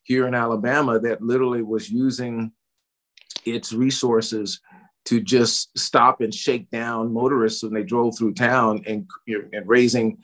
here 0.03 0.27
in 0.27 0.35
Alabama 0.35 0.99
that 1.01 1.23
literally 1.23 1.63
was 1.63 1.91
using 1.91 2.53
its 3.45 3.73
resources 3.73 4.61
to 5.07 5.21
just 5.21 5.77
stop 5.79 6.21
and 6.21 6.35
shake 6.35 6.71
down 6.71 7.13
motorists 7.13 7.63
when 7.63 7.73
they 7.73 7.83
drove 7.83 8.17
through 8.17 8.35
town 8.35 8.83
and, 8.87 9.09
and 9.27 9.67
raising 9.67 10.19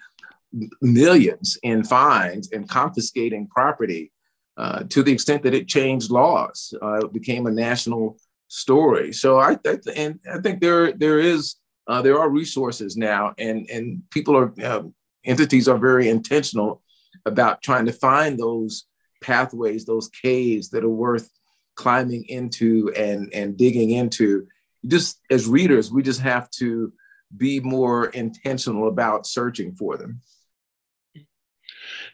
millions 0.81 1.59
in 1.63 1.85
fines 1.85 2.51
and 2.53 2.69
confiscating 2.69 3.47
property 3.49 4.13
uh, 4.57 4.83
to 4.85 5.03
the 5.03 5.13
extent 5.13 5.43
that 5.43 5.55
it 5.55 5.69
changed 5.69 6.11
laws. 6.11 6.75
Uh, 6.83 7.07
it 7.07 7.13
became 7.13 7.47
a 7.47 7.51
national 7.51 8.19
story. 8.49 9.13
So 9.13 9.39
I, 9.39 9.59
I 9.67 9.79
and 9.95 10.19
I 10.33 10.39
think 10.41 10.61
there 10.61 10.93
there 10.93 11.19
is 11.19 11.57
uh, 11.87 12.03
there 12.03 12.19
are 12.19 12.29
resources 12.29 12.97
now, 12.97 13.35
and 13.39 13.69
and 13.71 14.03
people 14.11 14.37
are 14.37 14.53
uh, 14.63 14.83
entities 15.25 15.69
are 15.69 15.79
very 15.79 16.09
intentional 16.09 16.83
about 17.25 17.63
trying 17.63 17.87
to 17.87 17.93
find 17.93 18.39
those 18.39 18.87
pathways, 19.23 19.85
those 19.85 20.09
caves 20.09 20.71
that 20.71 20.85
are 20.85 20.89
worth 20.89 21.31
climbing 21.75 22.25
into 22.29 22.93
and 22.97 23.33
and 23.33 23.57
digging 23.57 23.91
into. 23.91 24.47
Just 24.87 25.21
as 25.31 25.49
readers, 25.49 25.91
we 25.91 26.03
just 26.03 26.21
have 26.21 26.51
to 26.51 26.93
be 27.37 27.61
more 27.61 28.07
intentional 28.07 28.89
about 28.89 29.27
searching 29.27 29.75
for 29.75 29.97
them. 29.97 30.21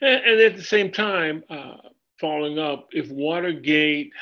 And, 0.01 0.25
and 0.25 0.41
at 0.41 0.57
the 0.57 0.63
same 0.63 0.91
time, 0.91 1.45
uh, 1.51 1.77
following 2.19 2.59
up, 2.59 2.89
if 2.93 3.11
Watergate, 3.11 4.13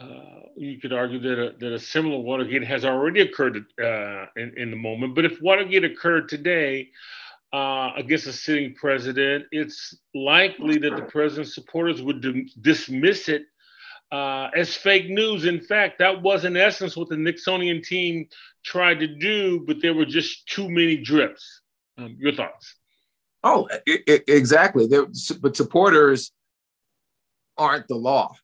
uh, 0.00 0.40
you 0.56 0.78
could 0.78 0.92
argue 0.92 1.18
that 1.18 1.38
a, 1.38 1.58
that 1.58 1.72
a 1.72 1.78
similar 1.78 2.18
Watergate 2.18 2.64
has 2.64 2.84
already 2.84 3.20
occurred 3.20 3.64
uh, 3.82 4.26
in, 4.36 4.52
in 4.56 4.70
the 4.70 4.76
moment, 4.76 5.14
but 5.14 5.24
if 5.24 5.40
Watergate 5.42 5.84
occurred 5.84 6.28
today 6.28 6.90
uh, 7.52 7.90
against 7.96 8.26
a 8.26 8.32
sitting 8.32 8.74
president, 8.74 9.46
it's 9.50 9.96
likely 10.14 10.78
that 10.78 10.94
the 10.96 11.02
president's 11.02 11.54
supporters 11.54 12.02
would 12.02 12.24
dismiss 12.60 13.28
it 13.28 13.42
uh, 14.12 14.48
as 14.56 14.74
fake 14.74 15.08
news. 15.08 15.44
In 15.44 15.60
fact, 15.60 15.98
that 15.98 16.22
was 16.22 16.44
in 16.44 16.56
essence 16.56 16.96
what 16.96 17.08
the 17.08 17.16
Nixonian 17.16 17.82
team 17.82 18.28
tried 18.64 19.00
to 19.00 19.06
do, 19.06 19.64
but 19.66 19.82
there 19.82 19.94
were 19.94 20.04
just 20.04 20.46
too 20.46 20.68
many 20.68 20.96
drips. 20.96 21.62
Um, 21.96 22.16
your 22.18 22.32
thoughts? 22.32 22.74
Oh, 23.42 23.68
exactly. 23.86 24.86
There, 24.86 25.06
but 25.40 25.56
supporters 25.56 26.32
aren't 27.58 27.88
the 27.88 27.96
law. 27.96 28.34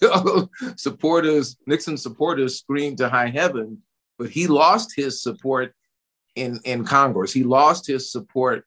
supporters, 0.76 1.56
Nixon 1.66 1.96
supporters 1.96 2.58
screamed 2.58 2.98
to 2.98 3.08
high 3.08 3.28
heaven, 3.28 3.82
but 4.18 4.30
he 4.30 4.46
lost 4.46 4.94
his 4.96 5.22
support 5.22 5.74
in, 6.34 6.60
in 6.64 6.84
Congress. 6.84 7.32
He 7.32 7.44
lost 7.44 7.86
his 7.86 8.10
support 8.10 8.64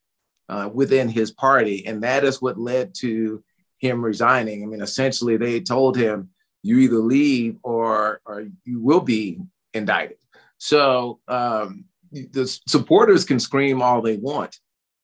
uh, 0.49 0.69
within 0.73 1.09
his 1.09 1.31
party, 1.31 1.85
and 1.85 2.03
that 2.03 2.23
is 2.23 2.41
what 2.41 2.59
led 2.59 2.93
to 2.95 3.43
him 3.77 4.03
resigning. 4.03 4.63
I 4.63 4.65
mean, 4.65 4.81
essentially, 4.81 5.37
they 5.37 5.61
told 5.61 5.95
him, 5.95 6.29
"You 6.63 6.79
either 6.79 6.97
leave 6.97 7.57
or 7.63 8.21
or 8.25 8.47
you 8.65 8.81
will 8.81 9.01
be 9.01 9.39
indicted." 9.73 10.17
So 10.57 11.19
um, 11.27 11.85
the 12.11 12.47
supporters 12.67 13.25
can 13.25 13.39
scream 13.39 13.81
all 13.81 14.01
they 14.01 14.17
want, 14.17 14.57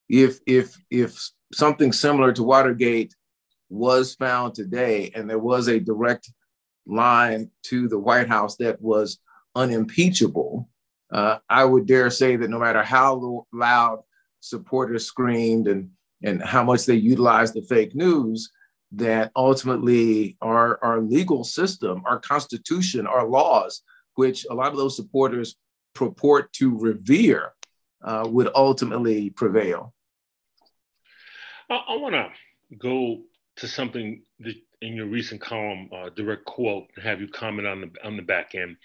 if 0.09 0.39
if 0.45 0.75
if 0.89 1.17
something 1.53 1.91
similar 1.93 2.33
to 2.33 2.43
Watergate 2.43 3.15
was 3.75 4.15
found 4.15 4.55
today 4.55 5.11
and 5.13 5.29
there 5.29 5.39
was 5.39 5.67
a 5.67 5.79
direct 5.79 6.31
line 6.87 7.51
to 7.63 7.87
the 7.87 7.99
White 7.99 8.27
House 8.27 8.55
that 8.57 8.81
was 8.81 9.19
unimpeachable, 9.55 10.69
uh, 11.11 11.37
I 11.49 11.65
would 11.65 11.85
dare 11.85 12.09
say 12.09 12.35
that 12.35 12.49
no 12.49 12.59
matter 12.59 12.83
how 12.83 13.45
loud 13.53 13.99
supporters 14.39 15.05
screamed 15.05 15.67
and 15.67 15.89
and 16.23 16.41
how 16.41 16.63
much 16.63 16.85
they 16.85 16.95
utilized 16.95 17.53
the 17.53 17.61
fake 17.61 17.93
news, 17.93 18.49
that 18.93 19.31
ultimately 19.35 20.37
our, 20.41 20.83
our 20.83 21.01
legal 21.01 21.43
system, 21.43 22.01
our 22.05 22.19
constitution, 22.19 23.05
our 23.05 23.27
laws, 23.27 23.81
which 24.15 24.45
a 24.49 24.53
lot 24.53 24.71
of 24.71 24.77
those 24.77 24.95
supporters 24.95 25.55
purport 25.93 26.51
to 26.53 26.77
revere, 26.77 27.53
uh, 28.03 28.27
would 28.27 28.49
ultimately 28.55 29.29
prevail. 29.29 29.93
I, 31.69 31.75
I 31.75 31.95
want 31.97 32.15
to 32.15 32.29
go 32.77 33.21
to 33.57 33.67
something 33.67 34.21
that 34.39 34.55
in 34.81 34.95
your 34.95 35.07
recent 35.07 35.41
column, 35.41 35.89
uh, 35.93 36.09
direct 36.09 36.45
quote, 36.45 36.87
have 37.01 37.21
you 37.21 37.27
comment 37.27 37.67
on 37.67 37.81
the 37.81 37.91
on 38.03 38.17
the 38.17 38.23
back 38.23 38.55
end. 38.55 38.77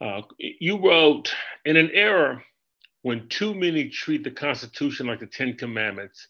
Uh, 0.00 0.22
you 0.38 0.78
wrote, 0.78 1.32
in 1.64 1.76
an 1.76 1.90
era 1.92 2.42
when 3.02 3.28
too 3.28 3.54
many 3.54 3.88
treat 3.88 4.24
the 4.24 4.30
Constitution 4.30 5.06
like 5.06 5.20
the 5.20 5.26
Ten 5.26 5.56
Commandments, 5.56 6.28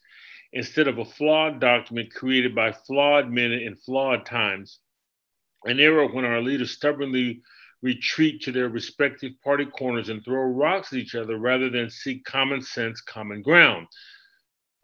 instead 0.52 0.88
of 0.88 0.98
a 0.98 1.04
flawed 1.04 1.60
document 1.60 2.14
created 2.14 2.54
by 2.54 2.72
flawed 2.72 3.30
men 3.30 3.52
in 3.52 3.74
flawed 3.76 4.26
times, 4.26 4.78
an 5.64 5.80
era 5.80 6.06
when 6.06 6.24
our 6.24 6.40
leaders 6.40 6.72
stubbornly 6.72 7.42
retreat 7.82 8.42
to 8.42 8.52
their 8.52 8.68
respective 8.68 9.32
party 9.42 9.64
corners 9.66 10.08
and 10.08 10.24
throw 10.24 10.42
rocks 10.42 10.92
at 10.92 10.98
each 10.98 11.14
other 11.14 11.38
rather 11.38 11.70
than 11.70 11.90
seek 11.90 12.24
common 12.24 12.62
sense, 12.62 13.00
common 13.00 13.42
ground. 13.42 13.86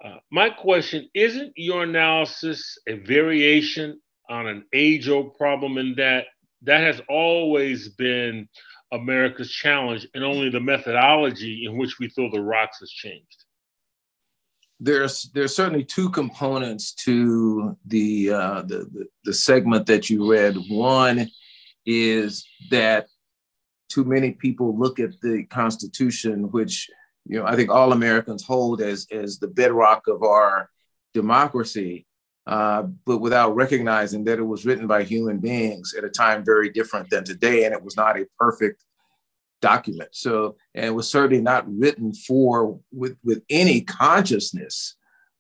Uh, 0.05 0.16
my 0.30 0.50
question 0.50 1.09
isn't 1.14 1.53
your 1.57 1.84
analysis 1.84 2.76
a 2.88 2.94
variation 2.94 4.00
on 4.28 4.46
an 4.48 4.64
age 4.72 5.09
old 5.09 5.36
problem 5.36 5.78
in 5.78 5.94
that 5.96 6.24
that 6.62 6.80
has 6.80 7.00
always 7.09 7.88
been 7.90 8.48
America's 8.92 9.50
challenge, 9.50 10.07
and 10.14 10.22
only 10.22 10.50
the 10.50 10.61
methodology 10.61 11.64
in 11.64 11.76
which 11.76 11.98
we 11.98 12.09
throw 12.09 12.30
the 12.30 12.40
rocks 12.40 12.78
has 12.80 12.90
changed? 12.90 13.44
There's 14.80 15.30
there's 15.34 15.55
certainly 15.55 15.84
two 15.84 16.11
components 16.11 16.92
to 17.05 17.76
the, 17.86 18.30
uh, 18.32 18.62
the, 18.62 18.78
the 18.92 19.07
the 19.24 19.34
segment 19.34 19.86
that 19.86 20.11
you 20.11 20.30
read. 20.30 20.57
One 20.68 21.28
is 21.86 22.44
that 22.70 23.07
too 23.88 24.05
many 24.05 24.32
people 24.32 24.76
look 24.76 24.98
at 24.98 25.20
the 25.20 25.44
Constitution, 25.44 26.50
which 26.50 26.88
you 27.26 27.38
know, 27.38 27.46
I 27.46 27.56
think 27.56 27.70
all 27.70 27.92
Americans 27.92 28.44
hold 28.44 28.80
as, 28.80 29.06
as 29.12 29.38
the 29.38 29.48
bedrock 29.48 30.06
of 30.08 30.22
our 30.22 30.68
democracy, 31.14 32.06
uh, 32.46 32.84
but 33.06 33.18
without 33.18 33.54
recognizing 33.54 34.24
that 34.24 34.38
it 34.38 34.44
was 34.44 34.66
written 34.66 34.86
by 34.86 35.04
human 35.04 35.38
beings 35.38 35.94
at 35.96 36.04
a 36.04 36.10
time 36.10 36.44
very 36.44 36.70
different 36.70 37.08
than 37.10 37.24
today, 37.24 37.64
and 37.64 37.72
it 37.72 37.82
was 37.82 37.96
not 37.96 38.18
a 38.18 38.26
perfect 38.38 38.84
document. 39.60 40.10
So, 40.12 40.56
and 40.74 40.86
it 40.86 40.90
was 40.90 41.08
certainly 41.08 41.40
not 41.42 41.64
written 41.68 42.12
for 42.12 42.80
with, 42.90 43.16
with 43.22 43.42
any 43.48 43.82
consciousness 43.82 44.96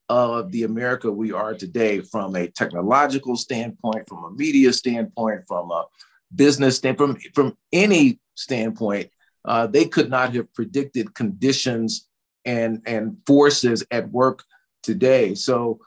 of 0.08 0.52
the 0.52 0.62
America 0.62 1.10
we 1.10 1.32
are 1.32 1.54
today 1.54 2.00
from 2.00 2.36
a 2.36 2.46
technological 2.46 3.36
standpoint, 3.36 4.08
from 4.08 4.24
a 4.24 4.30
media 4.30 4.72
standpoint, 4.72 5.42
from 5.48 5.70
a 5.70 5.84
business 6.34 6.76
standpoint, 6.76 7.20
from, 7.34 7.50
from 7.50 7.58
any 7.72 8.20
standpoint 8.34 9.10
uh, 9.44 9.66
they 9.66 9.86
could 9.86 10.10
not 10.10 10.34
have 10.34 10.52
predicted 10.54 11.14
conditions 11.14 12.08
and, 12.44 12.82
and 12.86 13.16
forces 13.26 13.84
at 13.90 14.10
work 14.10 14.44
today. 14.82 15.34
So 15.34 15.80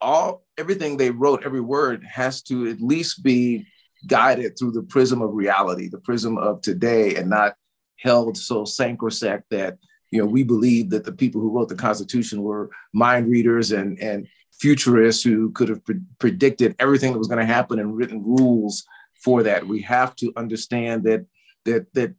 all 0.00 0.44
everything 0.58 0.96
they 0.96 1.10
wrote, 1.10 1.44
every 1.44 1.60
word 1.60 2.04
has 2.04 2.42
to 2.42 2.68
at 2.68 2.80
least 2.80 3.22
be 3.22 3.66
guided 4.06 4.58
through 4.58 4.72
the 4.72 4.82
prism 4.82 5.22
of 5.22 5.34
reality, 5.34 5.88
the 5.88 5.98
prism 5.98 6.38
of 6.38 6.60
today, 6.60 7.16
and 7.16 7.30
not 7.30 7.54
held 7.98 8.36
so 8.36 8.64
sacrosanct 8.64 9.48
that 9.50 9.78
you 10.10 10.20
know 10.20 10.26
we 10.26 10.42
believe 10.42 10.90
that 10.90 11.04
the 11.04 11.12
people 11.12 11.40
who 11.40 11.50
wrote 11.50 11.68
the 11.68 11.74
Constitution 11.74 12.42
were 12.42 12.70
mind 12.92 13.30
readers 13.30 13.72
and 13.72 13.98
and 13.98 14.28
futurists 14.52 15.22
who 15.22 15.50
could 15.52 15.68
have 15.68 15.84
pre- 15.84 16.00
predicted 16.18 16.76
everything 16.78 17.12
that 17.12 17.18
was 17.18 17.28
going 17.28 17.44
to 17.44 17.52
happen 17.52 17.78
and 17.78 17.96
written 17.96 18.22
rules 18.22 18.84
for 19.14 19.42
that. 19.42 19.66
We 19.66 19.80
have 19.82 20.14
to 20.16 20.32
understand 20.36 21.04
that 21.04 21.26
that 21.64 21.92
that 21.94 22.14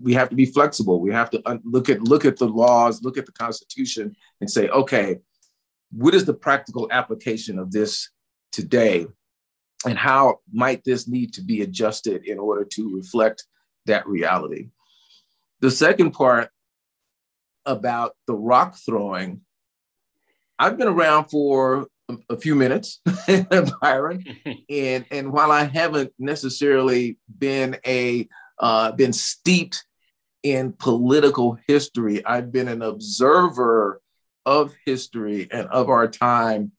we 0.00 0.14
have 0.14 0.28
to 0.30 0.36
be 0.36 0.46
flexible. 0.46 1.00
We 1.00 1.12
have 1.12 1.30
to 1.30 1.42
uh, 1.46 1.58
look 1.64 1.88
at 1.88 2.02
look 2.02 2.24
at 2.24 2.36
the 2.36 2.48
laws, 2.48 3.02
look 3.02 3.18
at 3.18 3.26
the 3.26 3.32
Constitution, 3.32 4.14
and 4.40 4.50
say, 4.50 4.68
okay, 4.68 5.18
what 5.92 6.14
is 6.14 6.24
the 6.24 6.34
practical 6.34 6.88
application 6.90 7.58
of 7.58 7.72
this 7.72 8.10
today? 8.52 9.06
And 9.86 9.98
how 9.98 10.40
might 10.52 10.84
this 10.84 11.08
need 11.08 11.32
to 11.34 11.42
be 11.42 11.62
adjusted 11.62 12.26
in 12.26 12.38
order 12.38 12.64
to 12.64 12.94
reflect 12.94 13.46
that 13.86 14.06
reality? 14.06 14.68
The 15.60 15.70
second 15.70 16.12
part 16.12 16.50
about 17.66 18.14
the 18.26 18.34
rock 18.34 18.76
throwing, 18.76 19.40
I've 20.58 20.76
been 20.76 20.88
around 20.88 21.30
for 21.30 21.86
a 22.28 22.36
few 22.36 22.54
minutes, 22.54 23.00
Byron, 23.80 24.24
and 24.70 25.04
and 25.10 25.32
while 25.32 25.50
I 25.50 25.64
haven't 25.64 26.12
necessarily 26.18 27.18
been 27.38 27.78
a 27.86 28.28
uh, 28.60 28.92
been 28.92 29.12
steeped 29.12 29.84
in 30.42 30.72
political 30.72 31.58
history, 31.66 32.24
I've 32.24 32.52
been 32.52 32.68
an 32.68 32.82
observer 32.82 34.00
of 34.46 34.74
history 34.86 35.48
and 35.50 35.66
of 35.68 35.90
our 35.90 36.08
time 36.08 36.72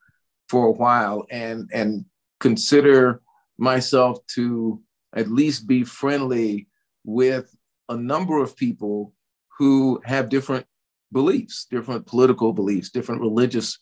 for 0.50 0.68
a 0.68 0.72
while, 0.72 1.26
and 1.30 1.70
and 1.74 2.06
consider 2.40 3.22
myself 3.58 4.26
to 4.36 4.82
at 5.16 5.30
least 5.30 5.68
be 5.68 5.84
friendly 5.84 6.68
with 7.04 7.56
a 7.90 7.96
number 7.96 8.40
of 8.40 8.56
people 8.56 9.14
who 9.60 10.02
have 10.06 10.30
different 10.30 10.66
beliefs, 11.12 11.68
different 11.70 12.06
political 12.08 12.54
beliefs, 12.54 12.90
different 12.90 13.22
religious 13.22 13.80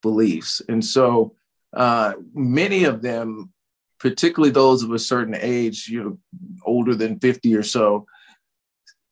beliefs. 0.00 0.62
And 0.68 0.84
so 0.84 1.34
uh, 1.76 2.14
many 2.32 2.84
of 2.84 3.02
them, 3.02 3.52
particularly 3.98 4.50
those 4.50 4.82
of 4.82 4.92
a 4.92 4.98
certain 4.98 5.34
age, 5.34 5.88
you 5.88 6.02
know, 6.02 6.18
older 6.64 6.94
than 6.94 7.18
50 7.18 7.54
or 7.54 7.62
so, 7.62 8.06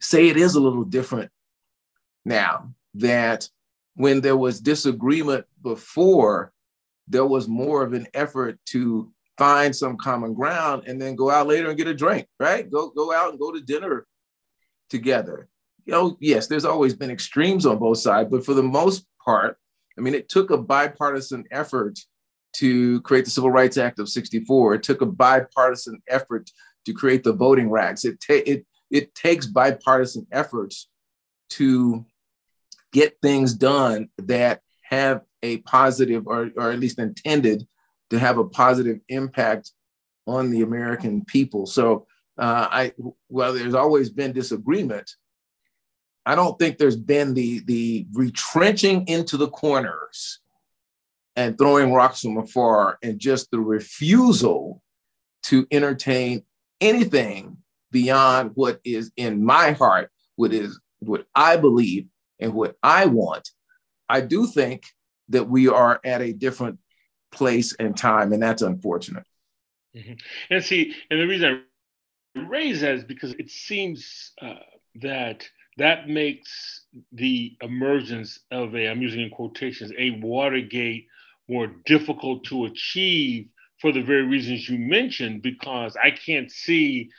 say 0.01 0.29
it 0.29 0.37
is 0.37 0.55
a 0.55 0.61
little 0.61 0.85
different 0.85 1.31
now 2.25 2.73
that 2.95 3.49
when 3.95 4.21
there 4.21 4.37
was 4.37 4.61
disagreement 4.61 5.47
before, 5.63 6.53
there 7.09 7.25
was 7.25 7.49
more 7.49 7.83
of 7.83 7.93
an 7.93 8.07
effort 8.15 8.59
to 8.67 9.11
find 9.39 9.75
some 9.75 9.97
common 9.97 10.35
ground 10.35 10.85
and 10.87 11.01
then 11.01 11.15
go 11.15 11.31
out 11.31 11.47
later 11.47 11.69
and 11.69 11.79
get 11.79 11.87
a 11.87 11.95
drink, 11.95 12.27
right? 12.39 12.71
Go 12.71 12.91
go 12.91 13.13
out 13.13 13.31
and 13.31 13.39
go 13.39 13.53
to 13.53 13.61
dinner 13.61 14.07
together. 14.91 15.49
You 15.85 15.93
know, 15.93 16.17
yes, 16.21 16.47
there's 16.47 16.65
always 16.65 16.95
been 16.95 17.11
extremes 17.11 17.65
on 17.65 17.79
both 17.79 17.99
sides, 17.99 18.29
but 18.31 18.45
for 18.45 18.55
the 18.55 18.63
most 18.63 19.07
part, 19.25 19.59
I 19.97 20.01
mean, 20.01 20.15
it 20.15 20.29
took 20.29 20.51
a 20.51 20.59
bipartisan 20.59 21.45
effort 21.51 21.99
to 22.55 23.01
create 23.03 23.25
the 23.25 23.31
Civil 23.31 23.51
Rights 23.51 23.77
Act 23.77 23.99
of 23.99 24.09
64. 24.09 24.75
It 24.75 24.83
took 24.83 25.01
a 25.01 25.07
bipartisan 25.07 26.03
effort 26.09 26.51
to 26.85 26.93
create 26.93 27.25
the 27.25 27.33
voting 27.33 27.71
rights. 27.71 28.05
It, 28.05 28.21
ta- 28.21 28.43
it, 28.47 28.67
it 28.91 29.15
takes 29.15 29.47
bipartisan 29.47 30.27
efforts 30.33 30.89
to 31.51 32.05
get 32.93 33.19
things 33.21 33.55
done 33.55 34.09
that 34.19 34.61
have 34.83 35.23
a 35.43 35.59
positive 35.59 36.27
or, 36.27 36.51
or 36.57 36.71
at 36.71 36.79
least 36.79 36.99
intended 36.99 37.67
to 38.11 38.19
have 38.19 38.39
a 38.39 38.49
positive 38.49 39.01
impact 39.09 39.73
on 40.27 40.51
the 40.51 40.63
American 40.63 41.25
people. 41.25 41.67
So 41.67 42.07
uh, 42.39 42.69
I, 42.71 42.93
well, 43.29 43.53
there's 43.53 43.75
always 43.75 44.11
been 44.11 44.33
disagreement, 44.33 45.11
I 46.27 46.35
don't 46.35 46.59
think 46.59 46.77
there's 46.77 46.97
been 46.97 47.35
the 47.35 47.61
the 47.61 48.07
retrenching 48.13 49.07
into 49.07 49.37
the 49.37 49.49
corners 49.49 50.41
and 51.37 51.57
throwing 51.59 51.93
rocks 51.93 52.23
from 52.23 52.39
afar 52.39 52.99
and 53.03 53.19
just 53.19 53.51
the 53.51 53.61
refusal 53.61 54.83
to 55.45 55.67
entertain 55.71 56.43
anything 56.81 57.59
beyond 57.93 58.53
what 58.55 58.81
is 58.85 59.13
in 59.17 59.45
my 59.45 59.73
heart, 59.73 60.11
what 60.35 60.53
is 60.53 60.81
what 60.99 61.27
I 61.35 61.57
believe 61.57 62.09
and 62.41 62.53
what 62.53 62.77
I 62.83 63.07
want. 63.07 63.49
I 64.09 64.23
do 64.23 64.47
think 64.47 64.85
that 65.29 65.49
we 65.49 65.69
are 65.69 66.01
at 66.05 66.23
a 66.23 66.33
different 66.33 66.79
place 67.33 67.75
and 67.79 67.97
time, 67.97 68.33
and 68.33 68.43
that's 68.43 68.63
unfortunate. 68.63 69.25
Mm-hmm. 69.95 70.15
And 70.51 70.65
see, 70.65 70.95
and 71.11 71.21
the 71.21 71.27
reason 71.27 71.63
I 72.37 72.41
raise 72.41 72.81
that 72.81 72.95
is 72.95 73.05
because 73.05 73.33
it 73.33 73.51
seems 73.51 74.33
uh, 74.41 74.55
that 74.97 75.49
that 75.79 76.09
makes 76.09 76.85
the 77.13 77.57
emergence 77.61 78.41
of 78.51 78.75
a, 78.75 78.89
I'm 78.89 79.03
using 79.03 79.21
in 79.21 79.31
quotations, 79.31 79.93
a 79.99 80.11
Watergate 80.23 81.07
more 81.49 81.69
difficult 81.85 82.45
to 82.45 82.65
achieve 82.65 83.49
for 83.81 83.93
the 83.93 84.03
very 84.03 84.23
reasons 84.23 84.69
you 84.69 84.79
mentioned, 84.79 85.43
because 85.43 85.97
I 86.03 86.11
can't 86.11 86.51
see 86.51 87.11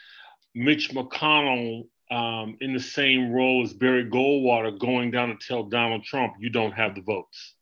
Mitch 0.55 0.89
McConnell 0.91 1.87
um, 2.09 2.57
in 2.61 2.73
the 2.73 2.79
same 2.79 3.31
role 3.31 3.63
as 3.63 3.73
Barry 3.73 4.09
Goldwater 4.09 4.77
going 4.79 5.11
down 5.11 5.29
to 5.29 5.35
tell 5.47 5.63
Donald 5.63 6.03
Trump, 6.03 6.33
you 6.39 6.49
don't 6.49 6.71
have 6.71 6.95
the 6.95 7.01
votes. 7.01 7.53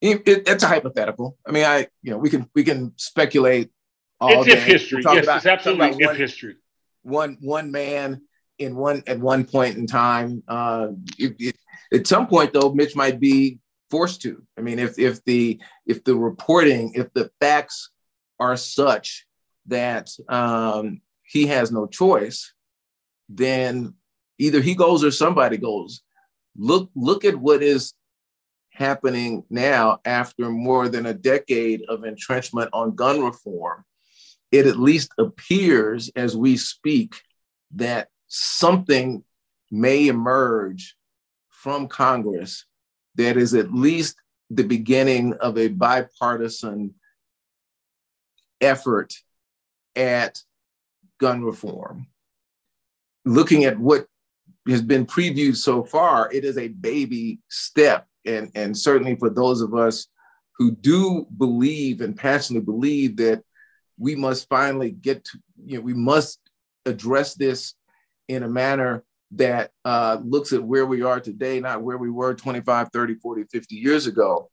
It, 0.00 0.26
it, 0.26 0.48
it's 0.48 0.62
a 0.62 0.66
hypothetical. 0.66 1.36
I 1.46 1.50
mean, 1.52 1.64
I 1.64 1.88
you 2.02 2.10
know 2.10 2.18
we 2.18 2.30
can 2.30 2.48
we 2.54 2.64
can 2.64 2.92
speculate. 2.96 3.70
All 4.20 4.42
it's 4.42 4.46
day. 4.46 4.52
if 4.52 4.64
history. 4.64 5.02
Yes, 5.04 5.24
about, 5.24 5.36
it's 5.38 5.46
absolutely 5.46 6.02
if 6.02 6.06
one, 6.06 6.16
history. 6.16 6.56
One 7.02 7.36
one 7.40 7.70
man 7.70 8.22
in 8.58 8.76
one 8.76 9.02
at 9.06 9.18
one 9.18 9.44
point 9.44 9.76
in 9.76 9.86
time. 9.86 10.42
Uh, 10.48 10.88
it, 11.18 11.36
it, 11.38 11.56
at 11.92 12.06
some 12.06 12.26
point, 12.26 12.52
though, 12.52 12.72
Mitch 12.72 12.96
might 12.96 13.20
be 13.20 13.58
forced 13.90 14.22
to. 14.22 14.42
I 14.56 14.62
mean, 14.62 14.78
if 14.78 14.98
if 14.98 15.24
the 15.24 15.60
if 15.86 16.04
the 16.04 16.14
reporting, 16.14 16.92
if 16.94 17.12
the 17.12 17.30
facts 17.40 17.90
are 18.38 18.56
such 18.56 19.26
that 19.66 20.10
um, 20.28 21.00
he 21.22 21.46
has 21.46 21.70
no 21.70 21.86
choice, 21.86 22.52
then 23.28 23.94
either 24.38 24.60
he 24.60 24.74
goes 24.74 25.04
or 25.04 25.10
somebody 25.10 25.56
goes. 25.56 26.02
Look 26.56 26.90
look 26.94 27.24
at 27.24 27.36
what 27.36 27.62
is 27.62 27.94
happening 28.70 29.44
now 29.50 30.00
after 30.04 30.48
more 30.48 30.88
than 30.88 31.06
a 31.06 31.14
decade 31.14 31.82
of 31.88 32.04
entrenchment 32.04 32.70
on 32.72 32.94
gun 32.94 33.22
reform. 33.22 33.84
It 34.50 34.66
at 34.66 34.78
least 34.78 35.12
appears 35.18 36.10
as 36.16 36.36
we 36.36 36.56
speak 36.56 37.14
that 37.76 38.08
something 38.26 39.22
may 39.70 40.08
emerge 40.08 40.96
from 41.50 41.86
Congress 41.86 42.64
that 43.16 43.36
is 43.36 43.54
at 43.54 43.72
least 43.72 44.16
the 44.50 44.64
beginning 44.64 45.34
of 45.34 45.56
a 45.56 45.68
bipartisan 45.68 46.94
effort 48.60 49.14
at 49.96 50.42
gun 51.18 51.44
reform. 51.44 52.06
Looking 53.24 53.64
at 53.64 53.78
what 53.78 54.06
has 54.68 54.82
been 54.82 55.06
previewed 55.06 55.56
so 55.56 55.84
far, 55.84 56.30
it 56.32 56.44
is 56.44 56.58
a 56.58 56.68
baby 56.68 57.40
step. 57.48 58.06
And, 58.26 58.50
and 58.54 58.76
certainly 58.76 59.16
for 59.16 59.30
those 59.30 59.60
of 59.60 59.74
us 59.74 60.08
who 60.58 60.72
do 60.72 61.26
believe 61.36 62.00
and 62.00 62.16
passionately 62.16 62.64
believe 62.64 63.16
that 63.16 63.42
we 63.98 64.14
must 64.14 64.48
finally 64.48 64.90
get 64.90 65.24
to, 65.24 65.38
you 65.64 65.78
know, 65.78 65.82
we 65.82 65.94
must 65.94 66.38
address 66.86 67.34
this 67.34 67.74
in 68.28 68.42
a 68.42 68.48
manner 68.48 69.04
that 69.32 69.70
uh, 69.84 70.18
looks 70.24 70.52
at 70.52 70.62
where 70.62 70.86
we 70.86 71.02
are 71.02 71.20
today, 71.20 71.60
not 71.60 71.82
where 71.82 71.98
we 71.98 72.10
were 72.10 72.34
25, 72.34 72.88
30, 72.92 73.14
40, 73.14 73.44
50 73.44 73.74
years 73.76 74.06
ago, 74.06 74.50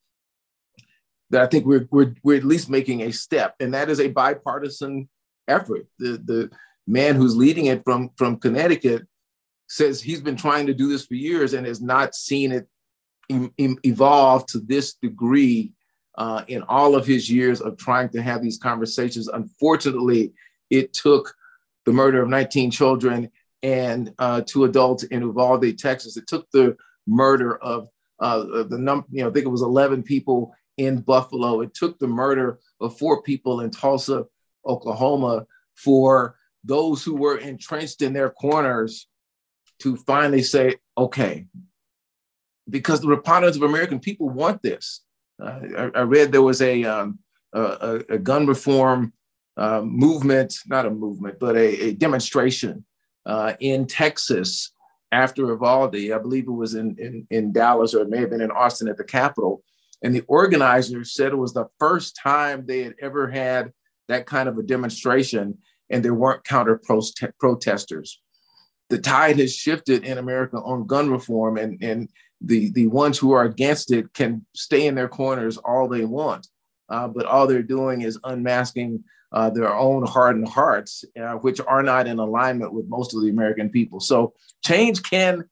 that 1.30 1.42
I 1.42 1.48
think 1.48 1.66
we're, 1.66 1.88
we're, 1.92 2.14
we're 2.24 2.38
at 2.38 2.44
least 2.44 2.70
making 2.70 3.02
a 3.02 3.12
step. 3.12 3.56
And 3.60 3.74
that 3.74 3.90
is 3.90 4.00
a 4.00 4.08
bipartisan 4.08 5.10
effort. 5.48 5.88
The, 6.00 6.22
the 6.24 6.52
man 6.86 7.16
who's 7.16 7.36
leading 7.36 7.66
it 7.66 7.84
from, 7.84 8.12
from 8.18 8.38
Connecticut 8.38 9.08
says 9.68 10.02
he's 10.02 10.22
been 10.22 10.38
trying 10.38 10.68
to 10.68 10.74
do 10.74 10.88
this 10.88 11.06
for 11.06 11.16
years 11.16 11.54
and 11.54 11.66
has 11.66 11.82
not 11.82 12.16
seen 12.16 12.52
it 12.52 12.68
evolve 13.84 14.46
to 14.46 14.60
this 14.60 14.94
degree 14.94 15.74
uh, 16.18 16.44
in 16.48 16.64
all 16.64 16.96
of 16.96 17.06
his 17.06 17.30
years 17.30 17.62
of 17.62 17.78
trying 17.78 18.10
to 18.10 18.22
have 18.22 18.42
these 18.42 18.58
conversations. 18.58 19.28
Unfortunately, 19.28 20.34
it 20.70 20.94
took 20.94 21.34
the 21.86 21.92
murder 21.94 22.22
of 22.22 22.30
19 22.30 22.72
children 22.72 23.30
and 23.64 24.14
uh, 24.20 24.42
two 24.46 24.66
adults 24.66 25.04
in 25.04 25.22
Uvalde, 25.22 25.78
Texas. 25.78 26.18
It 26.18 26.28
took 26.28 26.50
the 26.52 26.76
murder 27.08 27.58
of 27.58 27.90
uh, 28.20 28.64
the 28.64 28.78
number, 28.78 29.08
you 29.12 29.24
know, 29.24 29.30
I 29.30 29.34
think 29.34 29.46
it 29.46 29.50
was 29.50 29.62
11 29.62 30.04
people 30.04 30.54
in 30.78 31.02
Buffalo. 31.02 31.62
It 31.62 31.74
took 31.74 32.00
the 32.00 32.08
murder 32.08 32.60
of 32.80 32.98
four 32.98 33.22
people 33.22 33.62
in 33.62 33.72
Tulsa, 33.72 34.26
Oklahoma, 34.66 35.46
for 35.76 36.36
those 36.64 37.04
who 37.04 37.16
were 37.16 37.38
entrenched 37.38 38.02
in 38.02 38.14
their 38.14 38.30
corners 38.30 39.08
to 39.80 39.96
finally 39.96 40.42
say, 40.42 40.76
okay, 40.98 41.46
because 42.70 43.00
the 43.00 43.08
preponderance 43.08 43.56
of 43.56 43.64
American 43.64 44.00
people 44.00 44.30
want 44.30 44.62
this. 44.62 45.02
Uh, 45.42 45.60
I, 45.78 46.00
I, 46.00 46.02
read 46.02 46.32
there 46.32 46.42
was 46.42 46.62
a, 46.64 46.84
um, 46.84 47.20
a, 47.54 48.02
a, 48.10 48.18
gun 48.18 48.48
reform 48.48 49.14
uh, 49.56 49.82
movement, 49.84 50.56
not 50.66 50.88
a 50.88 50.90
movement, 50.90 51.40
but 51.40 51.56
a, 51.56 51.90
a 51.90 51.94
demonstration 51.94 52.84
uh, 53.28 53.54
in 53.60 53.86
Texas 53.86 54.72
after 55.12 55.46
Uvalde. 55.46 55.96
I 55.96 56.18
believe 56.18 56.48
it 56.48 56.52
was 56.52 56.74
in, 56.74 56.96
in, 56.98 57.28
in 57.30 57.52
Dallas 57.52 57.94
or 57.94 58.02
it 58.02 58.10
may 58.10 58.20
have 58.20 58.32
been 58.32 58.42
in 58.42 58.52
Austin 58.52 58.88
at 58.88 58.98
the 58.98 59.04
Capitol. 59.04 59.64
And 60.04 60.16
the 60.16 60.24
organizers 60.28 61.14
said 61.14 61.32
it 61.32 61.38
was 61.38 61.54
the 61.54 61.68
first 61.80 62.18
time 62.22 62.66
they 62.66 62.84
had 62.84 62.96
ever 63.02 63.28
had 63.28 63.74
that 64.08 64.26
kind 64.26 64.48
of 64.48 64.58
a 64.58 64.64
demonstration 64.64 65.58
and 65.90 66.04
there 66.04 66.14
weren't 66.14 66.44
counter 66.44 66.82
protesters. 67.40 68.22
The 68.90 68.98
tide 68.98 69.40
has 69.40 69.54
shifted 69.54 70.06
in 70.06 70.18
America 70.18 70.58
on 70.58 70.88
gun 70.88 71.10
reform, 71.10 71.58
and, 71.58 71.82
and 71.82 72.10
the 72.40 72.72
the 72.72 72.88
ones 72.88 73.18
who 73.18 73.32
are 73.32 73.44
against 73.44 73.92
it 73.92 74.14
can 74.14 74.46
stay 74.56 74.88
in 74.88 74.96
their 74.96 75.10
corners 75.10 75.58
all 75.58 75.88
they 75.88 76.06
want, 76.06 76.48
uh, 76.90 77.08
but 77.08 77.26
all 77.26 77.48
they're 77.48 77.64
doing 77.64 78.02
is 78.02 78.20
unmasking 78.24 79.04
uh, 79.32 79.50
their 79.50 79.74
own 79.74 80.06
hardened 80.06 80.48
hearts, 80.48 81.04
uh, 81.20 81.34
which 81.34 81.60
are 81.60 81.84
not 81.84 82.08
in 82.08 82.20
alignment 82.20 82.74
with 82.74 82.88
most 82.88 83.14
of 83.14 83.22
the 83.22 83.30
American 83.30 83.70
people. 83.70 84.00
So 84.00 84.34
change 84.64 85.04
can 85.04 85.46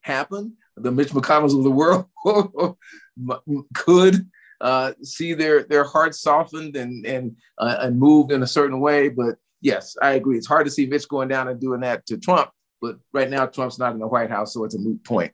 happen. 0.00 0.56
The 0.76 0.92
Mitch 0.92 1.10
McConnells 1.10 1.56
of 1.56 1.64
the 1.64 1.70
world 1.70 2.06
could 3.74 4.30
uh, 4.60 4.92
see 5.02 5.34
their 5.34 5.64
their 5.64 5.84
hearts 5.84 6.20
softened 6.20 6.76
and 6.76 7.04
and 7.06 7.36
uh, 7.58 7.78
and 7.80 7.98
moved 7.98 8.32
in 8.32 8.42
a 8.42 8.46
certain 8.46 8.80
way. 8.80 9.08
But 9.08 9.36
yes, 9.60 9.96
I 10.00 10.12
agree. 10.12 10.36
It's 10.36 10.46
hard 10.46 10.66
to 10.66 10.72
see 10.72 10.86
Mitch 10.86 11.08
going 11.08 11.28
down 11.28 11.48
and 11.48 11.60
doing 11.60 11.80
that 11.80 12.06
to 12.06 12.18
Trump. 12.18 12.50
But 12.80 12.98
right 13.12 13.28
now, 13.28 13.46
Trump's 13.46 13.78
not 13.78 13.92
in 13.92 13.98
the 13.98 14.06
White 14.06 14.30
House, 14.30 14.54
so 14.54 14.64
it's 14.64 14.76
a 14.76 14.78
moot 14.78 15.02
point. 15.04 15.32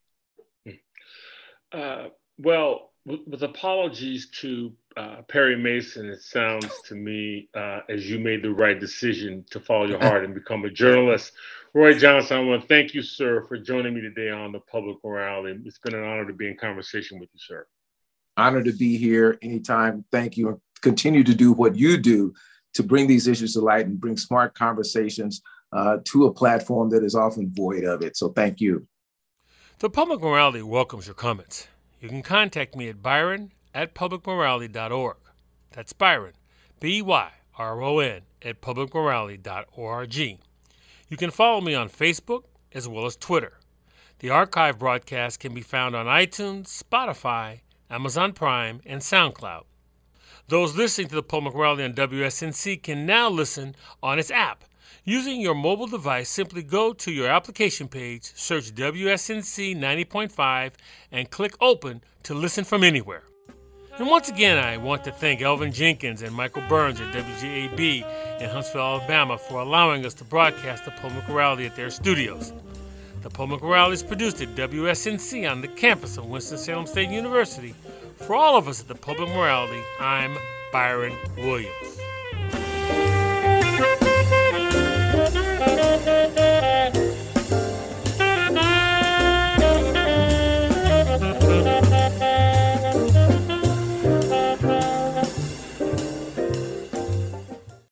Uh, 1.71 2.09
well, 2.39 2.91
with, 3.07 3.21
with, 3.27 3.43
apologies 3.43 4.29
to 4.41 4.73
uh, 4.97 5.23
Perry 5.29 5.57
Mason, 5.57 6.09
it 6.09 6.23
sounds 6.23 6.71
to 6.87 6.95
me 6.95 7.49
uh, 7.55 7.81
as 7.89 8.09
you 8.09 8.19
made 8.19 8.43
the 8.43 8.53
right 8.53 8.79
decision 8.79 9.45
to 9.51 9.61
follow 9.61 9.87
your 9.87 9.99
heart 9.99 10.25
and 10.25 10.35
become 10.35 10.65
a 10.65 10.71
journalist. 10.71 11.33
Roy 11.75 11.99
Johnson, 11.99 12.37
I 12.39 12.41
want 12.41 12.63
to 12.63 12.69
thank 12.69 12.95
you, 12.95 13.03
sir, 13.03 13.45
for 13.49 13.59
joining 13.59 13.95
me 13.95 14.01
today 14.01 14.31
on 14.31 14.53
the 14.53 14.61
Public 14.61 14.97
Morality. 15.05 15.61
It's 15.65 15.79
been 15.79 15.95
an 15.95 16.05
honor 16.05 16.27
to 16.27 16.33
be 16.33 16.49
in 16.49 16.57
conversation 16.57 17.19
with 17.19 17.29
you, 17.33 17.41
sir. 17.41 17.67
Honored 18.37 18.65
to 18.67 18.73
be 18.73 18.97
here 18.97 19.39
anytime. 19.43 20.05
Thank 20.11 20.37
you. 20.37 20.49
And 20.49 20.61
continue 20.81 21.25
to 21.25 21.35
do 21.35 21.53
what 21.53 21.77
you 21.77 21.99
do 21.99 22.33
to 22.75 22.83
bring 22.83 23.07
these 23.07 23.27
issues 23.27 23.55
to 23.55 23.61
light 23.61 23.87
and 23.87 24.01
bring 24.01 24.17
smart 24.17 24.55
conversations 24.55 25.43
uh, 25.73 25.99
to 26.05 26.27
a 26.27 26.33
platform 26.33 26.91
that 26.91 27.03
is 27.03 27.15
often 27.15 27.51
void 27.53 27.85
of 27.85 28.03
it. 28.03 28.17
So 28.17 28.29
thank 28.31 28.61
you. 28.61 28.87
The 29.81 29.91
Public 29.91 30.21
Morality 30.21 30.63
welcomes 30.63 31.07
your 31.07 31.15
comments. 31.15 31.69
You 32.05 32.11
can 32.11 32.23
contact 32.23 32.77
me 32.77 32.91
at 32.91 33.03
byron 33.03 33.53
at 33.73 33.95
publicmorality.org. 33.95 35.17
That's 35.71 35.95
Byron, 35.95 36.35
B 36.79 37.01
Y 37.01 37.31
R 37.57 37.83
O 37.83 37.99
N, 37.99 38.21
at 38.43 38.61
publicmorality.org. 38.61 40.15
You 40.15 41.17
can 41.17 41.31
follow 41.31 41.63
me 41.63 41.75
on 41.75 41.89
Facebook 41.89 42.43
as 42.73 42.87
well 42.87 43.07
as 43.07 43.17
Twitter. 43.17 43.55
The 44.19 44.29
archive 44.29 44.79
broadcast 44.79 45.41
can 45.41 45.55
be 45.55 45.63
found 45.63 45.97
on 45.97 46.05
iTunes, 46.05 46.67
Spotify, 46.67 47.61
Amazon 47.89 48.35
Prime, 48.35 48.83
and 48.85 49.01
SoundCloud. 49.01 49.63
Those 50.49 50.77
listening 50.77 51.09
to 51.09 51.15
the 51.15 51.23
Public 51.23 51.55
Morality 51.55 51.85
on 51.85 51.95
WSNC 51.95 52.83
can 52.83 53.07
now 53.07 53.31
listen 53.31 53.75
on 54.03 54.19
its 54.19 54.31
app. 54.31 54.65
Using 55.07 55.39
your 55.39 55.55
mobile 55.55 55.87
device, 55.87 56.31
simply 56.31 56.63
go 56.63 56.95
to 56.95 57.13
your 57.13 57.29
application 57.29 57.89
page, 57.89 58.33
search 58.35 58.75
WSNC 58.75 59.77
90.5, 59.77 60.73
and 61.13 61.31
click 61.31 61.55
Open 61.61 62.03
to 62.23 62.33
listen 62.33 62.65
from 62.65 62.83
anywhere. 62.83 63.25
And 63.99 64.09
once 64.09 64.31
again, 64.31 64.57
I 64.57 64.79
want 64.79 65.05
to 65.05 65.13
thank 65.13 65.43
Elvin 65.43 65.73
Jenkins 65.73 66.23
and 66.23 66.35
Michael 66.35 66.63
Burns 66.71 67.03
at 67.03 67.13
WGAB 67.13 68.41
in 68.41 68.49
Huntsville, 68.49 68.81
Alabama, 68.81 69.37
for 69.37 69.61
allowing 69.61 70.07
us 70.07 70.15
to 70.15 70.25
broadcast 70.25 70.87
the 70.87 70.91
Public 70.93 71.29
Morality 71.29 71.67
at 71.67 71.77
their 71.77 71.91
studios. 71.91 72.55
The 73.21 73.29
Public 73.29 73.61
Morality 73.61 73.95
is 73.95 74.03
produced 74.03 74.41
at 74.41 74.55
WSNC 74.55 75.51
on 75.51 75.61
the 75.61 75.69
campus 75.69 76.17
of 76.17 76.25
Winston-Salem 76.25 76.87
State 76.87 77.11
University. 77.11 77.75
For 78.17 78.35
all 78.35 78.57
of 78.57 78.69
us 78.69 78.81
at 78.81 78.89
the 78.89 78.95
Public 78.95 79.29
Morality, 79.29 79.83
I'm 80.01 80.35
Byron 80.73 81.13
Williams. 81.37 82.01